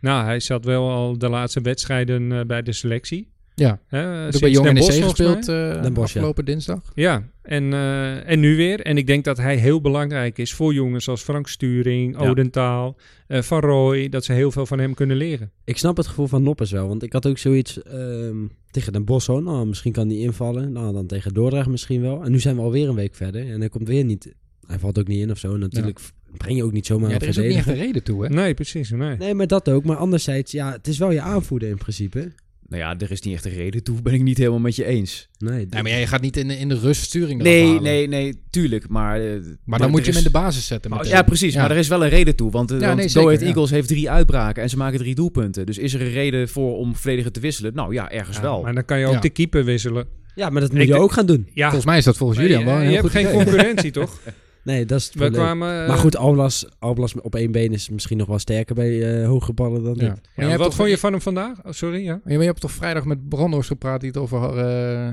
Nou, 0.00 0.24
hij 0.24 0.40
zat 0.40 0.64
wel 0.64 0.90
al 0.90 1.18
de 1.18 1.28
laatste 1.28 1.60
wedstrijden 1.60 2.32
eh, 2.32 2.44
bij 2.44 2.62
de 2.62 2.72
selectie. 2.72 3.32
Ja, 3.58 3.80
hij 3.86 4.20
sinds 4.20 4.38
bij 4.38 4.50
Jong 4.50 4.72
NEC 4.72 4.84
gespeeld 4.84 5.46
mij. 5.46 5.74
eh, 5.74 5.82
Den 5.82 5.92
Bosch, 5.92 6.12
ja. 6.12 6.20
afgelopen 6.20 6.44
dinsdag. 6.44 6.80
Ja, 6.94 7.22
en, 7.42 7.72
eh, 7.72 8.30
en 8.30 8.40
nu 8.40 8.56
weer. 8.56 8.80
En 8.80 8.96
ik 8.96 9.06
denk 9.06 9.24
dat 9.24 9.36
hij 9.36 9.56
heel 9.56 9.80
belangrijk 9.80 10.38
is 10.38 10.54
voor 10.54 10.74
jongens 10.74 11.08
als 11.08 11.22
Frank 11.22 11.48
Sturing, 11.48 12.20
Ja. 12.20 12.28
Odentaal, 12.28 12.96
eh, 13.26 13.42
Van 13.42 13.60
Rooij. 13.60 14.08
Dat 14.08 14.24
ze 14.24 14.32
heel 14.32 14.50
veel 14.50 14.66
van 14.66 14.78
hem 14.78 14.94
kunnen 14.94 15.16
leren. 15.16 15.50
Ik 15.64 15.78
snap 15.78 15.96
het 15.96 16.06
gevoel 16.06 16.26
van 16.26 16.42
Noppes 16.42 16.70
wel. 16.70 16.88
Want 16.88 17.02
ik 17.02 17.12
had 17.12 17.26
ook 17.26 17.38
zoiets 17.38 17.82
ehm, 17.82 18.36
tegen 18.70 18.92
Den 18.92 19.04
Bosch. 19.04 19.26
hoor. 19.26 19.42
Nou, 19.42 19.66
misschien 19.66 19.92
kan 19.92 20.08
die 20.08 20.20
invallen. 20.20 20.72
Nou, 20.72 20.92
dan 20.92 21.06
tegen 21.06 21.34
Dordrecht 21.34 21.68
misschien 21.68 22.00
wel. 22.00 22.24
En 22.24 22.30
nu 22.30 22.38
zijn 22.40 22.56
we 22.56 22.62
alweer 22.62 22.88
een 22.88 22.94
week 22.94 23.14
verder. 23.14 23.50
En 23.50 23.60
hij 23.60 23.68
komt 23.68 23.88
weer 23.88 24.04
niet... 24.04 24.34
Hij 24.66 24.78
valt 24.78 24.98
ook 24.98 25.08
niet 25.08 25.20
in 25.20 25.30
of 25.30 25.38
zo. 25.38 25.56
Natuurlijk 25.56 26.00
breng 26.36 26.56
je 26.56 26.64
ook 26.64 26.72
niet 26.72 26.86
zomaar 26.86 27.08
Ja, 27.08 27.14
een 27.14 27.20
er 27.20 27.28
is 27.28 27.38
ook 27.38 27.44
niet 27.44 27.56
echt 27.56 27.66
een 27.66 27.74
reden 27.74 28.02
toe, 28.02 28.24
hè? 28.24 28.28
Nee, 28.28 28.54
precies. 28.54 28.90
Nee. 28.90 29.16
Nee, 29.16 29.34
maar 29.34 29.46
dat 29.46 29.68
ook. 29.68 29.84
Maar 29.84 29.96
anderzijds, 29.96 30.52
ja, 30.52 30.72
het 30.72 30.86
is 30.88 30.98
wel 30.98 31.10
je 31.10 31.20
aanvoerder 31.20 31.68
in 31.68 31.76
principe. 31.76 32.32
Nou 32.68 32.82
ja, 32.82 32.98
er 32.98 33.10
is 33.10 33.20
niet 33.20 33.34
echt 33.34 33.44
een 33.44 33.52
reden 33.54 33.82
toe, 33.82 34.02
ben 34.02 34.12
ik 34.14 34.22
niet 34.22 34.38
helemaal 34.38 34.58
met 34.58 34.76
je 34.76 34.84
eens. 34.84 35.28
Nee, 35.38 35.66
Nee, 35.70 35.82
maar 35.82 35.90
jij 35.90 36.06
gaat 36.06 36.20
niet 36.20 36.36
in 36.36 36.48
de, 36.48 36.58
in 36.58 36.68
de 36.68 36.78
ruststuring 36.78 37.42
Nee, 37.42 37.66
halen. 37.66 37.82
nee, 37.82 38.08
nee, 38.08 38.42
tuurlijk. 38.50 38.88
Maar, 38.88 39.20
eh, 39.20 39.30
Maar 39.64 39.78
dan 39.78 39.90
moet 39.90 40.00
je 40.04 40.06
is- 40.10 40.16
hem 40.16 40.24
in 40.26 40.32
de 40.32 40.38
basis 40.38 40.66
zetten 40.66 40.90
Maar- 40.90 41.06
ja, 41.06 41.22
precies. 41.22 41.54
Ja. 41.54 41.60
Maar 41.60 41.70
er 41.70 41.76
is 41.76 41.88
wel 41.88 42.02
een 42.04 42.08
reden 42.08 42.36
toe. 42.36 42.50
Want, 42.50 42.70
eh, 42.70 42.80
Ja, 42.80 42.84
want 42.86 42.96
nee, 42.98 43.04
Go 43.06 43.12
zeker, 43.12 43.28
Ahead 43.28 43.40
ja. 43.42 43.46
Eagles 43.46 43.70
heeft 43.70 43.88
drie 43.88 44.10
uitbraken 44.10 44.62
en 44.62 44.68
ze 44.68 44.76
maken 44.76 44.98
drie 44.98 45.14
doelpunten. 45.14 45.66
Dus 45.66 45.78
is 45.78 45.94
er 45.94 46.00
een 46.00 46.10
reden 46.12 46.48
voor 46.48 46.76
om 46.76 46.96
verdediger 46.96 47.32
te 47.32 47.40
wisselen? 47.40 47.74
Nou 47.74 47.92
ja, 47.92 48.10
ergens 48.10 48.36
Ja, 48.36 48.42
wel. 48.42 48.62
Maar 48.62 48.74
dan 48.74 48.84
kan 48.84 48.98
je 48.98 49.06
ook 49.06 49.12
Ja. 49.14 49.20
de 49.20 49.30
keeper 49.30 49.64
wisselen. 49.64 50.06
Ja, 50.34 50.50
maar 50.50 50.60
dat 50.60 50.72
moet 50.72 50.80
Ik 50.80 50.86
je 50.86 50.94
ook 50.94 51.12
gaan 51.12 51.26
doen. 51.26 51.48
Ja, 51.54 51.64
Volgens 51.64 51.84
mij 51.86 51.98
is 51.98 52.04
dat 52.04 52.16
volgens 52.16 52.38
je, 52.40 52.64
wel 52.64 52.80
je 52.80 52.94
hebt 52.94 53.10
geen 53.10 53.30
concurrentie, 53.30 53.90
toch? 53.90 54.18
Nee, 54.66 54.84
dat 54.86 54.98
is 54.98 55.04
het 55.04 55.14
We 55.14 55.20
probleem. 55.20 55.42
kwamen... 55.42 55.82
eh, 55.82 55.88
Maar 55.88 55.96
goed, 55.98 56.16
Alblas, 56.16 56.66
Alblas 56.78 57.14
op 57.20 57.34
één 57.34 57.52
been 57.52 57.72
is 57.72 57.88
misschien 57.88 58.16
nog 58.16 58.26
wel 58.26 58.38
sterker 58.38 58.74
bij 58.74 59.20
eh 59.20 59.26
hoge 59.28 59.52
ballen 59.52 59.82
dan 59.82 59.94
Ja. 59.96 60.16
hebt 60.34 60.56
wat 60.56 60.66
toch- 60.66 60.74
vond 60.74 60.88
je 60.88 60.98
van 60.98 61.12
hem 61.12 61.20
vandaag? 61.20 61.64
Oh, 61.64 61.72
sorry, 61.72 62.04
ja. 62.04 62.20
Maar 62.24 62.32
je 62.32 62.38
hebt 62.40 62.60
toch 62.60 62.70
vrijdag 62.72 63.04
met 63.04 63.28
Brandhorst 63.28 63.68
gepraat 63.68 64.00
die 64.00 64.08
het 64.08 64.18
over 64.18 64.58
eh, 64.58 65.12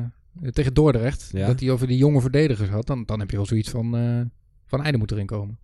tegen 0.51 0.73
Dordrecht. 0.73 1.29
Ja. 1.33 1.47
Dat 1.47 1.59
hij 1.59 1.71
over 1.71 1.87
die 1.87 1.97
jonge 1.97 2.21
verdedigers 2.21 2.69
had. 2.69 2.87
Dan, 2.87 3.03
dan 3.05 3.19
heb 3.19 3.29
je 3.31 3.35
wel 3.37 3.45
zoiets 3.45 3.69
van, 3.69 3.95
eh 3.97 4.21
van 4.65 4.83
Einde 4.83 4.97
moet 4.97 5.11
erin 5.11 5.25
komen. 5.25 5.57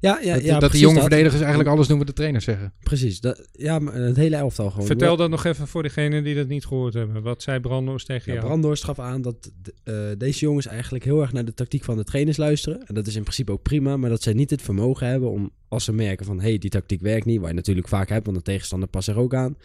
Ja, 0.00 0.18
ja, 0.22 0.34
dat 0.34 0.42
ja 0.42 0.50
dat 0.50 0.60
die 0.60 0.68
precies 0.68 0.80
jonge 0.80 0.94
dat. 0.94 1.02
verdedigers 1.02 1.40
eigenlijk 1.40 1.70
alles 1.70 1.86
doen 1.86 1.98
wat 1.98 2.06
de 2.06 2.12
trainers 2.12 2.44
zeggen. 2.44 2.72
Precies. 2.80 3.20
Dat, 3.20 3.48
ja, 3.52 3.78
maar 3.78 3.94
het 3.94 4.16
hele 4.16 4.36
elftal 4.36 4.70
gewoon. 4.70 4.86
Vertel 4.86 5.16
dat 5.16 5.30
nog 5.30 5.44
even 5.44 5.66
voor 5.66 5.82
degenen 5.82 6.24
die 6.24 6.34
dat 6.34 6.46
niet 6.48 6.66
gehoord 6.66 6.94
hebben. 6.94 7.22
Wat 7.22 7.42
zei 7.42 7.60
Brandhorst 7.60 8.06
tegen 8.06 8.32
Ja, 8.32 8.34
jou? 8.34 8.46
Brandhorst 8.46 8.84
gaf 8.84 8.98
aan 8.98 9.22
dat 9.22 9.50
eh, 9.84 9.94
deze 10.18 10.38
jongens 10.40 10.66
eigenlijk 10.66 11.04
heel 11.04 11.20
erg 11.20 11.32
naar 11.32 11.44
de 11.44 11.54
tactiek 11.54 11.84
van 11.84 11.96
de 11.96 12.04
trainers 12.04 12.36
luisteren. 12.36 12.86
En 12.86 12.94
dat 12.94 13.06
is 13.06 13.16
in 13.16 13.22
principe 13.22 13.52
ook 13.52 13.62
prima, 13.62 13.96
maar 13.96 14.10
dat 14.10 14.22
zij 14.22 14.32
niet 14.32 14.50
het 14.50 14.62
vermogen 14.62 15.06
hebben 15.06 15.30
om, 15.30 15.50
als 15.68 15.84
ze 15.84 15.92
merken 15.92 16.26
van, 16.26 16.40
hé, 16.40 16.48
hey, 16.48 16.58
die 16.58 16.70
tactiek 16.70 17.00
werkt 17.00 17.26
niet, 17.26 17.40
wat 17.40 17.48
je 17.48 17.54
natuurlijk 17.54 17.88
vaak 17.88 18.08
hebt, 18.08 18.24
want 18.24 18.36
de 18.36 18.42
tegenstander 18.42 18.88
past 18.88 19.08
er 19.08 19.18
ook 19.18 19.34
aan. 19.34 19.56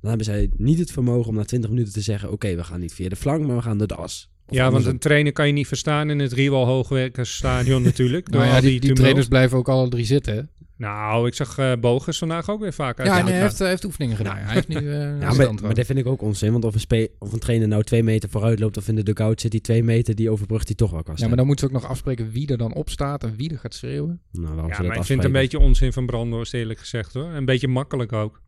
Dan 0.00 0.10
hebben 0.10 0.24
zij 0.26 0.50
niet 0.56 0.78
het 0.78 0.90
vermogen 0.90 1.28
om 1.28 1.34
na 1.34 1.44
20 1.44 1.70
minuten 1.70 1.92
te 1.92 2.00
zeggen, 2.00 2.32
oké, 2.32 2.54
we 2.54 2.64
gaan 2.64 2.80
niet 2.80 2.94
via 2.94 3.08
de 3.08 3.16
flank, 3.16 3.46
maar 3.46 3.56
we 3.56 3.62
gaan 3.62 3.78
door 3.78 3.86
de 3.86 3.94
as. 3.94 4.30
Ja, 4.54 4.70
want 4.70 4.86
een 4.86 4.98
trainer 4.98 5.32
kan 5.32 5.46
je 5.46 5.52
niet 5.52 5.66
verstaan 5.66 6.10
in 6.10 6.18
het 6.18 6.32
Riewal 6.32 6.66
Hoogwerkersstadion 6.66 7.82
natuurlijk. 7.92 8.28
Nou 8.28 8.44
ja, 8.44 8.60
die, 8.60 8.92
trainers 8.92 9.28
blijven 9.28 9.58
ook 9.58 9.68
alle 9.68 9.88
drie 9.88 10.04
zitten. 10.04 10.34
hè? 10.34 10.42
Nou, 10.76 11.26
ik 11.26 11.34
zag 11.34 11.58
eh 11.58 11.72
Bogus 11.80 12.18
vandaag 12.18 12.50
ook 12.50 12.60
weer 12.60 12.72
vaak 12.72 12.98
uit 12.98 13.08
Ja, 13.08 13.24
hij 13.24 13.40
heeft, 13.40 13.58
hij 13.58 13.68
heeft 13.68 13.84
oefeningen 13.84 14.16
gedaan. 14.16 14.36
Hij 14.36 14.54
heeft 14.54 14.68
nu 14.68 14.92
eh 14.92 15.20
Ja, 15.20 15.32
maar, 15.32 15.74
dat 15.74 15.86
vind 15.86 15.98
ik 15.98 16.06
ook 16.06 16.22
onzin, 16.22 16.52
want 16.52 16.64
of 16.64 16.74
een, 16.88 17.08
of 17.18 17.32
een 17.32 17.38
trainer 17.38 17.68
nou 17.68 17.82
twee 17.82 18.02
meter 18.02 18.28
vooruit 18.28 18.58
loopt 18.58 18.76
of 18.76 18.88
in 18.88 18.94
de 18.94 19.02
dugout 19.02 19.40
zit, 19.40 19.50
die 19.50 19.60
twee 19.60 19.82
meter, 19.82 20.14
die 20.14 20.30
overbrugt 20.30 20.66
hij 20.66 20.76
toch 20.76 20.90
wel 20.90 21.02
qua 21.02 21.12
Ja, 21.16 21.26
maar 21.26 21.36
dan 21.36 21.46
moeten 21.46 21.68
ze 21.68 21.74
ook 21.74 21.80
nog 21.80 21.90
afspreken 21.90 22.30
wie 22.30 22.48
er 22.48 22.58
dan 22.58 22.74
op 22.74 22.90
staat 22.90 23.24
en 23.24 23.34
wie 23.36 23.50
er 23.50 23.58
gaat 23.58 23.74
schreeuwen. 23.74 24.20
Nou, 24.32 24.56
Ja, 24.56 24.62
maar 24.62 24.66
ik 24.66 24.72
vind 24.72 24.82
het 24.82 24.90
een 24.90 24.98
afspreken? 24.98 25.32
beetje 25.32 25.58
onzin 25.58 25.92
van 25.92 26.06
Brandhorst 26.06 26.54
eerlijk 26.54 26.78
gezegd 26.78 27.14
hoor. 27.14 27.30
Een 27.30 27.44
beetje 27.44 27.68
makkelijk 27.68 28.12
ook. 28.12 28.40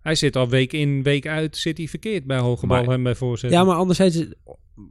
Hij 0.00 0.14
zit 0.14 0.36
al 0.36 0.48
week 0.48 0.72
in, 0.72 1.02
week 1.02 1.26
uit, 1.26 1.56
zit 1.56 1.78
hij 1.78 1.88
verkeerd 1.88 2.24
bij 2.24 2.38
hoge 2.38 2.66
ballen 2.66 2.92
en 2.92 3.02
bij 3.02 3.14
voorzetten. 3.14 3.58
Ja, 3.58 3.64
maar 3.64 3.76
anderzijds, 3.76 4.24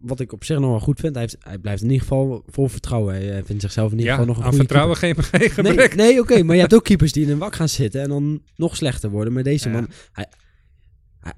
wat 0.02 0.19
ik 0.19 0.32
op 0.34 0.43
zich 0.43 0.60
nog 0.60 0.69
wel 0.69 0.80
goed 0.80 1.00
vind, 1.00 1.13
hij, 1.15 1.23
heeft, 1.23 1.38
hij 1.39 1.58
blijft 1.58 1.82
in 1.82 1.88
ieder 1.89 2.02
geval 2.08 2.43
vol 2.47 2.67
vertrouwen. 2.67 3.13
Hij 3.13 3.38
eh, 3.38 3.43
vindt 3.45 3.62
zichzelf 3.62 3.91
in 3.91 3.97
ieder 3.97 4.13
Ja, 4.13 4.19
geval 4.19 4.28
nog 4.28 4.38
een 4.38 4.43
aan 4.43 4.50
goede 4.50 4.65
vertrouwen 4.65 4.97
geen, 4.97 5.15
geen 5.23 5.39
keeper. 5.39 5.65
gebrek. 5.65 5.95
Nee, 5.95 6.08
nee 6.10 6.19
oké, 6.21 6.43
maar 6.43 6.56
je 6.56 6.62
hebt 6.62 6.73
ook 6.76 6.84
keepers 6.91 7.12
die 7.12 7.26
in 7.26 7.32
een 7.32 7.38
wak 7.38 7.56
gaan 7.56 7.69
zitten 7.69 8.02
en 8.02 8.10
dan 8.10 8.41
nog 8.56 8.76
slechter 8.76 9.10
worden. 9.10 9.34
Maar 9.34 9.43
deze 9.43 9.69
Ja. 9.69 9.73
man, 9.76 9.88
hij, 10.12 10.26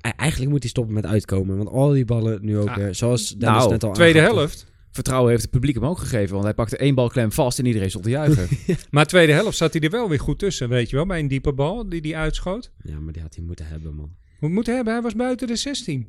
hij- 0.02 0.14
eigenlijk 0.16 0.52
moet 0.52 0.62
hij 0.62 0.70
stoppen 0.70 0.94
met 0.94 1.06
uitkomen. 1.06 1.58
Want 1.58 1.70
al 1.70 1.90
die 1.90 2.06
ballen 2.06 2.40
nu 2.42 2.58
ook, 2.58 2.68
Ah, 2.68 2.76
weer, 2.76 2.96
zoals 2.96 3.30
Dennis 3.30 3.58
nou, 3.60 3.70
net 3.72 3.84
al 3.84 3.94
Tweede 3.94 4.20
helft. 4.20 4.68
Vertrouwen 4.92 5.30
heeft 5.30 5.42
het 5.42 5.52
publiek 5.52 5.76
hem 5.76 5.86
ook 5.86 5.98
gegeven. 5.98 6.32
Want 6.32 6.44
hij 6.44 6.54
pakte 6.54 6.78
één 6.78 6.96
balklem 6.96 7.32
vast 7.32 7.60
en 7.60 7.66
iedereen 7.66 7.90
stond 7.90 8.04
te 8.04 8.10
juichen. 8.10 8.48
Maar 8.90 9.06
tweede 9.06 9.32
helft 9.34 9.58
zat 9.58 9.74
hij 9.74 9.82
er 9.82 9.90
wel 9.90 10.10
weer 10.10 10.20
goed 10.20 10.40
tussen, 10.40 10.70
weet 10.70 10.90
je 10.90 10.96
wel. 10.96 11.06
Bij 11.06 11.20
een 11.20 11.28
diepe 11.28 11.54
bal 11.54 11.90
die 11.90 12.02
hij 12.02 12.16
uitschoot. 12.16 12.72
Ja, 12.84 13.00
maar 13.00 13.14
die 13.14 13.22
had 13.22 13.36
hij 13.36 13.44
moeten 13.44 13.68
hebben, 13.68 13.96
man. 13.96 14.12
Hoe 14.40 14.50
moet 14.50 14.66
hij 14.66 14.76
hebben? 14.76 14.94
Hij 14.94 15.02
was 15.02 15.16
buiten 15.16 15.48
de 15.48 15.56
16. 15.56 16.08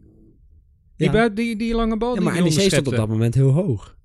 Die, 1.00 1.08
Ja. 1.08 1.12
buiten, 1.14 1.34
die, 1.36 1.56
die 1.56 1.74
lange 1.74 1.96
bal 1.96 2.14
Ja, 2.14 2.20
maar 2.20 2.42
NEC 2.42 2.52
stond 2.60 2.86
op 2.86 2.94
dat 2.96 3.08
moment 3.08 3.34
heel 3.34 3.50
hoog. 3.50 3.96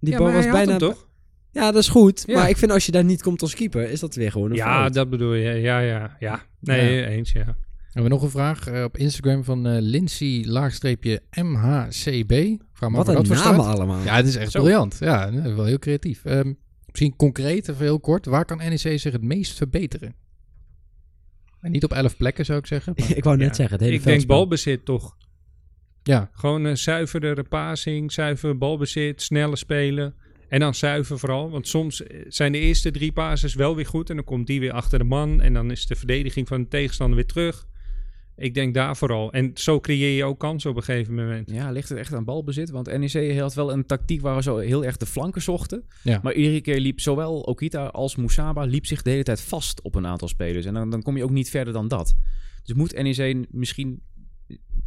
Die 0.00 0.12
ja, 0.12 0.18
bal 0.18 0.26
maar 0.26 0.36
was 0.36 0.44
bijna... 0.52 0.70
hem 0.70 0.78
toch? 0.78 1.08
Ja, 1.50 1.70
dat 1.72 1.82
is 1.82 1.88
goed. 1.88 2.22
Ja. 2.26 2.34
Maar 2.38 2.48
ik 2.48 2.56
vind 2.56 2.70
als 2.70 2.86
je 2.86 2.92
daar 2.92 3.04
niet 3.04 3.22
komt 3.22 3.42
als 3.42 3.54
keeper, 3.54 3.90
is 3.90 4.00
dat 4.00 4.14
weer 4.14 4.30
gewoon 4.30 4.50
een 4.50 4.56
Ja, 4.56 4.78
fout. 4.80 4.94
dat 4.94 5.10
bedoel 5.10 5.34
je. 5.34 5.50
Ja, 5.54 5.78
ja, 5.78 6.16
ja. 6.20 6.42
Nee, 6.60 6.94
Ja. 7.00 7.06
eens, 7.06 7.32
ja. 7.32 7.44
Hebben 7.84 8.02
we 8.02 8.08
nog 8.08 8.22
een 8.22 8.30
vraag 8.30 8.66
eh, 8.66 8.82
op 8.84 8.96
Instagram 8.96 9.44
van 9.44 9.66
eh 9.66 9.76
Lindsay 9.80 10.44
laagstreepje 10.46 11.22
MHCB. 11.42 12.32
Vraag 12.72 12.90
me 12.90 12.96
af 12.98 13.06
Wat 13.06 13.08
een 13.08 13.14
dat 13.14 13.26
voor 13.26 13.36
namen 13.36 13.62
staat. 13.64 13.74
allemaal. 13.76 14.02
Ja, 14.04 14.14
het 14.16 14.26
is 14.26 14.36
echt 14.36 14.50
Zo. 14.50 14.60
briljant. 14.60 14.96
Ja, 15.00 15.28
eh, 15.30 15.54
wel 15.54 15.64
heel 15.64 15.78
creatief. 15.78 16.24
Ehm, 16.24 16.52
misschien 16.86 17.16
concreet, 17.16 17.68
even 17.68 17.84
heel 17.84 18.00
kort. 18.00 18.26
Waar 18.26 18.44
kan 18.44 18.56
NEC 18.58 18.78
zich 18.78 19.12
het 19.12 19.22
meest 19.22 19.56
verbeteren? 19.56 20.14
En 21.60 21.70
niet 21.70 21.84
op 21.84 21.92
elf 21.92 22.16
plekken 22.16 22.44
zou 22.44 22.58
ik 22.58 22.66
zeggen. 22.66 22.92
maar- 22.98 23.16
ik 23.16 23.24
wou 23.24 23.36
net 23.36 23.48
Ja. 23.48 23.54
zeggen, 23.54 23.76
het 23.76 23.84
hele 23.84 23.96
Ik 23.98 24.04
denk 24.04 24.26
balbezit 24.26 24.84
toch. 24.84 25.16
Ja, 26.02 26.30
Gewoon 26.32 26.64
een 26.64 26.78
zuiverdere 26.78 27.42
passing, 27.42 28.12
zuiver 28.12 28.58
balbezit, 28.58 29.22
snelle 29.22 29.56
spelen. 29.56 30.14
En 30.48 30.60
dan 30.60 30.74
zuiver 30.74 31.18
vooral. 31.18 31.50
Want 31.50 31.68
soms 31.68 32.02
eh, 32.02 32.20
zijn 32.28 32.52
de 32.52 32.58
eerste 32.58 32.90
drie 32.90 33.12
passes 33.12 33.54
wel 33.54 33.76
weer 33.76 33.86
goed. 33.86 34.10
En 34.10 34.16
dan 34.16 34.24
komt 34.24 34.46
die 34.46 34.60
weer 34.60 34.72
achter 34.72 34.98
de 34.98 35.04
man. 35.04 35.40
En 35.40 35.52
dan 35.52 35.70
is 35.70 35.86
de 35.86 35.96
verdediging 35.96 36.48
van 36.48 36.62
de 36.62 36.68
tegenstander 36.68 37.16
weer 37.16 37.26
terug. 37.26 37.66
Ik 38.36 38.54
denk 38.54 38.74
daar 38.74 38.96
vooral. 38.96 39.32
En 39.32 39.50
zo 39.54 39.80
creëer 39.80 40.16
je 40.16 40.24
ook 40.24 40.38
kansen 40.38 40.70
op 40.70 40.76
een 40.76 40.82
gegeven 40.82 41.14
moment. 41.14 41.50
Ja, 41.50 41.70
ligt 41.70 41.88
het 41.88 41.98
echt 41.98 42.14
aan 42.14 42.24
balbezit? 42.24 42.70
Want 42.70 42.98
NEC 42.98 43.38
had 43.38 43.54
wel 43.54 43.72
een 43.72 43.86
tactiek 43.86 44.20
waar 44.20 44.36
we 44.36 44.42
zo 44.42 44.56
heel 44.56 44.84
erg 44.84 44.96
de 44.96 45.06
flanken 45.06 45.42
zochten. 45.42 45.84
Ja. 46.02 46.20
Maar 46.22 46.32
iedere 46.32 46.60
keer 46.60 46.80
liep 46.80 47.00
zowel 47.00 47.40
Okita 47.40 47.86
als 47.86 48.16
Mousaba 48.16 48.64
liep 48.64 48.86
zich 48.86 49.02
de 49.02 49.10
hele 49.10 49.22
tijd 49.22 49.40
vast 49.40 49.82
op 49.82 49.94
een 49.94 50.06
aantal 50.06 50.28
spelers. 50.28 50.66
En 50.66 50.74
dan, 50.74 50.90
dan 50.90 51.02
kom 51.02 51.16
je 51.16 51.24
ook 51.24 51.30
niet 51.30 51.50
verder 51.50 51.72
dan 51.72 51.88
dat. 51.88 52.14
Dus 52.62 52.74
moet 52.74 53.02
NEC 53.02 53.46
misschien 53.50 54.02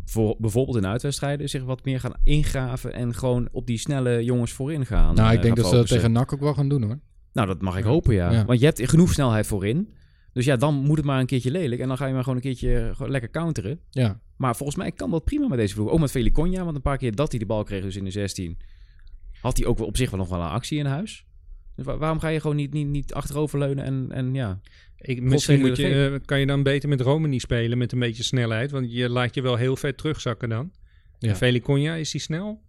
voor, 0.06 0.36
bijvoorbeeld 0.40 0.78
in 0.78 0.86
uitwedstrijden 0.88 1.50
zich 1.50 1.64
wat 1.64 1.86
meer 1.86 2.00
gaan 2.00 2.14
ingraven 2.24 2.94
en 2.94 3.14
gewoon 3.14 3.48
op 3.52 3.68
die 3.68 3.78
snelle 3.78 4.24
jongens 4.24 4.52
voorin 4.52 4.86
gaan. 4.86 5.16
nou, 5.16 5.28
eh, 5.30 5.34
ik 5.36 5.42
denk 5.42 5.54
gaan 5.54 5.64
dat 5.64 5.72
ze 5.72 5.78
dat 5.78 5.88
tegen 5.88 6.12
NAC 6.12 6.34
ook 6.34 6.40
wel 6.40 6.54
gaan 6.54 6.70
doen 6.70 6.84
hoor. 6.84 7.00
Nou, 7.34 7.48
dat 7.48 7.62
mag 7.62 7.78
ik 7.78 7.84
Ja. 7.84 7.90
hopen, 7.90 8.14
ja. 8.14 8.32
Ja. 8.32 8.46
Want 8.46 8.60
je 8.60 8.66
hebt 8.66 8.90
genoeg 8.90 9.12
snelheid 9.14 9.48
voorin. 9.48 9.94
Dus 10.34 10.46
ja, 10.46 10.56
dan 10.56 10.76
moet 10.76 10.98
het 10.98 11.06
maar 11.06 11.20
een 11.20 11.26
keertje 11.26 11.52
lelijk. 11.52 11.82
En 11.82 11.88
dan 11.88 11.98
ga 11.98 12.06
je 12.06 12.14
maar 12.14 12.22
gewoon 12.24 12.36
een 12.38 12.44
keertje 12.44 12.90
gewoon 12.94 13.12
lekker 13.12 13.30
counteren. 13.30 13.80
Ja, 13.90 14.20
Maar 14.38 14.56
volgens 14.56 14.78
mij 14.78 14.92
kan 14.92 15.12
dat 15.12 15.24
prima 15.24 15.48
met 15.48 15.58
deze 15.58 15.74
ploeg. 15.76 15.90
Ook 15.90 16.00
met 16.00 16.12
Feliconia, 16.12 16.64
want 16.64 16.76
een 16.76 16.82
paar 16.82 16.98
keer 16.98 17.16
dat 17.16 17.30
hij 17.32 17.40
de 17.40 17.46
bal 17.46 17.64
kreeg 17.64 17.82
dus 17.84 17.96
in 17.96 18.04
de 18.04 18.12
16... 18.12 18.58
had 19.42 19.58
hij 19.58 19.66
ook 19.66 19.78
wel 19.78 19.88
op 19.88 19.98
zich 19.98 20.10
wel 20.10 20.20
nog 20.20 20.30
wel 20.30 20.40
een 20.42 20.48
actie 20.50 20.80
in 20.80 20.86
huis. 20.86 21.26
Dus 21.76 21.86
wa- 21.86 21.98
waarom 21.98 22.20
ga 22.20 22.28
je 22.28 22.40
gewoon 22.40 22.56
niet, 22.56 22.74
niet, 22.74 22.88
niet 22.88 23.14
achteroverleunen 23.14 23.84
en, 23.86 24.08
en 24.12 24.34
ja... 24.34 24.60
Ik, 24.98 25.22
misschien 25.22 25.60
moet 25.60 25.78
je, 25.78 26.12
eh, 26.14 26.20
kan 26.26 26.40
je 26.40 26.46
dan 26.46 26.64
beter 26.64 26.90
met 26.90 27.02
Romani 27.02 27.40
spelen 27.40 27.78
met 27.78 27.92
een 27.92 28.00
beetje 28.00 28.24
snelheid. 28.24 28.72
Want 28.72 28.92
je 28.94 29.10
laat 29.10 29.36
je 29.36 29.42
wel 29.42 29.56
heel 29.56 29.76
ver 29.76 29.96
terugzakken 29.96 30.50
dan. 30.50 30.72
Ja. 31.20 31.30
En 31.30 31.36
Feliconia, 31.36 31.96
is 31.96 32.12
die 32.12 32.22
snel? 32.22 32.62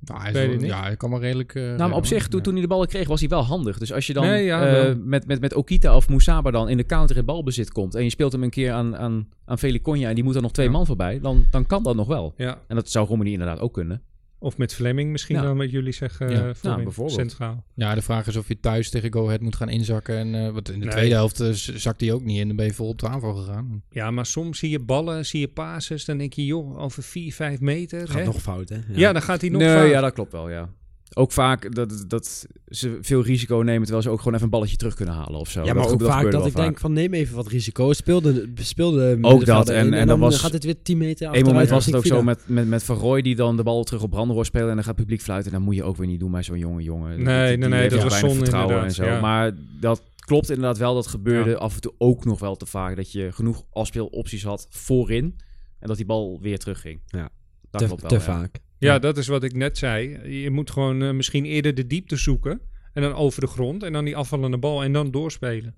nou, 0.00 0.20
hij, 0.20 0.30
is 0.30 0.56
wel- 0.60 0.64
ja 0.68 0.82
hij 0.82 0.96
kan 0.96 1.10
wel 1.10 1.20
redelijk... 1.20 1.54
eh, 1.54 1.62
Nou, 1.62 1.76
maar 1.78 1.92
op 1.98 2.06
zich, 2.06 2.28
toen, 2.28 2.38
Ja. 2.38 2.44
toen 2.44 2.52
hij 2.52 2.62
de 2.62 2.68
ballen 2.68 2.88
kreeg, 2.88 3.08
was 3.08 3.20
hij 3.20 3.28
wel 3.28 3.42
handig. 3.42 3.78
Dus 3.78 3.92
als 3.92 4.06
je 4.06 4.12
dan 4.12 4.24
Nee, 4.26 4.44
ja, 4.44 4.66
eh, 4.88 4.94
met, 5.04 5.26
met, 5.26 5.40
met 5.40 5.54
Okita 5.54 5.96
of 5.96 6.08
Mousaba 6.08 6.50
dan 6.50 6.68
in 6.68 6.76
de 6.76 6.86
counter 6.86 7.16
in 7.16 7.24
balbezit 7.24 7.72
komt... 7.72 7.94
en 7.94 8.02
je 8.04 8.10
speelt 8.10 8.32
hem 8.32 8.42
een 8.42 8.50
keer 8.50 8.72
aan, 8.72 8.96
aan, 8.96 9.28
aan 9.44 9.58
Feliconia 9.58 10.08
en 10.08 10.14
die 10.14 10.24
moet 10.24 10.34
er 10.34 10.42
nog 10.42 10.52
twee 10.52 10.66
Ja. 10.66 10.72
man 10.72 10.86
voorbij... 10.86 11.20
Dan, 11.20 11.44
dan 11.50 11.66
kan 11.66 11.82
dat 11.82 11.96
nog 11.96 12.06
wel. 12.06 12.34
Ja. 12.36 12.62
En 12.68 12.76
dat 12.76 12.90
zou 12.90 13.06
Romani 13.08 13.32
inderdaad 13.32 13.60
ook 13.60 13.72
kunnen. 13.72 14.02
Of 14.38 14.58
met 14.58 14.74
Fleming 14.74 15.10
misschien 15.10 15.36
Ja. 15.36 15.42
dan, 15.42 15.56
wat 15.56 15.70
jullie 15.70 15.92
zeggen. 15.92 16.30
Ja. 16.30 16.52
eh, 16.62 16.74
bijvoorbeeld. 16.76 17.18
Centraal. 17.18 17.64
Ja, 17.74 17.94
de 17.94 18.02
vraag 18.02 18.26
is 18.26 18.36
of 18.36 18.48
je 18.48 18.60
thuis 18.60 18.90
tegen 18.90 19.12
Go 19.12 19.24
Ahead 19.26 19.40
moet 19.40 19.56
gaan 19.56 19.68
inzakken. 19.68 20.16
En, 20.16 20.34
eh, 20.34 20.50
wat 20.52 20.68
in 20.68 20.78
de 20.78 20.84
Nee. 20.84 20.94
tweede 20.94 21.14
helft 21.14 21.40
eh, 21.40 21.50
zakt 21.52 22.00
hij 22.00 22.12
ook 22.12 22.22
niet 22.24 22.38
in. 22.38 22.46
Dan 22.46 22.56
ben 22.56 22.66
je 22.66 22.72
vol 22.74 22.88
op 22.88 22.98
de 22.98 23.08
aanval 23.08 23.34
gegaan. 23.34 23.82
Ja, 23.90 24.10
maar 24.10 24.26
soms 24.26 24.58
zie 24.58 24.70
je 24.70 24.78
ballen, 24.80 25.26
zie 25.26 25.40
je 25.40 25.48
passes. 25.48 26.04
Dan 26.04 26.18
denk 26.18 26.32
je, 26.32 26.44
joh, 26.44 26.78
over 26.78 27.02
4, 27.02 27.32
5 27.32 27.60
meter. 27.60 28.08
Gaat 28.08 28.18
hè? 28.18 28.24
nog 28.24 28.42
fout, 28.42 28.68
hè? 28.68 28.78
ja. 28.88 29.12
dan 29.12 29.22
gaat 29.22 29.40
hij 29.40 29.50
nog 29.50 29.60
nee, 29.60 29.74
vaak. 29.76 29.88
ja, 29.90 30.00
dat 30.00 30.12
klopt 30.12 30.32
wel, 30.32 30.50
ja. 30.50 30.70
Ook 31.14 31.32
vaak 31.32 31.74
dat, 31.74 32.04
dat 32.08 32.46
ze 32.68 32.98
veel 33.00 33.22
risico 33.22 33.56
nemen... 33.56 33.82
terwijl 33.82 34.02
ze 34.02 34.10
ook 34.10 34.18
gewoon 34.18 34.32
even 34.32 34.44
een 34.44 34.50
balletje 34.50 34.76
terug 34.76 34.94
kunnen 34.94 35.14
halen 35.14 35.40
of 35.40 35.50
zo. 35.50 35.64
Ja, 35.64 35.74
maar 35.74 35.88
ook 35.88 36.02
vaak 36.02 36.30
dat 36.30 36.46
ik 36.46 36.54
denk 36.56 36.78
van 36.78 36.92
neem 36.92 37.14
even 37.14 37.36
wat 37.36 37.46
risico. 37.48 37.92
Speelde, 37.92 38.48
speelde 38.54 39.20
dat, 39.44 39.68
en- 39.68 39.92
en 39.92 40.06
dan 40.06 40.18
was- 40.20 40.38
gaat 40.38 40.52
het 40.52 40.64
weer 40.64 40.82
10 40.82 40.98
meter 40.98 41.10
Eén 41.26 41.26
achteruit. 41.32 41.46
moment 41.46 41.70
was 41.70 41.86
het 41.86 41.94
ook 41.94 42.06
zo 42.06 42.22
met, 42.22 42.40
met, 42.46 42.68
met 42.68 42.82
Van 42.84 42.96
Rooij 42.96 43.22
die 43.22 43.36
dan 43.36 43.56
de 43.56 43.62
bal 43.62 43.84
terug 43.84 44.02
op 44.02 44.10
Brandenhoor 44.10 44.44
speelde 44.44 44.68
en 44.68 44.74
dan 44.74 44.84
gaat 44.84 44.94
het 44.96 45.02
publiek 45.04 45.22
fluiten. 45.22 45.52
En 45.52 45.56
dan 45.56 45.66
moet 45.66 45.74
je 45.74 45.84
ook 45.84 45.96
weer 45.96 46.06
niet 46.06 46.20
doen 46.20 46.30
bij 46.30 46.42
zo'n 46.42 46.58
jonge 46.58 46.82
jongen. 46.82 47.22
Nee, 47.22 47.48
Die- 47.48 47.58
nee, 47.58 47.68
nee, 47.68 47.88
dat 47.88 47.98
ook 48.02 48.08
was 48.08 48.18
zonde 48.18 48.34
vertrouwen 48.34 48.84
en 48.84 48.90
zo. 48.92 49.04
ja. 49.04 49.20
Maar 49.20 49.52
dat 49.80 50.02
klopt 50.16 50.48
inderdaad 50.50 50.78
wel. 50.78 50.94
Dat 50.94 51.06
gebeurde 51.06 51.50
Ja. 51.50 51.56
af 51.56 51.74
en 51.74 51.80
toe 51.80 51.92
ook 51.98 52.24
nog 52.24 52.38
wel 52.40 52.56
te 52.56 52.66
vaak. 52.66 52.96
Dat 52.96 53.12
je 53.12 53.32
genoeg 53.32 53.64
afspeelopties 53.72 54.42
had 54.44 54.66
voorin 54.70 55.36
en 55.78 55.88
dat 55.88 55.96
die 55.96 56.06
bal 56.06 56.38
weer 56.42 56.58
terugging. 56.58 57.00
Ja. 57.06 57.28
Dat 57.70 57.80
te, 57.80 57.86
klopt 57.86 58.00
wel. 58.00 58.10
te 58.10 58.16
ja. 58.16 58.22
vaak. 58.22 58.58
Ja, 58.78 58.92
Ja. 58.92 58.98
dat 58.98 59.18
is 59.18 59.26
wat 59.26 59.44
ik 59.44 59.54
net 59.54 59.78
zei. 59.78 60.28
Je 60.42 60.50
moet 60.50 60.70
gewoon 60.70 61.02
eh, 61.02 61.10
misschien 61.10 61.44
eerder 61.44 61.74
de 61.74 61.86
diepte 61.86 62.16
zoeken. 62.16 62.60
En 62.92 63.02
dan 63.02 63.14
over 63.14 63.40
de 63.40 63.46
grond. 63.46 63.82
En 63.82 63.92
dan 63.92 64.04
die 64.04 64.16
afvallende 64.16 64.58
bal. 64.58 64.82
En 64.82 64.92
dan 64.92 65.10
doorspelen. 65.10 65.74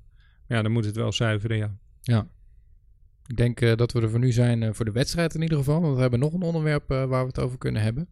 Ja, 0.49 0.63
dan 0.63 0.73
moet 0.73 0.85
het 0.85 0.97
wel 0.97 1.13
zuiveren, 1.13 1.79
ja. 2.01 2.29
Ik 3.27 3.37
denk 3.37 3.61
eh, 3.61 3.77
dat 3.77 3.93
we 3.93 4.01
er 4.01 4.11
voor 4.11 4.19
nu 4.19 4.33
zijn 4.33 4.63
eh, 4.63 4.73
voor 4.73 4.85
de 4.85 4.91
wedstrijd 4.93 5.35
in 5.35 5.43
ieder 5.43 5.59
geval. 5.59 5.81
Want 5.81 5.95
we 5.95 6.01
hebben 6.01 6.19
nog 6.21 6.33
een 6.33 6.43
onderwerp 6.43 6.89
waar 6.89 7.09
we 7.09 7.27
het 7.27 7.39
over 7.39 7.59
kunnen 7.59 7.83
hebben. 7.83 8.09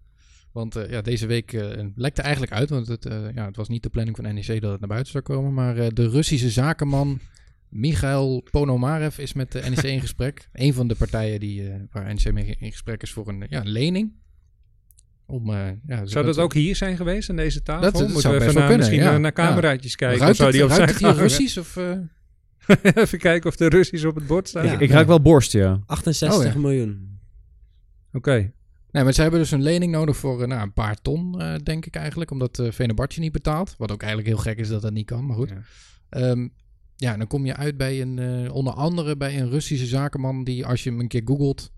Want 0.53 0.75
ja, 0.89 1.01
deze 1.03 1.27
week 1.27 1.53
lekte 1.95 2.23
eigenlijk 2.23 2.53
uit. 2.53 2.71
Want 2.71 2.87
het, 2.87 3.05
ja, 3.35 3.47
het 3.47 3.57
was 3.57 3.69
niet 3.69 3.83
de 3.83 3.89
planning 3.89 4.17
van 4.17 4.35
NEC 4.35 4.61
dat 4.61 4.71
het 4.71 4.81
naar 4.81 4.89
buiten 4.89 5.13
zou 5.13 5.25
komen. 5.25 5.55
Maar 5.55 5.95
de 5.95 6.09
Russische 6.09 6.51
zakenman 6.51 7.21
Michael 7.69 8.47
Ponomarev 8.51 9.19
is 9.19 9.33
met 9.33 9.53
de 9.53 9.61
NEC 9.61 9.83
in 9.83 10.01
gesprek. 10.01 10.49
Een 10.53 10.75
van 10.75 10.89
de 10.89 10.95
partijen 10.95 11.41
die, 11.41 11.73
waar 11.91 12.15
NEC 12.15 12.33
mee 12.33 12.57
in 12.59 12.71
gesprek 12.71 13.03
is 13.03 13.13
voor 13.13 13.29
een, 13.29 13.47
ja, 13.49 13.61
een 13.61 13.69
lening. 13.69 14.13
Om, 15.27 15.51
eh, 15.51 15.69
ja, 15.87 16.07
Zou 16.07 16.27
dat 16.27 16.39
ook 16.39 16.55
hier 16.55 16.77
zijn 16.77 16.97
geweest 16.97 17.31
aan 17.31 17.37
deze 17.37 17.63
tafel? 17.63 17.83
Dat- 17.83 17.93
dat 17.93 18.03
Moeten 18.03 18.21
zou 18.21 18.35
we 18.35 18.41
even 18.41 18.55
naar, 18.55 18.69
kunnen, 18.69 18.87
misschien 18.87 19.13
ja. 19.13 19.19
naar 19.19 19.33
cameraatjes 19.33 19.97
kijken? 19.97 20.17
of 20.17 20.23
Ruikt 20.23 20.37
zou 20.37 20.49
het, 20.49 20.59
die 20.59 20.67
op 20.67 20.77
ruikt 20.77 20.99
zijn 20.99 21.11
het 21.11 21.21
hier? 21.21 21.29
Russisch? 21.29 21.59
Of, 21.59 21.77
eh? 21.77 21.93
even 23.03 23.19
kijken 23.19 23.51
of 23.51 23.57
de 23.57 23.69
Russisch 23.69 24.05
op 24.05 24.15
het 24.15 24.27
bord. 24.27 24.55
Oké. 24.55 24.77
Ik 24.79 24.91
ruik 24.91 25.07
wel 25.07 25.21
borst, 25.21 25.53
ja. 25.53 25.81
68 25.87 26.39
Oh, 26.39 26.53
ja. 26.53 26.59
miljoen. 26.59 27.19
Nee, 28.91 29.05
maar 29.05 29.13
ze 29.13 29.23
hebben 29.23 29.41
dus 29.41 29.51
een 29.51 29.63
lening 29.63 29.93
nodig 29.93 30.17
voor 30.17 30.43
eh, 30.43 30.49
nou, 30.49 30.63
een 30.63 30.73
paar 30.73 31.01
ton, 31.03 31.41
eh, 31.41 31.55
denk 31.63 31.87
ik 31.87 31.97
eigenlijk. 31.97 32.31
Omdat 32.31 32.59
uh, 32.59 32.71
Venebartje 32.71 33.21
niet 33.21 33.33
betaalt. 33.33 33.75
Wat 33.79 33.93
ook 33.93 34.01
eigenlijk 34.03 34.29
heel 34.33 34.43
gek 34.43 34.59
is 34.59 34.69
dat 34.69 34.83
dat 34.83 34.93
niet 34.93 35.07
kan, 35.07 35.27
maar 35.27 35.37
goed. 35.37 35.49
Ja. 35.49 35.61
Ehm, 36.09 36.49
ja, 36.97 37.17
dan 37.17 37.27
kom 37.27 37.47
je 37.47 37.57
uit 37.57 37.77
bij 37.77 38.01
een, 38.01 38.19
eh, 38.19 38.55
onder 38.55 38.73
andere 38.73 39.17
bij 39.17 39.41
een 39.41 39.51
Russische 39.51 39.87
zakenman 39.87 40.45
die 40.45 40.67
als 40.67 40.85
je 40.85 40.91
hem 40.91 41.01
een 41.01 41.09
keer 41.09 41.23
googelt, 41.25 41.73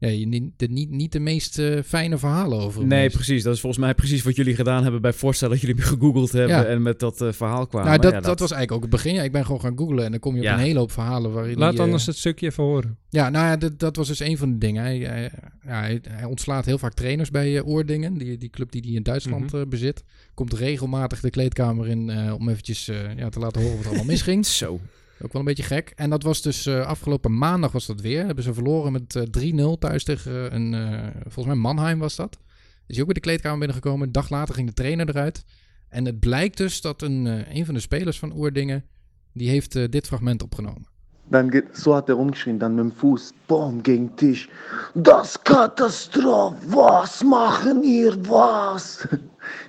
ja, 0.00 0.08
je 0.08 0.26
niet, 0.26 0.42
de, 0.56 0.66
niet, 0.66 0.90
niet 0.90 1.12
de 1.12 1.18
meest 1.20 1.58
eh, 1.58 1.78
fijne 1.84 2.18
verhalen 2.18 2.58
over 2.58 2.86
Nee, 2.86 3.10
precies. 3.10 3.42
Dat 3.42 3.54
is 3.54 3.60
volgens 3.60 3.82
mij 3.84 3.94
precies 3.94 4.22
wat 4.22 4.36
jullie 4.36 4.54
gedaan 4.54 4.82
hebben 4.82 5.00
bij 5.00 5.12
voorstellen 5.12 5.58
dat 5.58 5.66
jullie 5.66 5.82
gegoogeld 5.92 6.32
hebben 6.32 6.56
Ja. 6.56 6.64
en 6.64 6.82
met 6.82 6.98
dat 6.98 7.20
eh, 7.20 7.32
verhaal 7.32 7.66
kwamen. 7.66 7.88
Nou, 7.88 8.00
dat, 8.00 8.12
Ja, 8.12 8.20
dat... 8.20 8.38
was 8.40 8.50
eigenlijk 8.52 8.72
ook 8.72 8.80
het 8.92 9.02
begin. 9.02 9.14
Ja, 9.14 9.22
ik 9.22 9.32
ben 9.32 9.44
gewoon 9.44 9.60
gaan 9.60 9.78
googlen 9.78 10.04
en 10.04 10.10
dan 10.10 10.20
kom 10.20 10.32
je 10.34 10.38
op 10.38 10.44
Ja. 10.44 10.52
een 10.52 10.58
hele 10.58 10.78
hoop 10.78 10.92
verhalen 10.92 11.32
waarin 11.32 11.58
Laat 11.58 11.74
eh, 11.74 11.80
anders 11.80 12.06
het 12.06 12.16
stukje 12.16 12.46
even 12.46 12.64
horen. 12.64 12.96
Ja, 13.08 13.30
nou 13.30 13.46
ja, 13.46 13.56
dat, 13.56 13.78
dat 13.78 13.96
was 13.96 14.08
dus 14.08 14.20
een 14.20 14.36
van 14.38 14.52
de 14.52 14.58
dingen. 14.58 14.82
Hij, 14.82 14.98
hij, 14.98 15.30
ja, 15.64 15.80
hij, 15.80 16.00
hij 16.08 16.24
ontslaat 16.24 16.64
heel 16.64 16.78
vaak 16.78 16.94
trainers 16.94 17.30
bij 17.30 17.56
eh, 17.56 17.66
Oordingen, 17.66 18.14
die, 18.18 18.38
die 18.38 18.50
club 18.50 18.72
die 18.72 18.82
hij 18.82 18.90
in 18.92 19.02
Duitsland 19.02 19.52
Mhm. 19.52 19.56
eh, 19.62 19.68
bezit. 19.68 20.04
Komt 20.34 20.52
regelmatig 20.52 21.20
de 21.20 21.30
kleedkamer 21.30 21.88
in 21.88 22.10
eh, 22.10 22.34
om 22.38 22.48
eventjes 22.48 22.88
eh, 22.88 22.96
ja, 23.16 23.28
te 23.28 23.38
laten 23.38 23.60
horen 23.60 23.76
wat 23.76 23.84
er 23.84 23.88
allemaal 23.90 24.06
misging. 24.10 24.46
Zo. 24.62 24.80
Ook 25.22 25.32
wel 25.32 25.40
een 25.40 25.48
beetje 25.48 25.62
gek. 25.62 25.92
En 25.96 26.10
dat 26.10 26.22
was 26.22 26.42
dus 26.42 26.66
eh, 26.66 26.86
afgelopen 26.86 27.38
maandag 27.38 27.72
was 27.72 27.86
dat 27.86 28.00
weer. 28.00 28.26
Hebben 28.26 28.44
ze 28.44 28.54
verloren 28.54 28.92
met 28.92 29.16
eh 29.16 29.72
3-0 29.74 29.78
thuis 29.78 30.04
tegen 30.04 30.54
een, 30.54 30.74
eh, 30.74 31.08
volgens 31.22 31.46
mij 31.46 31.54
Mannheim 31.54 31.98
was 31.98 32.16
dat. 32.16 32.38
Is 32.86 32.96
hij 32.96 33.00
ook 33.00 33.12
weer 33.12 33.22
de 33.22 33.28
kleedkamer 33.28 33.58
binnengekomen. 33.58 34.06
Een 34.06 34.12
dag 34.12 34.30
later 34.30 34.54
ging 34.54 34.66
de 34.66 34.74
trainer 34.74 35.08
eruit. 35.08 35.44
En 35.90 36.04
het 36.04 36.20
blijkt 36.20 36.56
dus 36.56 36.80
dat 36.80 37.02
een, 37.02 37.26
eh, 37.26 37.56
een 37.56 37.64
van 37.64 37.74
de 37.74 37.80
spelers 37.80 38.18
van 38.18 38.36
Oerdingen, 38.36 38.84
die 39.32 39.48
heeft 39.48 39.76
eh, 39.76 39.84
dit 39.88 40.06
fragment 40.06 40.42
opgenomen. 40.42 40.86
Dann 41.28 41.50
geht, 41.50 41.76
so 41.76 41.94
hat 41.94 42.08
er 42.08 42.14
rumgeschrien, 42.14 42.58
dann 42.58 42.74
mit 42.74 42.84
dem 42.84 42.92
Fuß, 42.92 43.32
boom, 43.46 43.82
gegen 43.82 44.16
Tisch. 44.16 44.48
Das 44.94 45.38
Katastrophe, 45.42 46.56
was 46.66 47.22
machen 47.38 47.84
ihr, 47.84 48.16
was? 48.28 49.08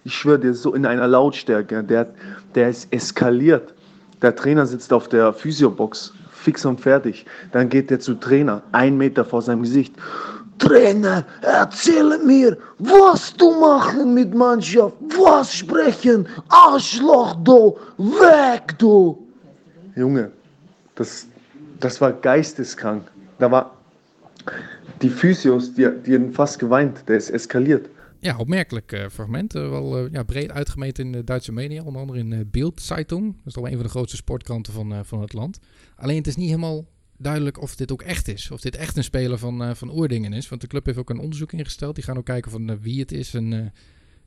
Ich 0.03 0.13
schwöre 0.13 0.39
dir, 0.39 0.53
so 0.53 0.73
in 0.73 0.85
einer 0.85 1.07
Lautstärke, 1.07 1.83
der, 1.83 2.13
der 2.55 2.69
ist 2.69 2.91
eskaliert. 2.91 3.73
Der 4.21 4.35
Trainer 4.35 4.65
sitzt 4.65 4.93
auf 4.93 5.07
der 5.07 5.33
Physiobox, 5.33 6.13
fix 6.31 6.65
und 6.65 6.79
fertig. 6.79 7.25
Dann 7.51 7.69
geht 7.69 7.89
der 7.89 7.99
zu 7.99 8.15
Trainer, 8.15 8.61
ein 8.71 8.97
Meter 8.97 9.25
vor 9.25 9.41
seinem 9.41 9.63
Gesicht. 9.63 9.95
Trainer, 10.59 11.25
erzähle 11.41 12.19
mir, 12.19 12.55
was 12.77 13.33
du 13.35 13.59
machen 13.59 14.13
mit 14.13 14.33
Mannschaft, 14.33 14.93
was 15.17 15.55
sprechen, 15.55 16.27
Arschloch, 16.49 17.35
du, 17.43 17.77
weg, 17.97 18.77
du. 18.77 19.17
Junge, 19.95 20.31
das, 20.93 21.25
das 21.79 21.99
war 21.99 22.13
geisteskrank. 22.13 23.03
Da 23.39 23.49
war 23.49 23.71
die 25.01 25.09
Physios, 25.09 25.73
die, 25.73 25.89
die 26.05 26.13
haben 26.13 26.31
fast 26.31 26.59
geweint, 26.59 27.03
der 27.07 27.17
ist 27.17 27.31
eskaliert. 27.31 27.89
Ja, 28.21 28.37
opmerkelijk 28.37 28.91
eh, 28.91 29.07
fragment. 29.09 29.55
eh, 29.55 29.69
wel 29.69 29.97
eh, 29.97 30.11
ja, 30.11 30.23
breed 30.23 30.51
uitgemeten 30.51 31.05
in 31.05 31.11
de 31.11 31.23
Duitse 31.23 31.51
media. 31.51 31.83
Onder 31.83 32.01
andere 32.01 32.19
in 32.19 32.49
Bild 32.51 32.81
Zeitung. 32.81 33.35
Dat 33.35 33.45
is 33.45 33.53
toch 33.53 33.63
wel 33.63 33.71
een 33.71 33.77
van 33.77 33.85
de 33.85 33.91
grootste 33.91 34.15
sportkranten 34.15 34.73
van, 34.73 35.05
van 35.05 35.21
het 35.21 35.33
land. 35.33 35.59
Alleen 35.95 36.17
het 36.17 36.27
is 36.27 36.35
niet 36.35 36.49
helemaal 36.49 36.85
duidelijk 37.17 37.61
of 37.61 37.75
dit 37.75 37.91
ook 37.91 38.01
echt 38.01 38.27
is. 38.27 38.51
Of 38.51 38.61
dit 38.61 38.75
echt 38.75 38.97
een 38.97 39.03
speler 39.03 39.37
van, 39.37 39.75
van 39.75 39.97
Oerdingen 39.97 40.33
is. 40.33 40.49
Want 40.49 40.61
de 40.61 40.67
club 40.67 40.85
heeft 40.85 40.97
ook 40.97 41.09
een 41.09 41.19
onderzoek 41.19 41.51
ingesteld. 41.51 41.95
Die 41.95 42.03
gaan 42.03 42.17
ook 42.17 42.25
kijken 42.25 42.51
van 42.51 42.79
wie 42.79 42.99
het 42.99 43.11
is 43.11 43.33
en 43.33 43.73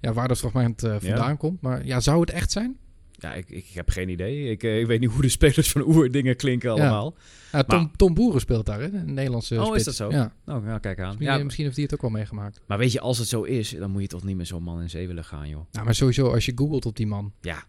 ja, 0.00 0.12
waar 0.12 0.28
dat 0.28 0.38
fragment 0.38 0.80
vandaan 0.80 1.37
komt. 1.37 1.61
Maar 1.61 1.87
ja, 1.87 2.00
zou 2.00 2.20
het 2.20 2.30
echt 2.30 2.52
zijn? 2.52 2.76
Ja, 3.18 3.35
ik, 3.35 3.50
ik 3.50 3.66
heb 3.74 3.90
geen 3.90 4.09
idee. 4.09 4.50
Ik, 4.50 4.62
eh, 4.62 4.79
ik 4.81 4.87
weet 4.87 5.00
niet 5.00 5.11
hoe 5.11 5.22
de 5.22 5.29
spelers 5.29 5.70
van 5.70 5.83
Oerdingen 5.87 6.37
klinken 6.37 6.70
allemaal. 6.70 7.14
Ja, 7.53 7.62
Tom, 7.62 7.79
Maar- 7.83 7.90
Tom 7.96 8.14
Boeren 8.14 8.40
speelt 8.40 8.66
daar, 8.66 8.81
hè? 8.81 8.87
Een 8.92 9.14
Nederlandse 9.14 9.62
Oh, 9.62 9.77
is 9.77 9.85
dat 9.85 9.94
zo? 9.94 10.11
Ja. 10.11 10.33
Nou, 10.44 10.66
ja, 10.66 10.79
kijk 10.79 11.00
aan. 11.00 11.07
Misschien, 11.16 11.27
Ja, 11.38 11.44
misschien 11.44 11.64
heeft 11.64 11.77
hij 11.77 11.85
het 11.85 11.94
ook 11.94 12.00
wel 12.03 12.11
meegemaakt. 12.11 12.61
maar 12.66 12.79
weet 12.79 12.92
je, 12.92 13.00
als 13.00 13.18
het 13.18 13.29
zo 13.29 13.42
is, 13.42 13.70
dan 13.79 13.90
moet 13.90 14.03
je 14.03 14.09
toch 14.09 14.24
niet 14.24 14.37
met 14.37 14.46
zo'n 14.46 14.62
man 14.62 14.81
in 14.83 14.90
zee 14.90 15.07
willen 15.07 15.24
gaan, 15.24 15.48
joh. 15.48 15.61
Nou, 15.72 15.85
maar 15.85 15.94
sowieso, 15.94 16.33
als 16.33 16.46
je 16.46 16.53
googelt 16.55 16.87
op 16.87 16.96
die 16.96 17.07
man. 17.07 17.33
Ja, 17.40 17.64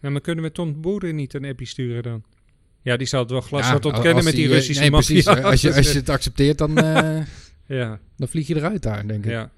Ja, 0.00 0.10
maar 0.10 0.20
kunnen 0.20 0.44
we 0.44 0.52
Tom 0.52 0.80
Boeren 0.80 1.14
niet 1.16 1.34
een 1.34 1.44
appie 1.44 1.66
sturen 1.66 2.02
dan? 2.02 2.22
Ja, 2.82 2.96
die 2.96 3.06
zal 3.06 3.20
het 3.20 3.30
wel 3.30 3.40
glas 3.40 3.66
Ja, 3.66 3.72
wat 3.72 3.84
ontkennen 3.84 4.14
als 4.14 4.24
met 4.24 4.34
die 4.34 4.44
eh, 4.44 4.50
Russische 4.50 4.80
nee, 4.82 4.90
precies. 4.90 5.26
Als 5.26 5.60
je, 5.60 5.74
als 5.74 5.92
je 5.92 5.98
het 5.98 6.08
accepteert, 6.08 6.58
dan, 6.58 6.78
eh, 6.78 7.22
Ja, 7.66 7.98
dan 8.16 8.28
vlieg 8.28 8.46
je 8.46 8.56
eruit 8.56 8.82
daar, 8.82 9.06
denk 9.06 9.24
ik. 9.24 9.30
ja. 9.30 9.50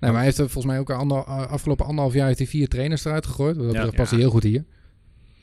Nee, 0.00 0.10
maar 0.10 0.14
hij 0.20 0.24
heeft 0.24 0.38
er 0.38 0.50
volgens 0.50 0.72
mij 0.72 0.78
ook 0.82 0.90
ander, 0.90 1.24
afgelopen 1.24 1.86
anderhalf 1.86 2.14
jaar 2.14 2.26
heeft 2.26 2.38
hij 2.38 2.46
vier 2.46 2.68
trainers 2.68 3.04
eruit 3.04 3.26
gegooid. 3.26 3.56
Dat 3.56 3.72
Ja. 3.72 3.84
past 3.84 3.96
Ja. 3.96 4.04
hij 4.08 4.18
heel 4.18 4.30
goed 4.30 4.42
hier. 4.42 4.64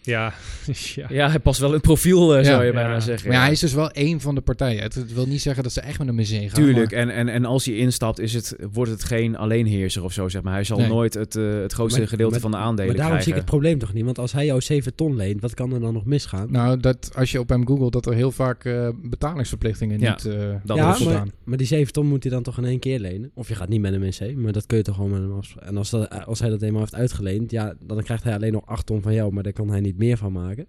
Ja, 0.05 0.33
ja. 0.95 1.05
ja 1.09 1.29
hij 1.29 1.39
past 1.39 1.59
wel 1.59 1.67
in 1.69 1.73
het 1.75 1.83
profiel, 1.83 2.35
eh, 2.37 2.43
zou 2.45 2.59
je 2.61 2.67
Ja. 2.67 2.73
bijna 2.73 2.99
zeggen. 2.99 3.27
Maar 3.27 3.31
ja, 3.35 3.39
ja. 3.39 3.45
hij 3.45 3.53
is 3.53 3.59
dus 3.59 3.73
wel 3.73 3.91
één 3.91 4.21
van 4.21 4.35
de 4.35 4.41
partijen. 4.41 4.81
Het, 4.83 4.93
het 4.95 5.13
wil 5.13 5.25
niet 5.25 5.41
zeggen 5.41 5.63
dat 5.63 5.71
ze 5.71 5.81
echt 5.81 5.99
met 6.03 6.15
in 6.17 6.25
zee 6.25 6.49
gaan. 6.49 6.63
Tuurlijk, 6.63 6.91
maar- 6.91 6.99
en, 6.99 7.09
en, 7.09 7.27
en 7.27 7.45
als 7.45 7.65
hij 7.65 7.75
instapt, 7.75 8.19
is 8.19 8.33
het, 8.33 8.55
wordt 8.71 8.91
het 8.91 9.03
geen 9.03 9.35
alleenheerser 9.37 10.03
of 10.03 10.13
zo, 10.13 10.29
zeg 10.29 10.41
maar. 10.41 10.53
Hij 10.53 10.63
zal 10.63 10.77
Nee. 10.77 10.87
nooit 10.87 11.13
het, 11.13 11.35
eh, 11.35 11.43
het 11.61 11.73
grootste 11.73 11.99
Maar- 11.99 12.07
gedeelte 12.09 12.31
maar- 12.31 12.41
van 12.41 12.51
de 12.51 12.57
aandelen 12.57 12.87
Maar 12.87 12.95
daarom 12.95 13.21
zie 13.21 13.27
ik 13.27 13.33
krijgen. 13.33 13.41
het 13.51 13.61
probleem 13.61 13.79
toch 13.79 13.93
niet. 13.93 14.03
Want 14.05 14.19
als 14.19 14.31
hij 14.31 14.45
jou 14.45 14.61
7 14.61 14.95
ton 14.95 15.15
leent, 15.15 15.41
wat 15.41 15.53
kan 15.53 15.73
er 15.73 15.79
dan 15.79 15.93
nog 15.93 16.05
misgaan? 16.05 16.51
Nou, 16.51 16.79
dat, 16.79 17.11
als 17.15 17.31
je 17.31 17.39
op 17.39 17.49
hem 17.49 17.67
googelt, 17.67 17.93
dat 17.93 18.05
er 18.05 18.13
heel 18.13 18.31
vaak 18.31 18.65
eh, 18.65 18.89
betalingsverplichtingen 19.03 19.99
Ja, 19.99 20.11
niet 20.11 20.25
eh 20.25 20.39
dat 20.63 20.77
ja, 20.77 20.93
is 20.95 21.03
maar, 21.03 21.27
maar 21.43 21.57
die 21.57 21.67
7 21.67 21.93
ton 21.93 22.05
moet 22.07 22.23
hij 22.23 22.31
dan 22.31 22.43
toch 22.43 22.57
in 22.57 22.65
één 22.65 22.79
keer 22.79 22.99
lenen? 22.99 23.31
Of 23.33 23.47
je 23.47 23.55
gaat 23.55 23.69
niet 23.69 23.81
met 23.81 23.91
hem 23.93 24.03
in 24.03 24.13
zee, 24.13 24.37
maar 24.37 24.51
dat 24.51 24.65
kun 24.65 24.77
je 24.77 24.83
toch 24.83 24.95
gewoon 24.95 25.11
met 25.11 25.21
hem 25.21 25.31
afspreken. 25.37 25.67
En 25.69 25.77
als, 25.77 25.89
dat, 25.89 26.25
als 26.25 26.39
hij 26.39 26.49
dat 26.49 26.61
eenmaal 26.61 26.79
heeft 26.81 26.95
uitgeleend, 26.95 27.51
ja, 27.51 27.73
dan 27.79 28.03
krijgt 28.03 28.23
hij 28.23 28.33
alleen 28.33 28.51
nog 28.53 28.65
8 28.65 28.85
ton 28.85 29.01
van 29.01 29.13
jou, 29.13 29.33
maar 29.33 29.43
daar 29.43 29.53
kan 29.53 29.69
hij 29.69 29.79
niet 29.79 29.94
meer 29.97 30.17
van 30.17 30.31
maken. 30.31 30.67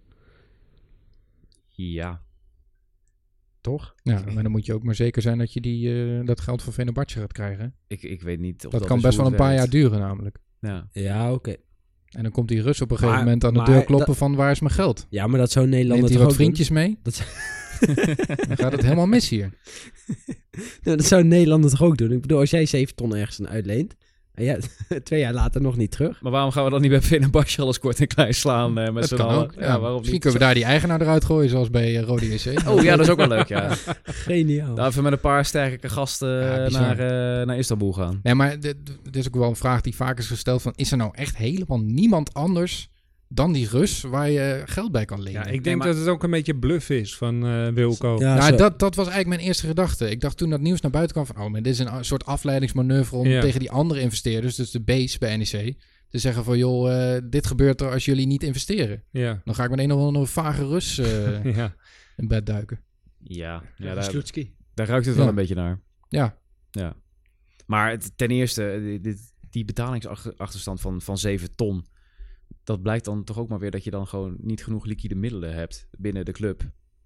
Ja. 1.68 2.22
Toch? 3.60 3.94
Ja, 4.02 4.22
maar 4.34 4.42
dan 4.42 4.52
moet 4.52 4.66
je 4.66 4.74
ook 4.74 4.82
maar 4.82 4.94
zeker 4.94 5.22
zijn 5.22 5.38
dat 5.38 5.52
je 5.52 5.60
die, 5.60 6.04
eh, 6.18 6.26
dat 6.26 6.40
geld 6.40 6.62
van 6.62 6.72
Venebartje 6.72 7.20
gaat 7.20 7.32
krijgen. 7.32 7.74
Ik, 7.86 8.02
ik 8.02 8.22
weet 8.22 8.38
niet 8.40 8.54
of 8.66 8.70
Dat, 8.70 8.80
dat 8.80 8.88
kan 8.88 9.00
best 9.00 9.16
wel 9.16 9.26
een 9.26 9.34
paar 9.34 9.54
jaar 9.54 9.68
duren 9.70 9.98
namelijk. 10.00 10.38
Ja. 10.60 10.88
Ja, 10.92 11.32
oké. 11.32 11.56
En 12.06 12.22
dan 12.22 12.32
komt 12.32 12.48
die 12.48 12.62
Rus 12.62 12.80
op 12.80 12.90
een 12.90 12.96
gegeven 12.96 13.14
Maar- 13.16 13.24
moment 13.24 13.44
aan 13.44 13.52
de 13.52 13.58
maar 13.58 13.68
deur 13.68 13.84
kloppen 13.84 14.06
dat- 14.06 14.16
van 14.16 14.34
waar 14.34 14.50
is 14.50 14.60
mijn 14.60 14.72
geld? 14.74 15.06
Ja, 15.10 15.26
maar 15.26 15.38
dat 15.38 15.50
zou 15.50 15.66
Nederland 15.66 16.00
Neemt 16.00 16.14
hij 16.14 16.24
wat 16.24 16.34
vriendjes 16.34 16.70
mee? 16.70 16.98
Dat, 17.02 17.16
Dan 18.48 18.56
gaat 18.56 18.72
het 18.72 18.82
helemaal 18.82 19.06
mis 19.06 19.28
hier. 19.28 19.50
doen? 20.82 20.96
dat 20.96 21.04
zou 21.04 21.24
Nederland 21.24 21.70
toch 21.70 21.82
ook 21.82 21.96
doen? 21.96 22.12
Ik 22.12 22.20
bedoel, 22.20 22.38
als 22.38 22.50
jij 22.50 22.66
7 22.66 22.94
ton 22.94 23.16
ergens 23.16 23.40
aan 23.40 23.48
uitleent, 23.48 23.92
en 23.92 23.98
ja, 24.37 24.57
twee 25.05 25.20
jaar 25.20 25.33
later 25.33 25.61
nog 25.61 25.77
niet 25.77 25.90
terug. 25.90 26.20
Maar 26.20 26.33
waarom 26.33 26.51
gaan 26.51 26.64
we 26.64 26.70
dan 26.70 26.81
niet 26.81 26.90
bij 26.90 27.01
Finn 27.03 27.22
en 27.22 27.31
Basje 27.31 27.62
alles 27.62 27.79
kort 27.79 28.01
en 28.01 28.07
klein 28.07 28.35
slaan 28.35 28.79
eh, 28.79 28.85
met 28.85 28.94
Dat 28.94 29.09
z'n 29.09 29.16
kan 29.16 29.27
allen? 29.27 29.42
ook. 29.42 29.53
Ja, 29.59 29.81
waarom 29.81 29.92
misschien 29.92 30.12
niet? 30.12 30.20
kunnen 30.20 30.38
we 30.38 30.44
daar 30.44 30.55
die 30.55 30.64
eigenaar 30.64 31.01
eruit 31.01 31.25
gooien, 31.25 31.51
zoals 31.51 31.70
bij 31.70 31.96
eh, 31.96 32.03
Rode 32.03 32.35
JC. 32.35 32.44
Oh 32.68 32.83
ja, 32.83 32.96
dat 32.96 33.07
is 33.07 33.12
ook 33.12 33.18
wel 33.18 33.29
leuk, 33.29 33.49
ja. 33.49 33.70
Geniaal. 34.05 34.75
Nou, 34.75 34.88
even 34.88 35.03
met 35.03 35.12
een 35.12 35.20
paar 35.20 35.44
sterke 35.44 35.88
gasten 35.88 36.29
Ja, 36.29 36.64
eh, 36.64 36.70
naar, 36.72 36.99
eh, 36.99 37.46
naar 37.46 37.59
Istanbul 37.59 37.92
gaan. 37.92 38.20
Nee, 38.22 38.35
maar 38.35 38.61
dit, 38.61 38.77
dit 39.03 39.16
is 39.16 39.27
ook 39.27 39.35
wel 39.37 39.49
een 39.49 39.57
vraag 39.57 39.81
die 39.81 39.94
vaak 39.94 40.18
is 40.18 40.27
gesteld 40.27 40.62
van... 40.62 40.72
is 40.77 40.90
er 40.90 40.96
nou 40.96 41.11
echt 41.14 41.37
helemaal 41.37 41.81
niemand 41.81 42.35
anders 42.35 42.88
dan 43.28 43.52
die 43.52 43.68
Rus 43.68 44.02
waar 44.02 44.30
je 44.30 44.62
geld 44.64 44.92
bij 44.92 45.04
kan 45.04 45.22
lenen? 45.22 45.32
ja, 45.40 45.46
ik 45.46 45.50
Nee, 45.52 45.60
denk 45.60 45.78
maar- 45.78 45.86
dat 45.86 45.96
het 45.96 46.08
ook 46.08 46.22
een 46.22 46.30
beetje 46.30 46.56
bluff 46.56 46.90
is 46.90 47.16
van 47.16 47.46
eh, 47.46 47.68
Wilco. 47.68 48.16
Ja, 48.18 48.34
nou, 48.36 48.56
dat, 48.56 48.78
dat 48.78 48.94
was 48.94 49.06
eigenlijk 49.06 49.36
mijn 49.36 49.48
eerste 49.48 49.66
gedachte. 49.66 50.10
Ik 50.10 50.20
dacht 50.20 50.36
toen 50.36 50.50
dat 50.50 50.60
nieuws 50.60 50.80
naar 50.80 50.90
buiten 50.90 51.12
kwam 51.14 51.26
van... 51.26 51.44
oh, 51.44 51.50
maar 51.50 51.62
dit 51.62 51.72
is 51.72 51.78
een 51.78 52.04
soort 52.04 52.24
afleidingsmanoeuvre 52.26 53.16
om 53.16 53.26
Ja. 53.26 53.40
tegen 53.40 53.60
die 53.60 53.70
andere 53.70 54.00
investeerders... 54.00 54.54
dus 54.56 54.70
de 54.70 54.80
base 54.80 55.18
bij 55.18 55.36
NEC, 55.36 55.76
te 56.08 56.18
zeggen 56.18 56.44
van... 56.44 56.58
joh, 56.58 57.14
eh, 57.14 57.22
dit 57.24 57.46
gebeurt 57.46 57.80
er 57.80 57.90
als 57.92 58.04
jullie 58.04 58.26
niet 58.26 58.42
investeren. 58.42 59.02
Ja, 59.10 59.40
Dan 59.44 59.54
ga 59.54 59.64
ik 59.64 59.70
met 59.70 59.78
een 59.78 59.92
of 59.92 60.00
andere 60.00 60.26
vage 60.26 60.66
Rus 60.66 60.98
eh, 60.98 61.44
ja. 61.56 61.74
in 62.16 62.28
bed 62.28 62.46
duiken. 62.46 62.80
Ja, 63.18 63.62
ja 63.76 63.94
daar, 63.94 64.12
daar 64.74 64.86
ruikt 64.86 65.06
het 65.06 65.14
wel 65.14 65.24
Ja. 65.24 65.30
een 65.30 65.36
beetje 65.36 65.54
naar. 65.54 65.80
Ja, 66.08 66.38
Ja. 66.70 66.94
Maar 67.66 67.90
het- 67.90 68.12
ten 68.16 68.28
eerste, 68.30 68.98
die 69.50 69.64
betalingsachterstand 69.64 70.80
van, 70.80 71.00
van 71.00 71.18
7 71.18 71.54
ton... 71.56 71.86
dat 72.66 72.83
blijkt 72.83 73.05
dan 73.05 73.24
toch 73.24 73.38
ook 73.38 73.48
maar 73.48 73.59
weer 73.59 73.70
dat 73.70 73.85
je 73.85 73.90
dan 73.90 74.07
gewoon 74.07 74.37
niet 74.40 74.64
genoeg 74.64 74.85
liquide 74.85 75.14
middelen 75.14 75.55
hebt 75.55 75.88
binnen 75.98 76.24
de 76.24 76.33
club. 76.33 76.62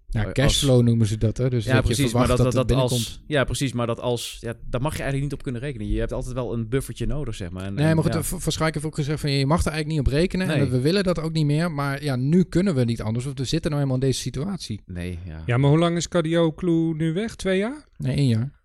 ja 0.07 0.23
Als- 0.23 0.33
cashflow 0.33 0.81
noemen 0.83 1.07
ze 1.07 1.17
dat, 1.17 1.37
hè? 1.37 1.49
Dus 1.49 1.65
ja, 1.65 1.73
dat 1.73 1.87
je 1.87 1.93
precies. 1.93 2.13
Maar 2.13 2.25
verwacht 2.25 2.27
dat, 2.27 2.37
dat, 2.37 2.45
het 2.45 2.55
dat 2.55 2.67
binnenkomt. 2.67 2.99
als, 3.07 3.23
ja, 3.27 3.43
precies. 3.43 3.73
Maar 3.73 3.87
dat 3.87 3.99
als. 3.99 4.37
Ja, 4.39 4.53
daar 4.69 4.81
mag 4.81 4.91
je 4.97 5.01
eigenlijk 5.01 5.31
niet 5.31 5.39
op 5.39 5.43
kunnen 5.43 5.61
rekenen. 5.61 5.87
Je 5.87 5.99
hebt 5.99 6.11
altijd 6.13 6.33
wel 6.33 6.53
een 6.53 6.69
buffertje 6.69 7.05
nodig, 7.05 7.35
zeg 7.35 7.49
maar. 7.49 7.63
En, 7.63 7.73
Nee, 7.73 7.93
maar 7.95 8.03
goed, 8.03 8.13
ja. 8.13 8.19
ja. 8.19 8.23
Van 8.23 8.51
Schaik 8.51 8.73
heeft 8.73 8.85
ook 8.85 8.95
gezegd 8.95 9.19
van 9.19 9.31
je 9.31 9.45
mag 9.45 9.65
er 9.65 9.71
eigenlijk 9.71 9.97
niet 9.99 10.07
op 10.07 10.13
rekenen. 10.19 10.47
Nee. 10.47 10.57
En 10.59 10.69
we 10.71 10.79
willen 10.81 11.03
dat 11.03 11.19
ook 11.19 11.31
niet 11.31 11.45
meer. 11.45 11.71
Maar 11.71 12.03
ja, 12.03 12.15
nu 12.15 12.43
kunnen 12.43 12.75
we 12.75 12.83
niet 12.83 13.01
anders. 13.01 13.25
Want 13.25 13.39
we 13.39 13.45
zitten 13.45 13.71
nou 13.71 13.83
helemaal 13.83 14.01
in 14.03 14.07
deze 14.09 14.21
situatie. 14.21 14.81
Nee, 14.85 15.19
ja. 15.25 15.43
ja, 15.45 15.57
maar 15.57 15.69
hoe 15.69 15.79
lang 15.79 15.97
is 15.97 16.07
Cadio 16.07 16.51
Kloe 16.51 16.95
nu 16.95 17.13
weg? 17.13 17.35
Twee 17.35 17.57
jaar? 17.57 17.85
Nee, 17.97 18.15
één 18.15 18.27
jaar. 18.27 18.59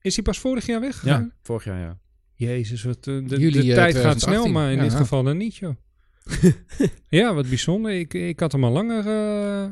Is 0.00 0.14
hij 0.14 0.24
pas 0.24 0.38
vorig 0.38 0.66
jaar 0.66 0.80
weggegaan? 0.80 1.22
Ja, 1.22 1.30
vorig 1.42 1.64
jaar, 1.64 1.80
ja. 1.80 1.98
Jezus, 2.36 2.82
wat, 2.82 2.96
eh, 2.96 3.04
de, 3.04 3.38
Juli, 3.38 3.50
de 3.50 3.58
eh, 3.58 3.74
tijd 3.74 3.94
gaat 3.94 4.18
2018. 4.18 4.20
snel, 4.20 4.48
maar 4.52 4.70
in 4.70 4.76
Ja, 4.76 4.82
dit 4.82 4.92
ja. 4.92 4.98
geval 4.98 5.22
dan 5.22 5.36
niet, 5.36 5.56
joh. 5.56 5.74
ja, 7.08 7.34
wat 7.34 7.48
bijzonder. 7.48 7.92
Ik, 7.92 8.14
ik 8.14 8.40
had 8.40 8.52
hem 8.52 8.64
al 8.64 8.70
langer 8.72 8.98
eh, 8.98 9.70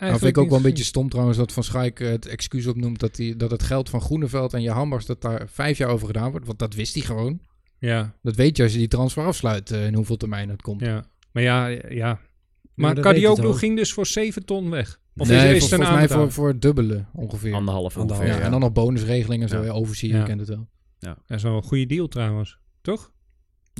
Nou, 0.00 0.18
vind 0.18 0.22
ik 0.22 0.38
ook 0.38 0.48
wel 0.48 0.56
een 0.56 0.62
beetje 0.64 0.84
stom 0.84 1.08
trouwens 1.08 1.38
dat 1.38 1.52
Van 1.52 1.64
Schaik 1.64 2.00
eh, 2.00 2.08
het 2.08 2.26
excuus 2.26 2.66
opnoemt 2.66 3.00
dat, 3.00 3.16
hij, 3.16 3.34
dat 3.36 3.50
het 3.50 3.62
geld 3.62 3.88
van 3.90 4.00
Groeneveld 4.00 4.54
en 4.54 4.62
je 4.62 4.70
Hambers 4.70 5.06
dat 5.06 5.20
daar 5.22 5.48
vijf 5.48 5.78
jaar 5.78 5.88
over 5.88 6.06
gedaan 6.06 6.30
wordt. 6.30 6.46
Want 6.46 6.58
dat 6.58 6.74
wist 6.74 6.94
hij 6.94 7.02
gewoon. 7.02 7.40
Ja, 7.78 8.14
Dat 8.22 8.34
weet 8.36 8.56
je 8.56 8.62
als 8.62 8.72
je 8.72 8.78
die 8.78 8.88
transfer 8.88 9.24
afsluit 9.24 9.70
eh, 9.70 9.86
in 9.86 9.94
hoeveel 9.94 10.16
termijn 10.16 10.48
het 10.48 10.62
komt. 10.62 10.80
ja. 10.80 11.04
Maar 11.32 11.42
ja, 11.42 11.66
ja. 11.88 12.20
Maar 12.74 12.94
Kadioglu 13.00 13.42
toch? 13.42 13.58
ging 13.58 13.76
dus 13.76 13.92
voor 13.92 14.06
7 14.06 14.44
ton 14.44 14.70
weg. 14.70 15.00
Of 15.16 15.28
nee, 15.28 15.36
is, 15.48 15.52
is 15.62 15.68
vol- 15.68 15.68
volgens 15.78 15.96
mij 15.96 16.08
voor, 16.08 16.32
voor 16.32 16.48
het 16.48 16.62
dubbele 16.62 17.04
ongeveer. 17.12 17.54
Anderhalf 17.54 17.96
Anderhalf, 17.96 17.96
ongeveer, 17.96 18.26
ja, 18.26 18.38
ja. 18.40 18.44
En 18.44 18.50
dan 18.50 18.60
nog 18.60 18.72
bonusregelingen 18.72 19.42
en 19.42 19.48
zo. 19.48 19.58
Ja. 19.58 19.64
Ja. 19.64 19.70
overzien, 19.72 20.10
Ja. 20.10 20.18
je 20.18 20.24
kent 20.24 20.40
het 20.40 20.48
wel. 20.48 20.68
Dat 20.98 21.16
is 21.26 21.42
wel 21.42 21.56
een 21.56 21.62
goede 21.62 21.86
deal 21.86 22.08
trouwens. 22.08 22.58
Toch? 22.80 23.12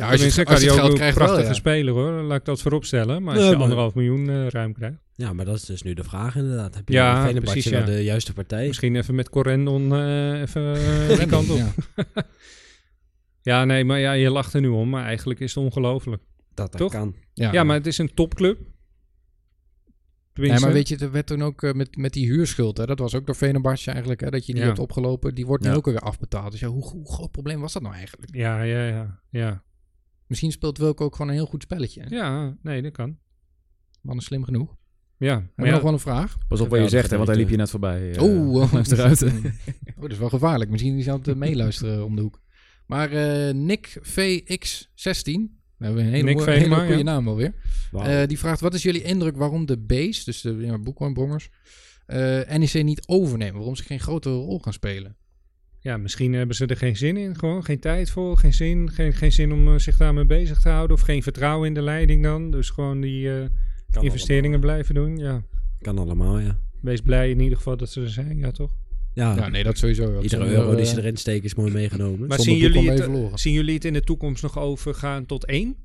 Ja, 0.01 0.11
als 0.11 0.21
je, 0.21 0.41
het- 0.41 0.49
als 0.49 0.61
je 0.61 0.67
het 0.67 0.75
geld 0.79 0.89
een 0.91 0.95
krijgt 0.97 1.17
wel, 1.17 1.27
prachtige 1.27 1.49
ja. 1.49 1.55
speler 1.55 1.95
hoor. 1.95 2.11
Laat 2.23 2.39
ik 2.39 2.45
dat 2.45 2.61
voorop 2.63 2.85
stellen. 2.85 3.23
Maar 3.23 3.33
als 3.35 3.43
Nee, 3.43 3.51
je 3.51 3.55
maar- 3.57 3.63
anderhalf 3.63 3.95
miljoen 3.95 4.29
eh, 4.31 4.47
ruim 4.49 4.73
krijgt. 4.75 4.97
Ja, 5.15 5.33
maar 5.33 5.45
dat 5.45 5.57
is 5.57 5.65
dus 5.65 5.83
nu 5.83 5.95
de 5.95 6.05
vraag 6.05 6.37
inderdaad. 6.37 6.75
Heb 6.75 6.89
je 6.89 6.95
Ja, 6.95 7.05
ja, 7.15 7.27
Fenerbahce 7.27 7.53
precies, 7.53 7.71
ja. 7.71 7.85
de 7.85 8.05
juiste 8.05 8.33
partij? 8.33 8.67
Misschien 8.67 8.97
even 8.97 9.15
met 9.15 9.29
Corendon 9.29 9.95
eh 9.95 10.41
even 10.41 10.75
eh, 10.75 11.09
die 11.19 11.27
kant 11.27 11.51
op. 11.51 11.57
Ja. 11.57 11.73
Ja, 13.43 13.65
nee, 13.65 13.85
maar 13.85 13.99
ja, 13.99 14.13
je 14.13 14.31
lacht 14.31 14.55
er 14.55 14.61
nu 14.61 14.69
om. 14.69 14.89
Maar 14.89 15.05
eigenlijk 15.05 15.41
is 15.41 15.55
het 15.55 15.65
ongelooflijk. 15.65 16.23
Dat 16.55 16.71
dat 16.73 16.81
Toch? 16.81 16.91
kan. 16.93 17.15
Ja. 17.35 17.53
Ja, 17.53 17.65
maar 17.65 17.77
het 17.77 17.87
is 17.87 17.99
een 17.99 18.15
topclub. 18.15 18.59
Nee, 18.59 18.69
Tenminste, 20.33 20.65
maar 20.65 20.75
weet 20.75 20.89
je, 20.89 20.97
er 20.97 21.11
werd 21.11 21.27
toen 21.27 21.43
ook 21.43 21.75
met, 21.75 21.97
met 21.97 22.13
die 22.13 22.27
huurschuld, 22.27 22.77
hè, 22.77 22.87
dat 22.87 22.99
was 22.99 23.15
ook 23.15 23.27
door 23.27 23.35
Venerbahce 23.37 23.91
eigenlijk, 23.91 24.21
hè, 24.21 24.31
dat 24.31 24.47
je 24.47 24.53
die 24.53 24.61
Ja. 24.61 24.67
hebt 24.69 24.79
opgelopen, 24.79 25.35
die 25.35 25.47
wordt 25.47 25.63
nu 25.65 25.69
Ja. 25.71 25.75
ook 25.77 25.85
weer 25.85 25.99
afbetaald. 25.99 26.51
Dus 26.51 26.61
ja, 26.61 26.69
hoe, 26.69 26.83
hoe 26.89 27.13
groot 27.13 27.31
probleem 27.31 27.61
was 27.61 27.73
dat 27.73 27.83
nou 27.83 27.95
eigenlijk? 27.95 28.35
Ja, 28.35 28.63
ja, 28.63 28.87
ja. 28.87 29.21
Ja, 29.31 29.63
Misschien 30.31 30.53
speelt 30.53 30.79
Wilco 30.79 31.05
ook 31.05 31.13
gewoon 31.17 31.29
een 31.31 31.37
heel 31.37 31.47
goed 31.47 31.63
spelletje. 31.63 32.05
ja 32.09 32.57
nee, 32.63 32.83
dat 32.83 32.93
kan. 32.93 33.17
Man 34.01 34.17
is 34.17 34.25
slim 34.25 34.45
genoeg. 34.45 34.77
Ja, 35.17 35.47
maar 35.57 35.67
ja, 35.67 35.73
nog 35.73 35.83
wel 35.83 35.93
een 35.93 35.99
vraag? 35.99 36.37
Pas 36.49 36.61
op 36.61 36.69
wat 36.69 36.79
je 36.79 36.85
Ja, 36.85 36.91
zegt, 36.91 37.11
hè, 37.11 37.17
want 37.17 37.29
hij 37.29 37.37
liep 37.37 37.49
je 37.49 37.57
directeur. 37.57 37.81
net 37.81 37.93
voorbij. 37.93 38.13
eh, 38.13 38.23
Oeh, 38.55 38.73
langs 38.73 38.89
de 38.89 38.95
ruiten. 38.95 39.29
oh, 39.97 40.01
dat 40.01 40.11
is 40.11 40.19
wel 40.19 40.29
gevaarlijk. 40.29 40.71
Misschien 40.71 40.97
is 40.99 41.05
hij 41.05 41.13
aan 41.15 41.19
het 41.21 41.29
eh, 41.29 41.35
meeluisteren 41.35 42.05
om 42.05 42.17
de 42.17 42.23
hoek. 42.23 42.41
Maar 42.87 43.13
eh, 43.13 43.55
Nick 43.55 43.99
VX16, 44.03 45.33
we 45.77 45.85
hebben 45.85 46.05
een 46.05 46.11
hele, 46.11 46.23
Nick 46.23 46.41
goede 46.41 46.97
ja. 46.97 47.03
naam 47.03 47.29
alweer. 47.29 47.55
Eh, 47.93 48.27
die 48.27 48.39
vraagt, 48.39 48.61
wat 48.61 48.75
is 48.75 48.83
jullie 48.83 49.03
indruk 49.03 49.37
waarom 49.37 49.67
de 49.67 49.79
B's, 49.79 50.25
dus 50.25 50.41
de 50.41 50.57
ja, 50.57 50.79
boekhoornbrongers, 50.79 51.51
eh 52.07 52.57
NEC 52.59 52.83
niet 52.85 53.03
overnemen? 53.07 53.55
Waarom 53.57 53.77
ze 53.77 53.83
geen 53.83 54.01
grotere 54.01 54.35
rol 54.35 54.59
gaan 54.59 54.73
spelen? 54.73 55.17
Ja, 55.83 55.97
misschien 55.97 56.33
hebben 56.33 56.57
ze 56.57 56.67
er 56.67 56.77
geen 56.77 56.97
zin 56.97 57.17
in. 57.17 57.39
Gewoon 57.39 57.65
geen 57.65 57.81
tijd 57.81 58.11
voor, 58.11 58.37
geen 58.37 58.55
zin. 58.55 58.91
Geen, 58.91 59.13
geen 59.13 59.33
zin 59.33 59.53
om 59.53 59.69
eh, 59.69 59.79
zich 59.79 59.97
daarmee 59.97 60.25
bezig 60.25 60.61
te 60.61 60.69
houden. 60.69 60.97
Of 60.97 61.03
geen 61.03 61.23
vertrouwen 61.23 61.69
in 61.69 61.75
de 61.75 61.83
leiding 61.83 62.23
dan. 62.23 62.51
Dus 62.51 62.71
gewoon 62.71 63.01
die 63.01 63.31
eh, 63.31 63.47
investeringen 64.01 64.61
allemaal. 64.61 64.61
blijven 64.61 64.95
doen. 64.95 65.17
Ja, 65.17 65.43
Kan 65.81 65.99
allemaal, 65.99 66.39
ja. 66.39 66.59
wees 66.81 67.01
blij 67.01 67.31
in 67.31 67.41
ieder 67.41 67.57
geval 67.57 67.77
dat 67.77 67.91
ze 67.91 68.01
er 68.01 68.11
zijn. 68.11 68.39
Ja, 68.39 68.51
toch? 68.51 68.71
Ja, 69.15 69.37
Ja, 69.37 69.49
nee, 69.49 69.65
dat 69.65 69.79
sowieso. 69.79 70.13
Dat 70.13 70.23
iedere 70.23 70.47
euro 70.47 70.71
die 70.71 70.85
eh, 70.85 70.91
ze 70.91 70.99
erin 70.99 71.17
steken 71.17 71.45
is 71.45 71.55
mooi 71.55 71.73
meegenomen. 71.73 72.29
Maar 72.29 72.41
zien 72.41 72.57
jullie, 72.57 72.91
het, 72.91 73.41
zien 73.41 73.53
jullie 73.53 73.75
het 73.75 73.85
in 73.85 73.93
de 73.93 74.03
toekomst 74.03 74.43
nog 74.43 74.59
overgaan 74.59 75.27
tot 75.27 75.45
één? 75.45 75.77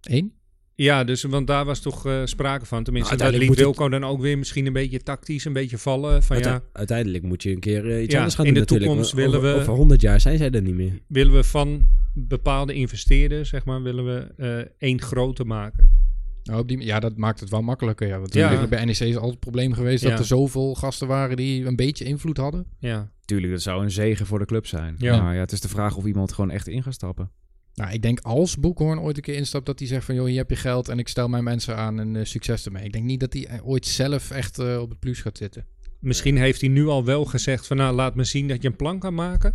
één? 0.00 0.32
Ja, 0.74 1.04
dus, 1.04 1.22
want 1.22 1.46
daar 1.46 1.64
was 1.64 1.80
toch 1.80 2.06
eh, 2.06 2.20
sprake 2.24 2.66
van. 2.66 2.84
Tenminste, 2.84 3.16
Nou, 3.16 3.30
dat 3.30 3.40
liet 3.40 3.54
Wilco 3.56 3.88
dan 3.88 4.04
ook 4.04 4.20
weer 4.20 4.38
misschien 4.38 4.66
een 4.66 4.72
beetje 4.72 5.02
tactisch, 5.02 5.44
een 5.44 5.52
beetje 5.52 5.78
vallen. 5.78 6.22
Van 6.22 6.38
ja, 6.38 6.50
Uite- 6.50 6.66
Uiteindelijk 6.72 7.24
moet 7.24 7.42
je 7.42 7.50
een 7.50 7.60
keer 7.60 7.90
eh, 7.90 8.02
iets 8.02 8.12
Ja, 8.12 8.16
anders 8.18 8.34
gaan 8.36 8.46
in 8.46 8.54
doen 8.54 8.64
de 8.64 8.72
natuurlijk. 8.72 8.90
toekomst 8.90 9.14
Over- 9.14 9.30
willen 9.40 9.54
we- 9.54 9.60
Over 9.60 9.72
100 9.74 10.00
jaar 10.00 10.20
zijn 10.20 10.38
zij 10.38 10.50
er 10.50 10.62
niet 10.62 10.74
meer. 10.74 10.98
willen 11.06 11.32
we 11.34 11.44
van 11.44 11.86
bepaalde 12.14 12.72
investeerders, 12.74 13.48
zeg 13.48 13.64
maar, 13.64 13.82
willen 13.82 14.04
we 14.04 14.32
eh, 14.36 14.72
één 14.88 15.00
grote 15.00 15.44
maken. 15.44 16.00
Nou, 16.42 16.60
op 16.60 16.68
die, 16.68 16.84
ja, 16.84 17.00
dat 17.00 17.16
maakt 17.16 17.40
het 17.40 17.50
wel 17.50 17.62
makkelijker. 17.62 18.06
Ja. 18.08 18.18
Want 18.18 18.34
Ja. 18.34 18.66
bij 18.66 18.84
NEC 18.84 18.98
is 18.98 19.14
altijd 19.14 19.30
het 19.30 19.40
probleem 19.40 19.72
geweest 19.72 20.02
Ja. 20.02 20.10
dat 20.10 20.18
er 20.18 20.24
zoveel 20.24 20.74
gasten 20.74 21.06
waren 21.08 21.36
die 21.36 21.64
een 21.66 21.76
beetje 21.76 22.04
invloed 22.04 22.36
hadden. 22.36 22.66
Ja, 22.78 23.10
Tuurlijk, 23.24 23.52
dat 23.52 23.62
zou 23.62 23.82
een 23.82 23.90
zegen 23.90 24.26
voor 24.26 24.38
de 24.38 24.44
club 24.44 24.66
zijn. 24.66 24.94
Ja. 24.98 25.22
Maar 25.22 25.34
ja, 25.34 25.40
het 25.40 25.52
is 25.52 25.60
de 25.60 25.68
vraag 25.68 25.96
of 25.96 26.04
iemand 26.04 26.32
gewoon 26.32 26.50
echt 26.50 26.68
in 26.68 26.82
gaat 26.82 26.94
stappen. 26.94 27.30
Nou, 27.74 27.92
ik 27.92 28.02
denk 28.02 28.20
als 28.20 28.56
Boekhoorn 28.58 29.00
ooit 29.00 29.16
een 29.16 29.22
keer 29.22 29.34
instapt, 29.34 29.66
dat 29.66 29.78
hij 29.78 29.88
zegt 29.88 30.04
van... 30.04 30.14
joh, 30.14 30.26
hier 30.26 30.36
heb 30.36 30.50
je 30.50 30.56
geld 30.56 30.88
en 30.88 30.98
ik 30.98 31.08
stel 31.08 31.28
mijn 31.28 31.44
mensen 31.44 31.76
aan 31.76 32.00
en 32.00 32.16
eh, 32.16 32.24
succes 32.24 32.66
ermee. 32.66 32.84
Ik 32.84 32.92
denk 32.92 33.04
niet 33.04 33.20
dat 33.20 33.32
hij 33.32 33.46
eh, 33.46 33.68
ooit 33.68 33.86
zelf 33.86 34.30
echt 34.30 34.58
eh, 34.58 34.78
op 34.80 34.90
het 34.90 34.98
plus 34.98 35.20
gaat 35.20 35.36
zitten. 35.36 35.64
misschien 36.00 36.36
heeft 36.36 36.60
hij 36.60 36.70
nu 36.70 36.86
al 36.86 37.04
wel 37.04 37.24
gezegd 37.24 37.66
van, 37.66 37.76
nou, 37.76 37.94
laat 37.94 38.14
me 38.14 38.24
zien 38.24 38.48
dat 38.48 38.62
je 38.62 38.68
een 38.68 38.76
plan 38.76 38.98
kan 38.98 39.14
maken. 39.14 39.54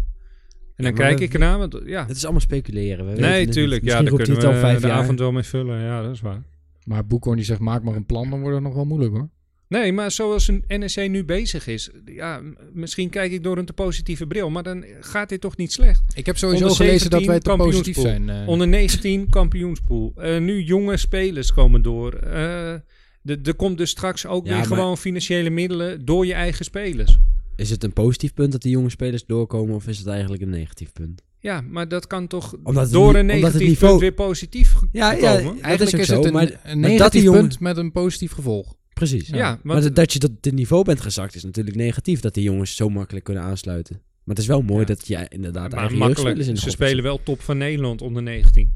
En 0.76 0.84
dan 0.84 0.94
kijk 0.94 1.18
we- 1.18 1.24
ik 1.24 1.34
ernaar, 1.34 1.58
want 1.58 1.78
ja, 1.86 2.06
Het 2.08 2.16
is 2.16 2.24
allemaal 2.24 2.42
speculeren. 2.42 3.06
We 3.06 3.12
weten 3.12 3.30
nee, 3.30 3.42
het 3.46 3.52
tuurlijk, 3.52 3.82
niet. 3.82 3.92
ja, 3.92 4.02
daar 4.02 4.08
kunnen 4.14 4.28
we 4.28 4.34
het 4.36 4.44
al 4.54 4.60
vijf 4.60 4.82
de 4.82 4.88
jaar. 4.88 4.98
avond 4.98 5.20
wel 5.20 5.32
mee 5.32 5.44
vullen. 5.44 5.82
Ja, 5.82 6.02
dat 6.02 6.14
is 6.14 6.22
waar. 6.22 6.44
Maar 6.86 7.06
Boekhoorn 7.06 7.36
die 7.38 7.46
zegt, 7.46 7.60
maak 7.60 7.84
maar 7.84 7.96
een 7.96 8.06
plan, 8.06 8.30
dan 8.30 8.40
wordt 8.40 8.56
het 8.56 8.64
nog 8.64 8.74
wel 8.74 8.86
moeilijk 8.86 9.12
hoor. 9.14 9.30
Nee, 9.70 9.94
maar 9.94 10.12
zoals 10.12 10.48
een 10.48 10.64
NEC 10.68 11.10
nu 11.10 11.24
bezig 11.26 11.68
is, 11.68 11.90
ja, 12.06 12.42
misschien 12.74 13.10
kijk 13.10 13.32
ik 13.32 13.44
door 13.44 13.58
een 13.58 13.66
te 13.66 13.74
positieve 13.74 14.28
bril, 14.28 14.50
maar 14.50 14.64
dan 14.64 14.86
gaat 15.00 15.30
dit 15.30 15.42
toch 15.42 15.58
niet 15.58 15.72
slecht. 15.72 16.04
Ik 16.16 16.26
heb 16.26 16.38
sowieso 16.38 16.62
Onder 16.64 16.78
gelezen 16.78 17.10
dat 17.10 17.22
17 17.24 17.28
wij 17.28 17.58
te 17.58 17.64
positief 17.64 17.98
zijn. 18.00 18.30
eh. 18.30 18.48
Onder 18.48 18.68
19 18.68 19.30
kampioenspool. 19.30 20.14
Eh, 20.16 20.38
nu 20.40 20.62
jonge 20.64 20.98
spelers 20.98 21.54
komen 21.54 21.82
door. 21.82 22.14
Eh, 22.14 22.74
de- 23.22 23.40
er 23.44 23.56
komt 23.56 23.78
dus 23.78 23.90
straks 23.90 24.26
ook 24.26 24.46
Ja, 24.46 24.50
weer 24.50 24.68
maar- 24.70 24.78
gewoon 24.78 24.98
financiële 24.98 25.50
middelen 25.50 26.06
door 26.06 26.26
je 26.26 26.34
eigen 26.34 26.66
spelers. 26.66 27.18
Is 27.56 27.70
het 27.70 27.84
een 27.84 27.94
positief 27.94 28.34
punt 28.34 28.52
dat 28.52 28.62
die 28.62 28.72
jonge 28.72 28.90
spelers 28.90 29.26
doorkomen 29.26 29.76
of 29.76 29.88
is 29.88 29.98
het 29.98 30.08
eigenlijk 30.08 30.42
een 30.42 30.50
negatief 30.50 30.92
punt? 30.94 31.22
Ja, 31.40 31.62
maar 31.62 31.88
dat 31.88 32.08
kan 32.08 32.28
toch 32.28 32.56
Omdat 32.64 32.92
door 32.92 33.16
een 33.16 33.22
omdat 33.22 33.32
het 33.34 33.42
negatief 33.42 33.68
niveau- 33.68 33.90
punt 33.90 34.02
weer 34.02 34.14
positief 34.28 34.74
Ja, 34.92 35.14
komen. 35.14 35.56
ja, 35.56 35.62
Eigenlijk 35.62 35.98
is 35.98 36.08
zo, 36.08 36.16
het 36.16 36.26
een, 36.26 36.34
maar- 36.34 36.42
een 36.44 36.50
maar 36.52 36.60
dat 36.64 36.74
die 36.74 36.82
negatief 36.90 37.24
jongen- 37.24 37.40
punt 37.40 37.60
met 37.60 37.78
een 37.78 37.92
positief 37.92 38.32
gevolg. 38.32 38.76
Precies. 38.98 39.30
want, 39.30 39.64
maar 39.64 39.82
dat, 39.82 39.96
dat 39.96 40.14
je 40.14 40.20
tot 40.20 40.32
dit 40.42 40.54
niveau 40.54 40.84
bent 40.84 41.02
gezakt 41.02 41.36
is 41.36 41.44
natuurlijk 41.44 41.76
negatief. 41.76 42.20
Dat 42.20 42.34
die 42.34 42.44
jongens 42.44 42.76
zo 42.76 42.90
makkelijk 42.90 43.26
kunnen 43.26 43.44
aansluiten. 43.44 43.96
Maar 43.96 44.36
het 44.36 44.44
is 44.44 44.48
wel 44.50 44.62
mooi 44.62 44.80
Ja. 44.80 44.86
dat 44.86 45.08
je 45.08 45.26
inderdaad 45.30 45.70
maar 45.72 45.80
eigen 45.80 45.98
makkelijk. 45.98 46.18
jeugdspelers 46.18 46.48
in 46.48 46.54
de 46.54 46.60
Ze 46.60 46.70
spelen 46.70 47.04
wel 47.04 47.24
top 47.24 47.42
van 47.42 47.58
Nederland 47.58 48.02
onder 48.02 48.24
19. 48.24 48.74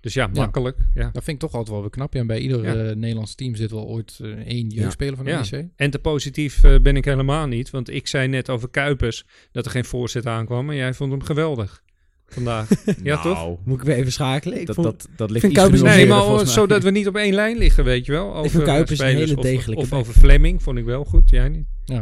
Dus 0.00 0.14
ja, 0.14 0.26
makkelijk. 0.26 0.76
Ja. 0.94 1.10
Dat 1.12 1.24
vind 1.24 1.28
ik 1.36 1.38
toch 1.48 1.52
altijd 1.52 1.70
wel 1.70 1.80
weer 1.80 1.90
knap. 1.90 2.12
Ja, 2.14 2.20
en 2.20 2.26
bij 2.26 2.38
ieder 2.38 2.62
Ja. 2.62 2.74
eh, 2.74 2.96
Nederlands 2.96 3.34
team 3.34 3.54
zit 3.54 3.70
wel 3.70 3.86
ooit 3.86 4.18
eh, 4.22 4.30
één 4.30 4.68
jeugdspeler 4.68 5.16
van 5.16 5.24
de 5.24 5.30
Ja. 5.30 5.44
NEC. 5.50 5.66
En 5.76 5.90
te 5.90 5.98
positief 5.98 6.64
eh, 6.64 6.80
ben 6.80 6.96
ik 6.96 7.04
helemaal 7.04 7.46
niet. 7.46 7.70
Want 7.70 7.90
ik 7.90 8.06
zei 8.06 8.28
net 8.28 8.50
over 8.50 8.68
Kuipers 8.68 9.24
dat 9.52 9.64
er 9.64 9.70
geen 9.70 9.84
voorzet 9.84 10.26
aankwam. 10.26 10.70
En 10.70 10.76
jij 10.76 10.94
vond 10.94 11.10
hem 11.10 11.22
geweldig 11.22 11.82
vandaag. 12.26 12.68
ja, 13.02 13.22
toch? 13.22 13.34
Nou, 13.34 13.56
Moet 13.64 13.78
ik 13.80 13.84
weer 13.86 13.96
even 13.96 14.12
schakelen? 14.12 14.60
Ik 14.60 14.66
dat, 14.66 14.74
vond, 14.74 14.86
dat, 14.86 15.08
dat 15.16 15.30
ligt 15.30 15.52
Kuipers 15.52 15.80
een 15.80 15.86
Nee, 15.86 16.06
maar 16.06 16.46
zodat 16.46 16.82
we 16.82 16.90
niet 16.90 17.06
op 17.06 17.16
één 17.16 17.34
lijn 17.34 17.56
liggen, 17.56 17.84
weet 17.84 18.06
je 18.06 18.12
wel. 18.12 18.34
Over 18.34 18.50
vind 18.50 18.62
eh, 18.62 18.68
Kuipers 18.68 18.90
een 19.00 19.06
spelers. 19.06 19.24
hele 19.30 19.36
Of- 19.40 19.44
degelijke 19.44 19.82
Of, 19.82 19.88
back. 19.88 19.98
over 20.00 20.14
Fleming 20.14 20.62
vond 20.62 20.78
ik 20.78 20.84
wel 20.84 21.04
goed. 21.04 21.30
Jij 21.30 21.48
niet? 21.48 21.66
Ja. 21.84 21.98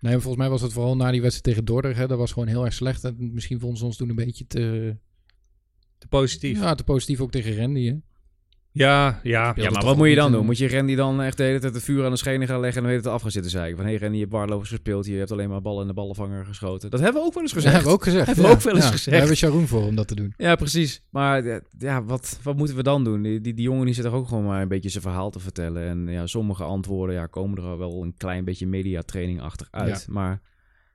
Nee, 0.00 0.12
maar 0.12 0.20
volgens 0.22 0.36
mij 0.36 0.48
was 0.50 0.60
het 0.62 0.72
vooral 0.72 0.96
na 0.96 1.10
die 1.10 1.20
wedstrijd 1.20 1.44
tegen 1.44 1.64
Dordrecht. 1.64 1.98
Hè, 1.98 2.06
dat 2.06 2.18
was 2.18 2.32
gewoon 2.32 2.48
heel 2.48 2.64
erg 2.64 2.74
slecht. 2.74 3.04
En 3.04 3.30
misschien 3.32 3.60
vonden 3.60 3.78
ze 3.78 3.84
ons 3.84 3.96
toen 3.96 4.08
een 4.08 4.14
beetje 4.14 4.46
te, 4.46 4.96
Te 5.98 6.06
positief. 6.08 6.58
Ja, 6.58 6.64
ja, 6.64 6.74
te 6.74 6.84
positief 6.84 7.20
ook 7.20 7.30
tegen 7.30 7.56
Randy. 7.56 7.86
Hè? 7.86 7.94
Ja. 8.72 9.20
ja. 9.22 9.30
Ja, 9.32 9.52
dat 9.54 9.56
maar 9.56 9.72
toch 9.72 9.84
wat 9.84 9.96
moet 9.96 10.08
je 10.08 10.14
dan 10.14 10.32
doen? 10.32 10.44
Moet 10.44 10.58
je 10.58 10.68
Randy 10.68 10.94
dan 10.94 11.22
echt 11.22 11.36
de 11.36 11.42
hele 11.42 11.58
tijd 11.58 11.74
het 11.74 11.82
vuur 11.82 12.04
aan 12.04 12.10
de 12.10 12.16
schenen 12.16 12.48
gaan 12.48 12.60
leggen 12.60 12.76
en 12.76 12.82
dan 12.82 12.92
weet 12.96 13.04
het 13.04 13.12
af 13.12 13.22
gaan 13.22 13.30
zitten 13.30 13.50
zeiken? 13.50 13.76
Van, 13.76 13.84
hé 13.84 13.90
hey 13.90 14.00
Randy, 14.00 14.14
je 14.16 14.22
hebt 14.22 14.32
waardeloos 14.34 14.68
gespeeld, 14.68 15.06
je 15.06 15.14
hebt 15.16 15.32
alleen 15.32 15.48
maar 15.48 15.60
ballen 15.62 15.80
in 15.80 15.86
de 15.86 15.94
ballenvanger 15.94 16.46
geschoten. 16.46 16.90
Dat 16.90 17.00
hebben 17.00 17.20
we 17.20 17.26
ook 17.26 17.34
wel 17.34 17.42
eens 17.42 17.52
Dat 17.52 17.62
gezegd. 17.62 17.74
hebben 17.74 17.92
we 17.92 17.98
ook 17.98 18.04
gezegd. 18.04 18.26
Hebben 18.26 18.44
we 18.44 18.50
ook 18.50 18.60
wel 18.60 18.74
eens 18.74 18.84
Ja, 18.84 18.90
gezegd. 18.90 19.10
Daar 19.10 19.18
hebben 19.18 19.32
we 19.40 19.46
Sharon 19.46 19.66
voor 19.66 19.82
om 19.86 19.94
dat 19.94 20.08
te 20.08 20.14
doen. 20.14 20.34
Ja, 20.36 20.54
precies. 20.56 21.02
Maar 21.10 21.62
ja, 21.78 22.04
wat, 22.04 22.38
wat 22.42 22.56
moeten 22.56 22.76
we 22.76 22.82
dan 22.82 23.04
doen? 23.04 23.22
Die, 23.22 23.40
die, 23.40 23.54
die 23.54 23.64
jongen 23.64 23.86
die 23.86 23.94
zit 23.94 24.04
er 24.04 24.12
ook 24.12 24.28
gewoon 24.28 24.44
maar 24.44 24.62
een 24.62 24.68
beetje 24.68 24.88
zijn 24.88 25.02
verhaal 25.02 25.30
te 25.30 25.40
vertellen. 25.40 25.86
En 25.88 26.06
ja, 26.08 26.26
sommige 26.26 26.64
antwoorden 26.64 27.14
ja, 27.14 27.26
komen 27.26 27.64
er 27.64 27.78
wel 27.78 28.02
een 28.02 28.14
klein 28.16 28.44
beetje 28.44 28.66
mediatraining 28.66 29.40
achter 29.40 29.66
uit. 29.70 30.06
Maar 30.10 30.40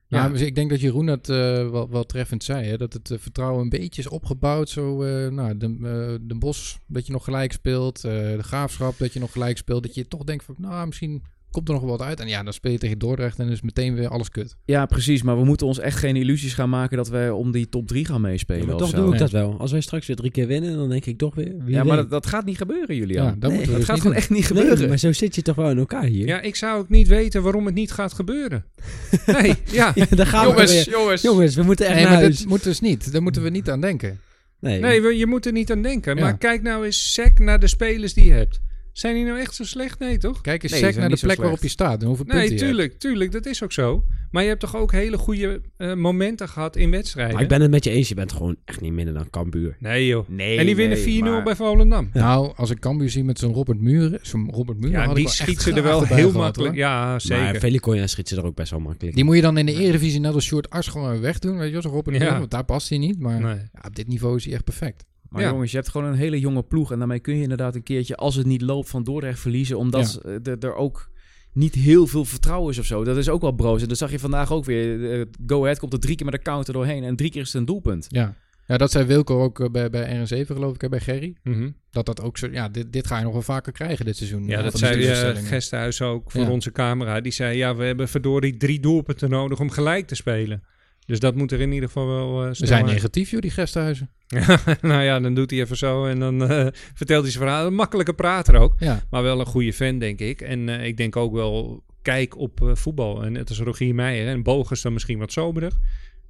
Ja, 0.10 0.24
Ja. 0.24 0.30
dus 0.30 0.42
ik 0.42 0.56
denk 0.56 0.70
dat 0.70 0.82
Jeroen 0.82 1.06
dat 1.06 1.30
eh, 1.30 1.70
wel, 1.70 1.90
wel 1.90 2.06
treffend 2.06 2.44
zei. 2.44 2.68
Hè? 2.68 2.78
Dat 2.78 2.94
het 2.94 3.12
eh, 3.12 3.18
vertrouwen 3.18 3.62
een 3.64 3.70
beetje 3.70 4.02
is 4.02 4.08
opgebouwd. 4.08 4.70
Zo, 4.70 5.04
eh, 5.04 5.32
nou, 5.32 5.58
de, 5.58 5.78
de 6.22 6.36
Bos 6.36 6.80
dat 6.88 7.06
je 7.06 7.12
nog 7.12 7.24
gelijk 7.24 7.52
speelt. 7.52 8.02
de 8.02 8.38
Graafschap 8.42 8.98
dat 8.98 9.14
je 9.14 9.20
nog 9.20 9.32
gelijk 9.32 9.58
speelt. 9.58 9.84
Dat 9.84 9.96
je 9.96 10.08
toch 10.08 10.24
denkt 10.24 10.44
van, 10.44 10.56
nou, 10.58 10.88
misschien 10.88 11.24
komt 11.58 11.68
er 11.68 11.74
nog 11.74 11.84
wel 11.84 11.98
wat 11.98 12.08
uit. 12.08 12.20
En 12.20 12.28
ja, 12.28 12.44
dan 12.44 12.54
speel 12.54 12.72
je 12.72 12.78
tegen 12.78 12.98
Dordrecht 13.00 13.40
en 13.40 13.50
is 13.50 13.62
meteen 13.62 13.96
weer 13.96 14.08
alles 14.08 14.30
kut. 14.30 14.56
ja, 14.66 14.86
precies. 14.86 15.22
Maar 15.22 15.38
we 15.38 15.44
moeten 15.46 15.68
ons 15.68 15.80
echt 15.80 15.98
geen 15.98 16.16
illusies 16.16 16.54
gaan 16.54 16.70
maken 16.70 16.98
dat 16.98 17.10
we 17.10 17.34
om 17.34 17.52
die 17.52 17.70
top 17.70 17.88
3 17.88 18.06
gaan 18.06 18.22
meespelen. 18.22 18.62
Ja, 18.62 18.68
maar 18.68 18.76
toch 18.78 18.90
zo. 18.90 18.96
doe 19.06 19.14
ik 19.14 19.20
dat 19.20 19.32
wel. 19.32 19.60
Als 19.60 19.72
wij 19.72 19.82
straks 19.82 20.08
weer 20.08 20.16
drie 20.16 20.32
keer 20.32 20.48
winnen, 20.48 20.76
dan 20.78 20.90
denk 20.90 21.06
ik 21.06 21.18
toch 21.18 21.36
weer. 21.36 21.56
Wie 21.60 21.76
Ja, 21.76 21.84
maar 21.84 21.96
dat, 21.98 22.10
dat 22.10 22.26
gaat 22.26 22.46
niet 22.46 22.58
gebeuren, 22.58 22.96
Julian. 22.96 23.26
Ja, 23.26 23.36
dat 23.40 23.52
Nee, 23.52 23.66
dus 23.66 23.76
gaat 23.76 23.86
gewoon 23.86 24.02
doen. 24.02 24.14
echt 24.14 24.30
niet 24.30 24.50
Nee, 24.50 24.62
gebeuren. 24.62 24.90
maar 24.90 24.98
zo 24.98 25.12
zit 25.14 25.36
je 25.36 25.42
toch 25.42 25.56
wel 25.56 25.70
in 25.70 25.78
elkaar 25.78 26.04
hier. 26.04 26.28
Ja, 26.28 26.42
ik 26.42 26.56
zou 26.56 26.80
ook 26.80 26.90
niet 26.90 27.08
weten 27.08 27.44
waarom 27.44 27.66
het 27.66 27.76
niet 27.76 27.92
gaat 27.92 28.14
gebeuren. 28.14 28.66
Nee, 29.26 29.54
ja. 29.72 29.92
Ja, 29.96 30.06
daar 30.10 30.26
gaan 30.28 30.46
we 30.46 30.52
jongens, 30.52 30.72
weer. 30.72 30.90
jongens. 30.90 31.22
Jongens, 31.22 31.56
we 31.56 31.64
moeten 31.64 31.86
echt 31.86 31.96
Nee, 31.96 32.04
naar 32.04 32.14
maar 32.14 32.22
huis. 32.22 32.38
dat 32.38 32.48
moet 32.48 32.64
dus 32.64 32.80
niet. 32.80 33.12
Daar 33.12 33.22
moeten 33.22 33.44
we 33.44 33.50
niet 33.50 33.70
aan 33.70 33.82
denken. 33.82 34.20
Nee, 34.60 34.80
Nee, 34.80 35.02
we- 35.02 35.18
je 35.18 35.26
moet 35.26 35.46
er 35.46 35.52
niet 35.52 35.72
aan 35.72 35.82
denken. 35.82 36.16
Ja. 36.16 36.22
Maar 36.22 36.38
kijk 36.38 36.62
nou 36.62 36.86
eens 36.86 37.14
sec 37.14 37.40
naar 37.40 37.60
de 37.60 37.68
spelers 37.68 38.14
die 38.14 38.26
je 38.26 38.32
hebt. 38.32 38.60
Zijn 38.98 39.16
die 39.16 39.24
nou 39.24 39.40
echt 39.40 39.56
zo 39.56 39.64
slecht? 39.64 40.00
Nee, 40.00 40.18
toch? 40.18 40.42
Kijk 40.42 40.64
eens 40.64 40.72
Nee, 40.72 40.82
sec 40.82 40.96
naar 40.96 41.10
de 41.10 41.18
plek 41.22 41.38
waarop 41.38 41.62
je 41.62 41.68
staat 41.68 42.02
en 42.02 42.08
hoeveel 42.08 42.26
punten 42.26 42.44
Nee, 42.44 42.54
je 42.54 42.58
hebt. 42.60 42.68
tuurlijk, 42.72 43.00
tuurlijk, 43.00 43.32
dat 43.32 43.46
is 43.46 43.64
ook 43.64 43.72
zo. 43.72 44.04
Maar 44.32 44.42
je 44.44 44.48
hebt 44.50 44.60
toch 44.62 44.76
ook 44.76 44.92
hele 44.92 45.18
goede 45.18 45.62
eh, 45.78 45.94
momenten 45.94 46.50
gehad 46.50 46.76
in 46.76 46.92
wedstrijden? 46.92 47.34
Maar 47.34 47.44
ik 47.44 47.50
ben 47.50 47.62
het 47.62 47.72
met 47.72 47.84
je 47.84 47.90
eens, 47.90 48.08
je 48.10 48.16
bent 48.16 48.32
gewoon 48.32 48.56
echt 48.66 48.82
niet 48.82 48.92
minder 48.94 49.14
dan 49.14 49.30
Cambuur. 49.30 49.76
Nee 49.80 50.06
joh. 50.08 50.28
Nee, 50.30 50.58
en 50.58 50.66
die 50.66 50.76
winnen 50.76 50.98
nee, 50.98 51.22
4-0 51.22 51.24
maar- 51.24 51.44
bij 51.44 51.56
Volendam. 51.56 52.10
Nou, 52.14 52.54
als 52.56 52.70
ik 52.70 52.80
Cambuur 52.80 53.10
zie 53.10 53.24
met 53.24 53.40
zo'n 53.40 53.54
Robert 53.54 53.80
Muren, 53.82 54.20
zo'n 54.22 54.50
Robert 54.52 54.78
Muren 54.80 55.00
Ja, 55.00 55.06
had 55.06 55.16
die 55.16 55.30
schiet 55.30 55.62
ze 55.62 55.74
er 55.74 55.84
wel 55.84 56.04
heel 56.06 56.32
makkelijk. 56.32 56.70
hoor. 56.74 56.78
Ja, 56.84 57.20
zeker. 57.20 57.84
Maar 57.98 58.10
schiet 58.10 58.28
ze 58.30 58.36
er 58.36 58.46
ook 58.46 58.56
best 58.56 58.72
wel 58.72 58.80
makkelijk. 58.80 59.16
Die 59.16 59.24
moet 59.26 59.36
je 59.36 59.42
dan 59.42 59.58
in 59.58 59.66
de 59.66 59.74
Eredivisie 59.74 60.20
net 60.20 60.34
als 60.34 60.46
Short 60.46 60.70
Ars 60.70 60.88
gewoon 60.88 61.20
wegdoen, 61.22 61.58
weet 61.58 61.66
je 61.68 61.72
wel, 61.74 61.82
zo'n 61.82 61.92
Robert 61.92 62.16
Ja. 62.16 62.22
Muren, 62.24 62.40
want 62.40 62.52
daar 62.52 62.66
past 62.66 62.90
hij 62.90 62.98
niet. 62.98 63.20
Maar 63.20 63.42
Nee. 63.42 63.56
ja, 63.56 63.82
op 63.88 63.96
dit 63.96 64.08
niveau 64.08 64.36
is 64.36 64.46
hij 64.46 64.54
echt 64.54 64.64
perfect. 64.64 65.06
Maar 65.38 65.46
Ja. 65.46 65.52
jongens, 65.52 65.72
je 65.72 65.78
hebt 65.78 65.90
gewoon 65.90 66.08
een 66.08 66.18
hele 66.18 66.40
jonge 66.40 66.64
ploeg. 66.64 66.92
En 66.92 66.98
daarmee 66.98 67.20
kun 67.20 67.36
je 67.36 67.42
inderdaad 67.42 67.76
een 67.76 67.84
keertje, 67.84 68.16
als 68.16 68.36
het 68.36 68.46
niet 68.46 68.62
loopt, 68.62 68.90
van 68.90 69.04
Dordrecht 69.04 69.40
verliezen. 69.40 69.78
Omdat 69.78 70.22
eh, 70.26 70.34
er- 70.44 70.58
er 70.60 70.76
ook 70.76 71.10
niet 71.54 71.76
heel 71.76 72.08
veel 72.08 72.26
vertrouwen 72.26 72.72
is 72.72 72.80
of 72.80 72.86
zo. 72.86 73.04
Dat 73.04 73.18
is 73.18 73.30
ook 73.30 73.42
wel 73.42 73.52
broos. 73.52 73.82
En 73.82 73.88
dat 73.88 73.98
zag 73.98 74.12
je 74.12 74.20
vandaag 74.20 74.52
ook 74.52 74.66
weer. 74.66 75.12
Eh, 75.20 75.26
Go 75.48 75.62
Ahead 75.64 75.80
komt 75.80 75.94
er 75.94 76.00
drie 76.00 76.16
keer 76.16 76.26
met 76.26 76.36
de 76.36 76.42
counter 76.42 76.74
doorheen. 76.74 77.04
En 77.04 77.16
drie 77.16 77.30
keer 77.32 77.42
is 77.42 77.48
het 77.48 77.56
een 77.56 77.66
doelpunt. 77.66 78.06
Ja, 78.10 78.36
ja 78.68 78.78
dat 78.78 78.92
zei 78.92 79.06
Wilco 79.06 79.42
ook 79.44 79.60
eh, 79.60 79.70
bij, 79.70 79.90
bij 79.90 80.26
RN7 80.26 80.46
geloof 80.46 80.74
ik, 80.76 80.82
hè, 80.82 80.90
bij 80.90 81.00
Gerry. 81.00 81.36
Mhm. 81.44 81.70
Dat 81.92 82.06
dat 82.06 82.22
ook 82.22 82.38
zo, 82.38 82.48
ja, 82.52 82.70
dit, 82.70 82.94
dit 82.94 83.08
ga 83.08 83.18
je 83.18 83.24
nog 83.24 83.34
wel 83.34 83.42
vaker 83.42 83.72
krijgen 83.72 84.06
dit 84.06 84.18
seizoen. 84.18 84.46
Ja, 84.48 84.58
eh, 84.58 84.64
dat 84.64 84.78
zei 84.78 85.30
uh. 85.32 85.36
Gesthuis 85.48 86.02
ook 86.02 86.32
voor 86.32 86.42
Ja. 86.42 86.50
onze 86.50 86.72
camera. 86.72 87.22
Die 87.22 87.32
zei, 87.32 87.58
ja, 87.58 87.76
we 87.76 87.84
hebben 87.84 88.08
verdorie 88.08 88.58
drie 88.58 88.80
doelpunten 88.80 89.30
nodig 89.30 89.60
om 89.60 89.70
gelijk 89.70 90.08
te 90.08 90.16
spelen. 90.16 90.64
Dus 91.08 91.20
dat 91.20 91.36
moet 91.36 91.52
er 91.52 91.60
in 91.60 91.72
ieder 91.72 91.90
geval 91.90 92.08
wel 92.08 92.44
uh, 92.44 92.54
We 92.54 92.66
zijn 92.66 92.86
negatief, 92.86 93.30
joh, 93.30 93.42
die 93.42 93.52
Gesthuizen. 93.52 94.10
nou 94.82 95.04
ja, 95.04 95.20
dan 95.20 95.34
doet 95.34 95.52
hij 95.52 95.60
even 95.60 95.78
zo 95.78 96.06
en 96.06 96.20
dan 96.20 96.50
eh, 96.50 96.68
vertelt 97.00 97.24
hij 97.24 97.32
zijn 97.32 97.44
verhaal. 97.44 97.66
Een 97.66 97.74
makkelijke 97.74 98.14
prater 98.14 98.56
ook. 98.56 98.76
Ja, 98.80 99.04
Maar 99.10 99.24
wel 99.24 99.40
een 99.40 99.46
goede 99.46 99.74
fan, 99.74 100.00
denk 100.00 100.20
ik. 100.20 100.42
En 100.42 100.70
eh, 100.70 100.86
ik 100.86 100.98
denk 100.98 101.16
ook 101.16 101.34
wel, 101.34 101.84
kijk 102.02 102.38
op 102.38 102.62
eh, 102.62 102.76
voetbal. 102.76 103.24
En 103.24 103.36
het 103.36 103.50
is 103.50 103.60
Rogier 103.60 103.96
Meijer. 103.96 104.28
En 104.28 104.44
Bogus 104.44 104.82
dan 104.82 104.94
misschien 104.94 105.20
wat 105.20 105.32
soberig. 105.32 105.80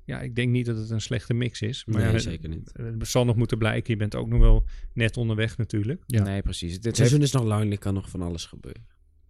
Ja, 0.05 0.21
ik 0.21 0.35
denk 0.35 0.51
niet 0.51 0.65
dat 0.65 0.77
het 0.77 0.89
een 0.89 1.01
slechte 1.01 1.33
mix 1.33 1.61
is. 1.61 1.85
Maar 1.85 2.01
nee, 2.01 2.11
ja, 2.11 2.19
zeker 2.19 2.49
niet. 2.49 2.71
het 2.73 3.07
zal 3.07 3.25
nog 3.25 3.35
moeten 3.35 3.57
blijken. 3.57 3.93
Je 3.93 3.99
bent 3.99 4.15
ook 4.15 4.27
nog 4.27 4.39
wel 4.39 4.65
net 4.93 5.17
onderweg 5.17 5.57
natuurlijk. 5.57 6.03
Ja. 6.05 6.23
Nee, 6.23 6.41
precies. 6.41 6.69
Dit 6.69 6.75
Het 6.75 6.85
heeft, 6.85 6.97
seizoen 6.97 7.21
is 7.21 7.31
nog 7.31 7.43
lang, 7.43 7.71
er 7.71 7.79
kan 7.79 7.93
nog 7.93 8.09
van 8.09 8.21
alles 8.21 8.45
gebeuren. 8.45 8.85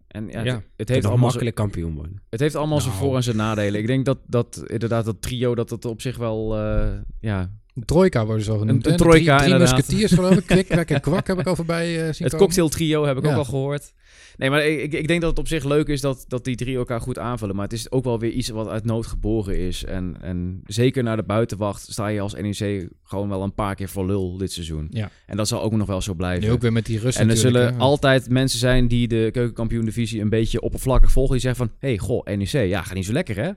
En, 0.07 0.27
ja, 0.29 0.43
Ja. 0.43 0.53
Het, 0.53 0.63
het 0.75 0.89
heeft 0.89 1.05
allemaal, 1.05 1.27
makkelijk 1.29 1.55
kampioen 1.55 1.95
worden. 1.95 2.21
het 2.29 2.39
heeft 2.39 2.55
allemaal 2.55 2.79
zijn 2.81 2.93
Nou. 2.93 3.05
voor- 3.05 3.15
en 3.15 3.23
zijn 3.23 3.35
nadelen. 3.35 3.79
Ik 3.81 3.87
denk 3.87 4.05
dat, 4.05 4.17
dat 4.27 4.63
inderdaad 4.67 5.05
dat 5.05 5.21
trio, 5.21 5.55
dat 5.55 5.69
het 5.69 5.85
op 5.85 6.01
zich 6.01 6.17
wel... 6.17 6.57
eh, 6.57 6.87
ja, 7.19 7.51
een 7.75 7.85
trojka 7.85 8.25
worden 8.25 8.43
ze 8.45 8.51
al 8.51 8.57
genoemd. 8.57 8.85
Een- 8.85 8.91
een 8.91 8.97
De 8.97 9.03
trojka, 9.03 9.19
drie, 9.23 9.37
drie 9.37 9.51
inderdaad. 9.53 9.75
musketiers 9.77 10.11
geloof 10.11 10.35
ik. 10.37 10.45
Kwik, 10.65 10.69
en 10.69 11.01
kwak 11.01 11.27
heb 11.27 11.39
ik 11.39 11.47
al 11.47 11.55
voorbij 11.55 11.87
eh, 11.95 12.01
zien 12.01 12.07
Het 12.07 12.19
komen. 12.21 12.37
cocktail 12.37 12.69
trio 12.69 13.05
heb 13.05 13.17
ik 13.17 13.23
Ja. 13.23 13.31
ook 13.31 13.37
al 13.37 13.45
gehoord. 13.45 13.93
Nee, 14.37 14.49
maar 14.49 14.65
ik, 14.65 14.93
ik 14.93 15.07
denk 15.07 15.21
dat 15.21 15.29
het 15.29 15.39
op 15.39 15.47
zich 15.47 15.63
leuk 15.63 15.87
is 15.87 16.01
dat, 16.01 16.25
dat 16.27 16.43
die 16.43 16.55
drie 16.55 16.77
elkaar 16.77 17.01
goed 17.01 17.19
aanvullen. 17.19 17.55
Maar 17.55 17.63
het 17.63 17.73
is 17.73 17.91
ook 17.91 18.03
wel 18.03 18.19
weer 18.19 18.31
iets 18.31 18.49
wat 18.49 18.67
uit 18.67 18.85
nood 18.85 19.05
geboren 19.05 19.57
is. 19.57 19.83
En, 19.83 20.17
en 20.21 20.61
zeker 20.65 21.03
naar 21.03 21.15
de 21.15 21.23
buitenwacht 21.23 21.91
sta 21.91 22.07
je 22.07 22.19
als 22.19 22.33
NEC 22.33 22.89
gewoon 23.03 23.29
wel 23.29 23.43
een 23.43 23.53
paar 23.53 23.75
keer 23.75 23.89
voor 23.89 24.05
lul 24.05 24.37
dit 24.37 24.51
seizoen. 24.51 24.87
Ja. 24.89 25.11
En 25.25 25.37
dat 25.37 25.47
zal 25.47 25.61
ook 25.61 25.71
nog 25.71 25.87
wel 25.87 26.01
zo 26.01 26.13
blijven. 26.13 26.47
Nu 26.47 26.51
ook 26.51 26.61
weer 26.61 26.73
met 26.73 26.85
die 26.85 26.99
rust 26.99 27.19
en 27.19 27.29
er 27.29 27.37
zullen 27.37 27.77
altijd 27.79 28.29
mensen 28.29 28.59
zijn 28.59 28.87
die 28.87 29.07
de 29.07 29.29
keukenkampioen-divisie 29.31 30.21
een 30.21 30.29
beetje 30.29 30.61
oppervlakkig 30.61 31.11
volgen. 31.11 31.31
Die 31.31 31.41
zeggen 31.41 31.67
van, 31.67 31.75
hey, 31.79 31.97
goh, 31.97 32.25
NEC, 32.25 32.51
ja, 32.51 32.81
gaat 32.81 32.95
niet 32.95 33.05
zo 33.05 33.13
lekker, 33.13 33.35
hè? 33.35 33.51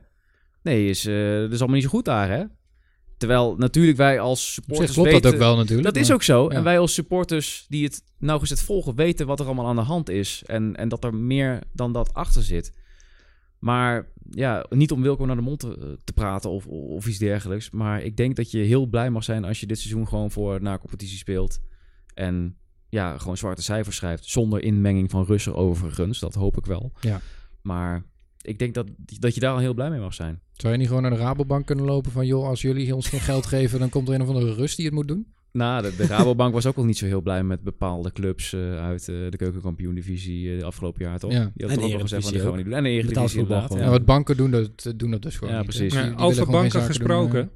Nee, 0.63 0.89
is, 0.89 1.07
eh 1.07 1.15
dat 1.15 1.53
is 1.53 1.59
allemaal 1.59 1.77
niet 1.77 1.85
zo 1.85 1.91
goed 1.91 2.05
daar, 2.05 2.31
hè? 2.31 2.45
Terwijl 3.21 3.55
natuurlijk 3.57 3.97
wij 3.97 4.21
als 4.21 4.53
supporters 4.53 4.93
klopt 4.93 5.09
weten... 5.09 5.23
dat 5.23 5.33
ook 5.33 5.39
wel 5.39 5.57
natuurlijk. 5.57 5.95
Dat 5.95 5.97
is 5.97 6.13
ook 6.13 6.23
zo. 6.23 6.43
ja. 6.51 6.57
En 6.57 6.63
wij 6.63 6.79
als 6.79 6.95
supporters 6.95 7.67
die 7.69 7.85
het 7.85 8.03
nauwgezet 8.19 8.63
volgen, 8.63 8.95
weten 8.95 9.27
wat 9.27 9.41
er 9.41 9.47
allemaal 9.47 9.67
aan 9.67 9.77
de 9.77 9.83
hand 9.83 10.09
is. 10.09 10.43
En, 10.47 10.77
en 10.77 10.89
dat 10.89 11.05
er 11.05 11.15
meer 11.15 11.63
dan 11.73 11.93
dat 11.93 12.15
achter 12.15 12.43
zit. 12.43 12.73
Maar 13.59 14.09
ja, 14.31 14.67
niet 14.69 14.93
om 14.93 15.03
Wilco 15.03 15.25
naar 15.25 15.37
de 15.37 15.43
mond 15.43 15.61
te, 15.61 15.99
te 16.05 16.13
praten 16.13 16.51
of, 16.51 16.67
of 16.67 17.07
iets 17.07 17.19
dergelijks. 17.19 17.71
Maar 17.71 18.03
ik 18.03 18.17
denk 18.17 18.37
dat 18.37 18.51
je 18.51 18.59
heel 18.59 18.87
blij 18.87 19.11
mag 19.11 19.25
zijn 19.25 19.45
als 19.45 19.61
je 19.61 19.67
dit 19.67 19.79
seizoen 19.79 20.09
gewoon 20.09 20.31
voor 20.31 20.63
na 20.63 20.79
competitie 20.79 21.19
speelt. 21.19 21.61
En 22.15 22.57
ja, 22.89 23.19
gewoon 23.19 23.37
zwarte 23.37 23.63
cijfers 23.63 23.97
schrijft. 23.97 24.25
Zonder 24.25 24.63
inmenging 24.63 25.11
van 25.11 25.25
Russen 25.25 25.55
overigens. 25.55 26.19
Dat 26.19 26.35
hoop 26.35 26.57
ik 26.57 26.67
wel. 26.67 26.93
Ja. 27.01 27.21
Maar 27.63 28.05
ik 28.43 28.59
denk 28.59 28.75
dat, 28.75 28.87
dat 28.99 29.35
je 29.35 29.41
daar 29.41 29.53
al 29.53 29.59
heel 29.59 29.75
blij 29.75 29.91
mee 29.91 30.01
mag 30.01 30.15
zijn. 30.15 30.41
Zou 30.53 30.73
je 30.73 30.79
niet 30.79 30.89
gewoon 30.89 31.03
naar 31.03 31.11
de 31.11 31.17
Rabobank 31.17 31.67
kunnen 31.67 31.85
lopen 31.85 32.13
van... 32.13 32.27
joh, 32.27 32.47
als 32.47 32.63
jullie 32.63 32.95
ons 32.95 33.09
geen 33.09 33.21
geld 33.21 33.47
geven... 33.47 33.79
dan 33.79 33.89
komt 33.89 34.09
er 34.09 34.15
een 34.15 34.23
of 34.23 34.29
andere 34.29 34.55
rust 34.55 34.77
die 34.77 34.87
het 34.87 34.95
moet 34.95 35.09
doen? 35.09 35.27
Nou, 35.53 35.83
de, 35.83 35.97
de 35.97 36.07
Rabobank 36.07 36.53
was 36.53 36.67
ook 36.67 36.77
al 36.77 36.85
niet 36.85 36.99
zo 36.99 37.07
heel 37.07 37.21
blij 37.21 37.43
met 37.43 37.63
bepaalde 37.63 38.13
clubs 38.13 38.53
eh, 38.53 38.79
uit 38.79 39.09
eh, 39.09 39.17
de 39.31 39.37
keukenkampioen-divisie 39.37 40.53
eh, 40.53 40.59
de 40.59 40.65
afgezegd 40.65 40.99
jaar, 40.99 41.19
toch? 41.19 41.33
Ja. 41.33 41.51
Die 41.55 41.67
had 41.67 41.77
En 41.77 41.83
ook 41.85 41.93
al 41.93 42.01
gezegd 42.01 42.23
van, 42.23 42.33
die 42.33 42.43
we 42.43 42.57
niet 42.57 42.65
doen. 42.65 42.75
En 42.75 42.83
de 42.83 42.89
Eredivisie 42.89 43.41
inderdaad, 43.41 43.67
gewoon. 43.67 43.79
Ja. 43.79 43.85
ja. 43.85 43.91
wat 43.91 44.05
banken 44.05 44.37
doen 44.37 44.51
dat, 44.51 44.93
doen 44.97 45.11
dat 45.11 45.23
dus 45.23 45.37
gewoon 45.37 45.55
Ja, 45.55 45.63
precies. 45.63 45.95
Ja, 45.95 46.13
over 46.17 46.45
gewoon 46.45 46.61
banken 46.61 46.83
gesproken. 46.83 47.51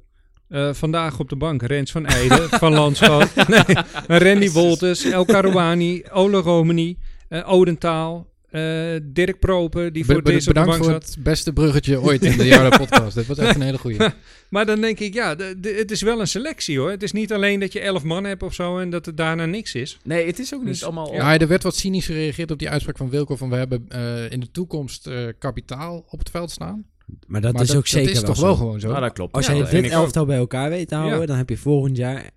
vandaag 0.71 1.19
op 1.19 1.29
de 1.29 1.35
bank 1.35 1.61
Rens 1.61 1.91
van 1.91 2.05
Eijden 2.05 2.49
van 2.63 2.73
Landschoot. 2.73 3.47
nee, 3.47 3.77
Randy 4.23 4.51
Wolters, 4.51 5.03
El 5.03 5.25
Karouani, 5.25 6.03
Ole 6.11 6.37
Romani, 6.37 6.97
Odentaal, 7.45 8.27
eh, 8.55 8.99
Dirk 9.03 9.39
Proper, 9.39 9.93
die 9.93 10.05
voor 10.05 10.23
deze 10.23 10.37
op 10.49 10.53
de 10.55 10.59
bedankt 10.59 10.69
bank 10.69 10.83
voor 10.83 10.91
zat. 11.01 11.15
het 11.15 11.23
beste 11.23 11.53
bruggetje 11.53 12.01
ooit 12.05 12.23
in 12.23 12.37
de 12.37 12.45
Jarda 12.45 12.77
podcast. 12.77 13.15
Dit 13.15 13.25
was 13.27 13.37
echt 13.37 13.55
een 13.55 13.61
hele 13.61 13.77
goeie. 13.77 13.97
Maar 14.49 14.65
dan 14.65 14.81
denk 14.81 14.99
ik, 14.99 15.13
ja, 15.13 15.35
de- 15.35 15.55
de- 15.59 15.73
het 15.77 15.91
is 15.91 16.01
wel 16.01 16.19
een 16.19 16.27
selectie 16.27 16.79
hoor. 16.79 16.89
Het 16.91 17.03
is 17.03 17.11
niet 17.11 17.33
alleen 17.33 17.59
dat 17.59 17.73
je 17.73 17.79
elf 17.79 18.03
man 18.03 18.23
hebt 18.23 18.43
of 18.43 18.53
zo 18.53 18.77
en 18.79 18.89
dat 18.89 19.07
er 19.07 19.15
daarna 19.15 19.45
niks 19.45 19.75
is. 19.75 19.97
Nee, 20.03 20.25
het 20.25 20.39
is 20.39 20.53
ook 20.53 20.59
niet 20.59 20.69
Dus- 20.69 20.83
allemaal... 20.83 21.13
Ja, 21.13 21.37
er 21.39 21.47
werd 21.47 21.63
wat 21.63 21.75
cynisch 21.75 22.05
gereageerd 22.05 22.51
op 22.51 22.59
die 22.59 22.69
uitspraak 22.69 22.97
van 22.97 23.09
Wilco... 23.09 23.35
van 23.35 23.49
we 23.49 23.55
hebben 23.55 23.85
eh, 23.87 24.31
in 24.31 24.39
de 24.39 24.51
toekomst 24.51 25.07
eh, 25.07 25.17
kapitaal 25.39 26.05
op 26.09 26.19
het 26.19 26.29
veld 26.29 26.51
staan. 26.51 26.85
Maar 27.27 27.41
dat 27.41 27.53
maar 27.53 27.61
is 27.61 27.67
dat, 27.67 27.77
ook 27.77 27.87
zeker 27.87 28.13
dat 28.13 28.15
is 28.15 28.21
wel 28.21 28.33
toch 28.33 28.43
wel 28.43 28.55
gewoon 28.55 28.79
zo? 28.79 28.87
Nou, 28.89 29.01
dat 29.01 29.13
klopt. 29.13 29.33
Als 29.33 29.45
Ja, 29.45 29.51
jij 29.53 29.61
dat 29.61 29.71
dit 29.71 29.85
ook. 29.85 29.91
elftal 29.91 30.25
bij 30.25 30.37
elkaar 30.37 30.69
weet 30.69 30.87
te 30.87 30.95
houden, 30.95 31.19
Ja. 31.19 31.25
dan 31.25 31.37
heb 31.37 31.49
je 31.49 31.57
volgend 31.57 31.97
jaar 31.97 32.29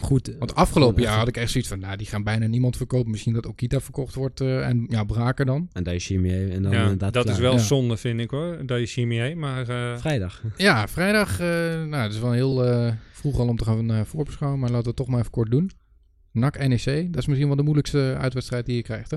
goed... 0.00 0.34
Want 0.38 0.54
afgelopen 0.54 1.02
jaar 1.02 1.18
had 1.18 1.28
ik 1.28 1.36
echt 1.36 1.50
zoiets 1.50 1.68
van... 1.70 1.78
nou, 1.78 1.96
die 1.96 2.06
gaan 2.06 2.22
bijna 2.22 2.46
niemand 2.46 2.76
verkopen. 2.76 3.10
Misschien 3.10 3.32
dat 3.32 3.46
Okita 3.46 3.80
verkocht 3.80 4.14
wordt 4.14 4.40
eh, 4.40 4.66
en 4.68 4.86
ja, 4.88 5.04
Braker 5.04 5.44
dan. 5.46 5.68
En 5.72 5.82
daar 5.82 5.94
is 5.94 6.06
Chimier 6.06 6.50
en 6.50 6.62
dan 6.62 6.72
ja, 6.72 6.82
inderdaad 6.82 7.12
dat 7.12 7.22
klaar. 7.24 7.34
is 7.34 7.40
wel 7.40 7.52
Ja. 7.52 7.58
zonde 7.58 7.96
vind 7.96 8.20
ik 8.20 8.30
hoor, 8.30 8.58
Chimier. 8.66 9.36
Maar 9.36 9.68
eh, 9.68 9.98
Vrijdag. 9.98 10.42
Ja, 10.56 10.88
vrijdag. 10.88 11.40
eh, 11.40 11.46
nou, 11.84 11.94
het 12.02 12.12
is 12.12 12.18
wel 12.20 12.32
heel 12.32 12.64
eh, 12.66 12.92
vroeg 13.12 13.38
al 13.38 13.48
om 13.48 13.56
te 13.56 13.64
gaan 13.64 13.90
eh, 13.90 14.00
voorbeschouwen. 14.04 14.60
Maar 14.60 14.68
laten 14.70 14.82
we 14.84 14.88
het 14.90 14.98
toch 14.98 15.08
maar 15.08 15.18
even 15.18 15.30
kort 15.30 15.50
doen. 15.50 15.70
NAC 16.32 16.58
NEC, 16.68 16.84
dat 17.12 17.20
is 17.22 17.26
misschien 17.26 17.46
wel 17.46 17.56
de 17.56 17.62
moeilijkste 17.62 18.16
uitwedstrijd 18.18 18.66
die 18.66 18.76
je 18.76 18.82
krijgt, 18.82 19.10
hè? 19.10 19.16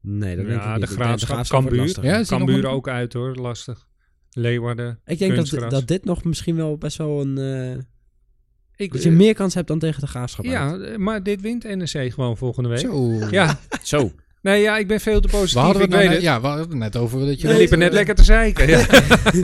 Nee, 0.00 0.36
dat 0.36 0.46
denk 0.46 0.58
ik 0.58 0.64
ja, 0.64 0.76
niet. 0.76 0.88
de 0.88 0.94
graafschap, 0.94 1.46
Cambuur. 1.46 2.04
Ja, 2.04 2.22
Cambuur 2.22 2.66
ook 2.66 2.88
uit 2.88 3.12
hoor, 3.12 3.34
lastig. 3.34 3.86
Leeuwarden. 4.30 5.00
Ik 5.04 5.18
denk 5.18 5.36
dat, 5.36 5.70
dat 5.70 5.88
dit 5.88 6.04
nog 6.04 6.24
misschien 6.24 6.56
wel 6.56 6.78
best 6.78 6.96
wel 6.96 7.20
een... 7.20 7.86
Ik, 8.76 8.92
dat 8.92 9.02
je 9.02 9.08
eh, 9.08 9.14
meer 9.16 9.34
kans 9.34 9.54
hebt 9.54 9.68
dan 9.68 9.78
tegen 9.78 10.00
de 10.00 10.06
graafschap. 10.06 10.44
Ja, 10.44 10.76
eh, 10.76 10.96
maar 10.96 11.22
dit 11.22 11.40
wint 11.40 11.64
NEC 11.76 12.12
gewoon 12.12 12.36
volgende 12.36 12.68
week. 12.68 12.78
Zo. 12.78 13.12
Ja, 13.30 13.60
Zo. 13.82 14.12
nee, 14.42 14.62
ja, 14.62 14.78
ik 14.78 14.86
ben 14.86 15.00
veel 15.00 15.20
te 15.20 15.28
We 15.28 15.32
positief. 15.36 15.62
hadden 15.62 15.82
ik 15.82 15.88
het, 15.88 15.90
nou 15.90 16.02
weet 16.02 16.08
net, 16.12 16.22
het. 16.22 16.26
ja, 16.34 16.40
we 16.40 16.46
hadden 16.46 16.68
het 16.68 16.78
net 16.78 16.96
over 16.96 17.26
dat 17.26 17.40
je... 17.40 17.48
We 17.48 17.56
liepen 17.56 17.78
net 17.78 17.92
lekker 17.92 18.14
te 18.14 18.24
zeiken. 18.24 18.68
Ja. 18.68 18.78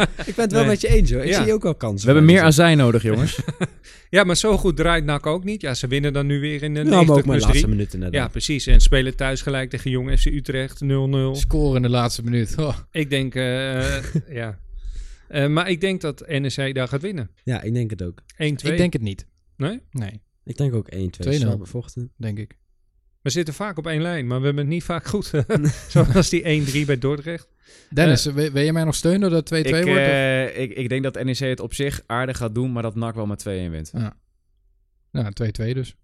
Ik 0.31 0.35
ben 0.35 0.45
het 0.45 0.53
wel 0.53 0.61
Nee. 0.61 0.71
met 0.71 0.81
je 0.81 0.89
eens 0.89 1.11
hoor. 1.13 1.23
Ik 1.23 1.29
Ja. 1.29 1.43
zie 1.45 1.53
ook 1.53 1.63
wel 1.63 1.75
kansen. 1.75 2.07
We 2.09 2.13
hebben 2.15 2.33
meer 2.33 2.43
azijn 2.43 2.77
nodig, 2.77 3.03
jongens. 3.03 3.39
ja, 4.11 4.25
maar 4.25 4.37
zo 4.37 4.57
goed 4.57 4.77
draait 4.77 5.05
NAC 5.05 5.27
ook 5.27 5.45
niet. 5.45 5.61
Ja, 5.61 5.75
ze 5.75 5.87
winnen 5.87 6.13
dan 6.13 6.27
nu 6.27 6.41
weer 6.41 6.63
in 6.63 6.75
de 6.75 6.83
maar 6.85 6.91
90 6.91 7.01
ook 7.01 7.07
maar 7.07 7.17
de 7.17 7.23
plus 7.31 7.37
3. 7.43 7.47
laatste 7.53 7.69
minuten 7.69 7.99
net. 7.99 8.13
Ja, 8.13 8.29
precies. 8.29 8.67
En 8.67 8.81
spelen 8.81 9.17
thuis 9.17 9.43
gelijk 9.43 9.71
tegen 9.71 9.91
Jong 9.91 10.19
FC 10.21 10.27
Utrecht 10.27 10.81
0-0. 10.85 10.87
Scoren 11.33 11.77
in 11.77 11.83
de 11.83 11.89
laatste 11.89 12.25
minuut. 12.25 12.55
Oh. 12.59 12.77
Ik 12.93 13.11
denk, 13.11 13.35
eh, 13.35 14.03
ja. 14.31 14.59
Eh, 15.31 15.47
maar 15.47 15.71
ik 15.71 15.81
denk 15.81 16.01
dat 16.01 16.29
NEC 16.29 16.75
daar 16.75 16.89
gaat 16.89 17.01
winnen. 17.01 17.29
1-2. 17.31 17.33
ja, 17.45 17.63
ik 17.63 17.75
denk 17.75 17.91
het 17.91 18.03
ook. 18.03 18.23
Ik 18.37 18.59
denk 18.77 18.93
het 18.93 19.03
niet. 19.03 19.27
Nee? 19.57 19.81
Nee, 19.91 20.23
Ik 20.45 20.57
denk 20.57 20.75
ook 20.75 20.89
1-2. 20.95 20.97
2-0. 20.97 21.33
Zwaar 21.33 21.59
bevochten. 21.59 22.13
denk 22.17 22.39
ik. 22.39 22.59
We 23.23 23.31
zitten 23.31 23.55
vaak 23.55 23.79
op 23.79 23.87
één 23.87 24.03
lijn, 24.03 24.27
maar 24.27 24.39
we 24.39 24.45
hebben 24.45 24.65
het 24.65 24.73
niet 24.73 24.83
vaak 24.85 25.05
goed. 25.07 25.31
Zoals 25.89 26.29
die 26.29 26.83
1-3 26.83 26.87
bij 26.87 26.99
Dordrecht. 26.99 27.49
Dennis, 27.91 28.25
wil, 28.25 28.51
wil 28.51 28.63
je 28.63 28.73
mij 28.73 28.85
nog 28.85 28.95
steunen 28.95 29.31
dat 29.31 29.49
het 29.49 29.65
2-2 29.67 29.69
ik, 29.69 29.73
wordt? 29.73 29.89
of- 29.89 29.97
eh, 29.97 30.61
ik, 30.61 30.71
ik 30.73 30.89
denk 30.89 31.03
dat 31.03 31.25
NEC 31.25 31.39
het 31.39 31.61
op 31.61 31.75
zich 31.75 32.03
aardig 32.07 32.37
gaat 32.37 32.55
doen, 32.55 32.73
maar 32.73 32.83
dat 32.83 32.95
NAC 32.95 33.15
wel 33.15 33.27
met 33.27 33.41
2-1 33.41 33.45
wint. 33.71 33.93
Ja, 35.11 35.31
2-2 35.33 35.73
dus. 35.75 35.95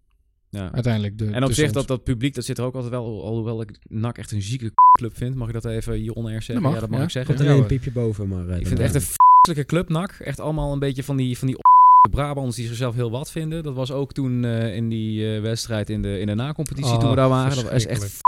Ja. 0.51 0.73
Uiteindelijk. 0.73 1.19
De, 1.19 1.31
En 1.31 1.45
op 1.45 1.53
zich, 1.53 1.65
ons. 1.65 1.73
dat, 1.73 1.87
dat 1.87 2.05
publiek, 2.05 2.35
dat 2.35 2.45
zit 2.45 2.59
er 2.59 2.65
ook 2.65 2.75
altijd 2.75 2.93
wel, 2.93 3.25
alhoewel 3.25 3.61
ik 3.61 3.71
NAC 3.89 4.19
echt 4.19 4.33
een 4.33 4.43
zieke 4.43 4.73
club 4.99 5.17
vind. 5.17 5.35
Mag 5.35 5.47
ik 5.49 5.55
dat 5.55 5.65
even 5.65 5.93
hier 5.95 6.13
on-air 6.13 6.43
zeggen? 6.43 6.55
Dat 6.55 6.63
mag, 6.63 6.75
ja, 6.75 6.81
dat 6.81 6.89
mag 6.91 6.99
ja. 6.99 7.05
ik 7.05 7.11
zeggen. 7.11 7.35
Komt 7.35 7.49
alleen 7.49 7.61
een 7.61 7.67
piepje 7.67 7.93
boven, 7.93 8.29
maar... 8.29 8.49
eh, 8.49 8.59
Ik 8.61 8.67
vind 8.67 8.79
het 8.79 8.87
echt 8.87 8.95
een 8.95 9.01
f***lijke 9.01 9.65
club, 9.65 9.89
NAC. 9.89 10.11
Echt 10.13 10.41
allemaal 10.41 10.73
een 10.73 10.79
beetje 10.79 11.05
van 11.05 11.17
die, 11.17 11.39
van 11.39 11.47
die 11.49 11.57
Brabants 12.11 12.57
die 12.57 12.67
zichzelf 12.67 12.95
heel 12.95 13.11
wat 13.11 13.31
vinden. 13.31 13.63
Dat 13.63 13.75
was 13.75 13.91
ook 13.93 14.13
toen 14.13 14.45
eh, 14.45 14.77
in 14.77 14.89
die 14.89 15.35
eh, 15.35 15.41
wedstrijd 15.43 15.91
in 15.91 16.03
de, 16.03 16.19
in 16.19 16.27
de 16.27 16.35
na-competitie 16.35 16.93
Oh, 16.93 17.01
toen 17.01 17.11
we 17.11 17.17
daar 17.17 17.29
waren. 17.29 17.55
Dat 17.57 17.71
was 17.71 17.87
echt. 17.87 18.21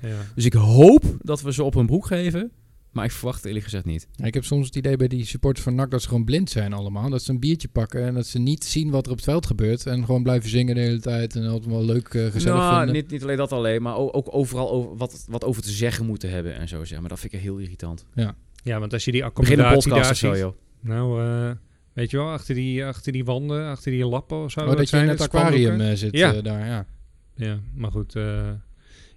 Ja. 0.00 0.08
Dus 0.34 0.44
ik 0.44 0.52
hoop 0.52 1.02
dat 1.20 1.42
we 1.42 1.52
ze 1.52 1.62
op 1.62 1.74
hun 1.74 1.86
broek 1.86 2.06
geven. 2.06 2.50
Maar 2.92 3.04
ik 3.04 3.10
verwacht 3.10 3.36
het 3.36 3.46
eerlijk 3.46 3.64
gezegd 3.64 3.84
niet. 3.84 4.08
Ja, 4.12 4.24
ik 4.24 4.34
heb 4.34 4.44
soms 4.44 4.66
het 4.66 4.76
idee 4.76 4.96
bij 4.96 5.08
die 5.08 5.24
supporters 5.26 5.64
van 5.64 5.74
NAC 5.74 5.90
dat 5.90 6.02
ze 6.02 6.08
gewoon 6.08 6.24
blind 6.24 6.50
zijn 6.50 6.72
allemaal. 6.72 7.10
Dat 7.10 7.22
ze 7.22 7.30
een 7.30 7.40
biertje 7.40 7.68
pakken 7.68 8.04
en 8.06 8.14
dat 8.14 8.26
ze 8.26 8.38
niet 8.38 8.64
zien 8.64 8.90
wat 8.90 9.04
er 9.06 9.10
op 9.10 9.16
het 9.16 9.26
veld 9.26 9.46
gebeurt. 9.46 9.86
En 9.86 10.04
gewoon 10.04 10.22
blijven 10.22 10.50
zingen 10.50 10.74
de 10.74 10.80
hele 10.80 11.00
tijd 11.00 11.36
en 11.36 11.46
altijd 11.46 11.70
wel 11.70 11.84
leuk, 11.84 12.08
eh, 12.08 12.26
gezellig 12.26 12.58
nou, 12.58 12.76
vinden. 12.76 12.94
niet, 12.94 13.10
niet 13.10 13.22
alleen 13.22 13.36
dat 13.36 13.52
alleen, 13.52 13.82
maar 13.82 13.96
ook, 13.96 14.16
ook 14.16 14.34
overal 14.34 14.70
over, 14.70 14.96
wat, 14.96 15.24
wat 15.28 15.44
over 15.44 15.62
te 15.62 15.70
zeggen 15.70 16.06
moeten 16.06 16.30
hebben 16.30 16.54
en 16.58 16.68
zo 16.68 16.84
zeg 16.84 17.00
maar. 17.00 17.08
Dat 17.08 17.20
vind 17.20 17.32
ik 17.32 17.40
heel 17.40 17.58
irritant. 17.58 18.04
Ja, 18.64 18.78
want 18.78 18.92
als 18.92 19.04
je 19.04 19.12
die 19.12 19.24
accommodatie 19.24 19.72
podcast 19.74 20.00
daar 20.02 20.10
of 20.10 20.16
zo, 20.16 20.32
ziet... 20.32 20.42
joh. 20.42 20.54
Nou, 20.80 21.22
eh, 21.24 21.50
weet 21.92 22.10
je 22.10 22.16
wel, 22.16 22.30
achter 22.30 22.54
die, 22.54 22.84
achter 22.84 23.12
die 23.12 23.24
wanden, 23.24 23.66
achter 23.66 23.90
die 23.92 24.06
lappen 24.06 24.42
of 24.44 24.50
zo. 24.50 24.60
Oh, 24.60 24.66
dat 24.66 24.78
je 24.78 24.86
zijn 24.86 25.02
in 25.02 25.08
het 25.08 25.20
aquarium 25.20 25.62
spandoeken. 25.62 25.90
eh, 25.90 25.96
zit 25.96 26.16
Ja. 26.16 26.32
daar, 26.40 26.66
ja. 26.66 26.86
Ja, 27.36 27.58
maar 27.74 27.90
goed. 27.90 28.16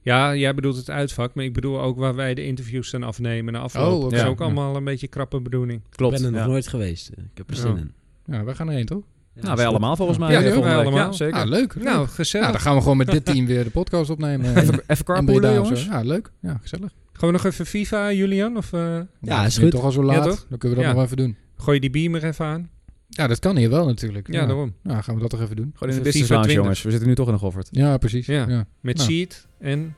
Ja, 0.06 0.36
jij 0.36 0.53
bedoelt 0.53 0.76
het 0.76 0.89
uitvak, 0.89 1.34
maar 1.36 1.43
ik 1.45 1.53
bedoel 1.53 1.82
ook 1.82 1.97
waar 1.97 2.16
wij 2.16 2.34
de 2.34 2.45
interviews 2.45 2.91
dan 2.91 3.03
afnemen 3.03 3.56
en 3.56 3.62
aflopen. 3.62 3.95
Oh, 3.95 4.03
dat 4.03 4.14
is 4.14 4.24
ook 4.26 4.39
Ja. 4.39 4.45
allemaal 4.45 4.76
een 4.76 4.84
beetje 4.84 5.08
krappe 5.08 5.41
bedoeling. 5.41 5.82
Klopt. 5.89 6.14
Ik 6.16 6.20
ben 6.22 6.28
er 6.28 6.34
nog 6.36 6.45
ja. 6.45 6.51
nooit 6.51 6.68
geweest. 6.68 7.10
eh, 7.10 7.24
Ik 7.24 7.38
heb 7.38 7.49
er 7.49 7.56
Ja. 7.56 7.62
zin 7.62 7.78
in. 7.78 7.91
Ja, 8.26 8.43
wij 8.43 8.53
gaan 8.56 8.68
erheen, 8.70 8.86
toch? 8.86 9.03
Ja, 9.34 9.41
Nou, 9.41 9.56
wij 9.56 9.66
allemaal 9.68 9.95
volgens 9.95 10.18
mij. 10.18 10.32
Ja, 10.32 10.38
eh, 10.38 10.43
wij 10.43 10.53
week. 10.64 10.74
allemaal. 10.74 10.97
Ja, 11.06 11.12
zeker. 11.12 11.39
Ah, 11.39 11.47
leuk. 11.47 11.76
leuk. 11.76 11.84
Nou, 11.84 12.08
gezellig. 12.08 12.45
Ja, 12.45 12.51
dan 12.53 12.62
gaan 12.62 12.76
we 12.76 12.82
gewoon 12.82 12.97
met 12.97 13.12
dit 13.12 13.26
team 13.26 13.45
weer 13.45 13.64
de 13.64 13.70
podcast 13.70 14.10
opnemen. 14.10 14.56
Even, 14.58 14.80
even 14.88 15.06
carpoolen, 15.06 15.53
jongens. 15.53 15.86
Ja, 15.86 16.01
leuk. 16.01 16.32
Ja, 16.41 16.58
gezellig. 16.62 16.91
Gaan 17.14 17.28
we 17.30 17.36
nog 17.36 17.45
even 17.45 17.66
FIFA, 17.66 18.12
Julian? 18.12 18.58
Of 18.58 18.74
eh, 18.74 18.99
Ja, 19.22 19.38
het 19.41 19.47
is 19.47 19.58
nu 19.58 19.64
goed. 19.64 19.72
toch 19.72 19.84
al 19.84 19.91
zo 19.91 20.01
Ja, 20.01 20.08
laat. 20.08 20.45
Dan 20.49 20.58
kunnen 20.58 20.78
we 20.78 20.84
dat 20.84 20.93
Ja. 20.93 20.93
nog 20.93 21.03
even 21.03 21.18
doen. 21.18 21.36
gooi 21.58 21.76
je 21.76 21.82
die 21.82 21.89
beamer 21.89 22.24
even 22.24 22.45
aan? 22.45 22.70
Ja, 23.16 23.28
dat 23.28 23.39
kan 23.39 23.57
hier 23.57 23.70
wel 23.70 23.86
natuurlijk. 23.86 24.34
Ja, 24.34 24.45
daarom. 24.45 24.74
Ja, 24.84 25.01
gaan 25.01 25.16
we 25.16 25.22
dat 25.22 25.30
toch 25.30 25.41
even 25.41 25.55
doen. 25.55 25.72
Gewoon 25.76 25.93
in 25.93 25.99
de 25.99 26.03
business 26.05 26.30
lounge, 26.30 26.45
20. 26.45 26.63
jongens. 26.63 26.82
We 26.84 26.89
zitten 26.91 27.07
nu 27.09 27.16
toch 27.16 27.28
in 27.28 27.34
de 27.34 27.39
Goffert. 27.39 27.68
Ja, 27.72 27.97
precies. 27.97 28.26
Ja. 28.26 28.45
Ja. 28.47 28.66
Met 28.82 28.97
Nou. 28.97 29.09
Sheet 29.11 29.47
en... 29.59 29.95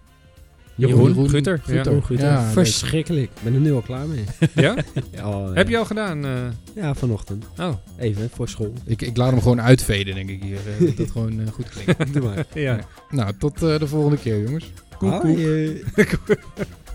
Jeroen, 0.76 1.07
Jeroen 1.07 1.30
Gutter. 1.30 1.59
Gutter. 1.63 2.03
Goed, 2.03 2.20
Ja? 2.20 2.51
Verschrikkelijk. 2.51 3.24
Ik 3.36 3.43
ben 3.43 3.53
er 3.53 3.59
nu 3.59 3.74
al 3.74 3.82
klaar 3.82 4.07
mee. 4.07 4.24
Ja? 4.55 4.76
Ja, 5.11 5.22
al, 5.22 5.53
Heb 5.53 5.70
je 5.70 5.78
al 5.78 5.86
gedaan? 5.86 6.26
eh? 6.26 6.32
Ja, 6.76 6.93
vanochtend. 6.95 7.45
oh, 7.59 7.74
Even, 7.97 8.30
voor 8.34 8.49
school. 8.49 8.74
Ik, 8.86 9.01
ik 9.01 9.18
laat 9.18 9.32
hem 9.32 9.41
gewoon 9.41 9.61
uitveden, 9.61 10.15
denk 10.15 10.30
ik 10.30 10.43
hier. 10.43 10.57
eh, 10.80 10.86
dat 10.86 10.97
dat 10.97 11.11
gewoon 11.11 11.39
eh, 11.39 11.47
goed 11.51 11.70
klinkt. 11.70 12.13
Doe 12.13 12.24
maar. 12.24 12.45
ja. 12.53 12.80
Nou, 13.09 13.34
tot 13.39 13.63
eh, 13.63 13.80
de 13.80 13.88
volgende 13.88 14.18
keer, 14.18 14.41
jongens. 14.43 14.72
Hoi. 14.99 15.84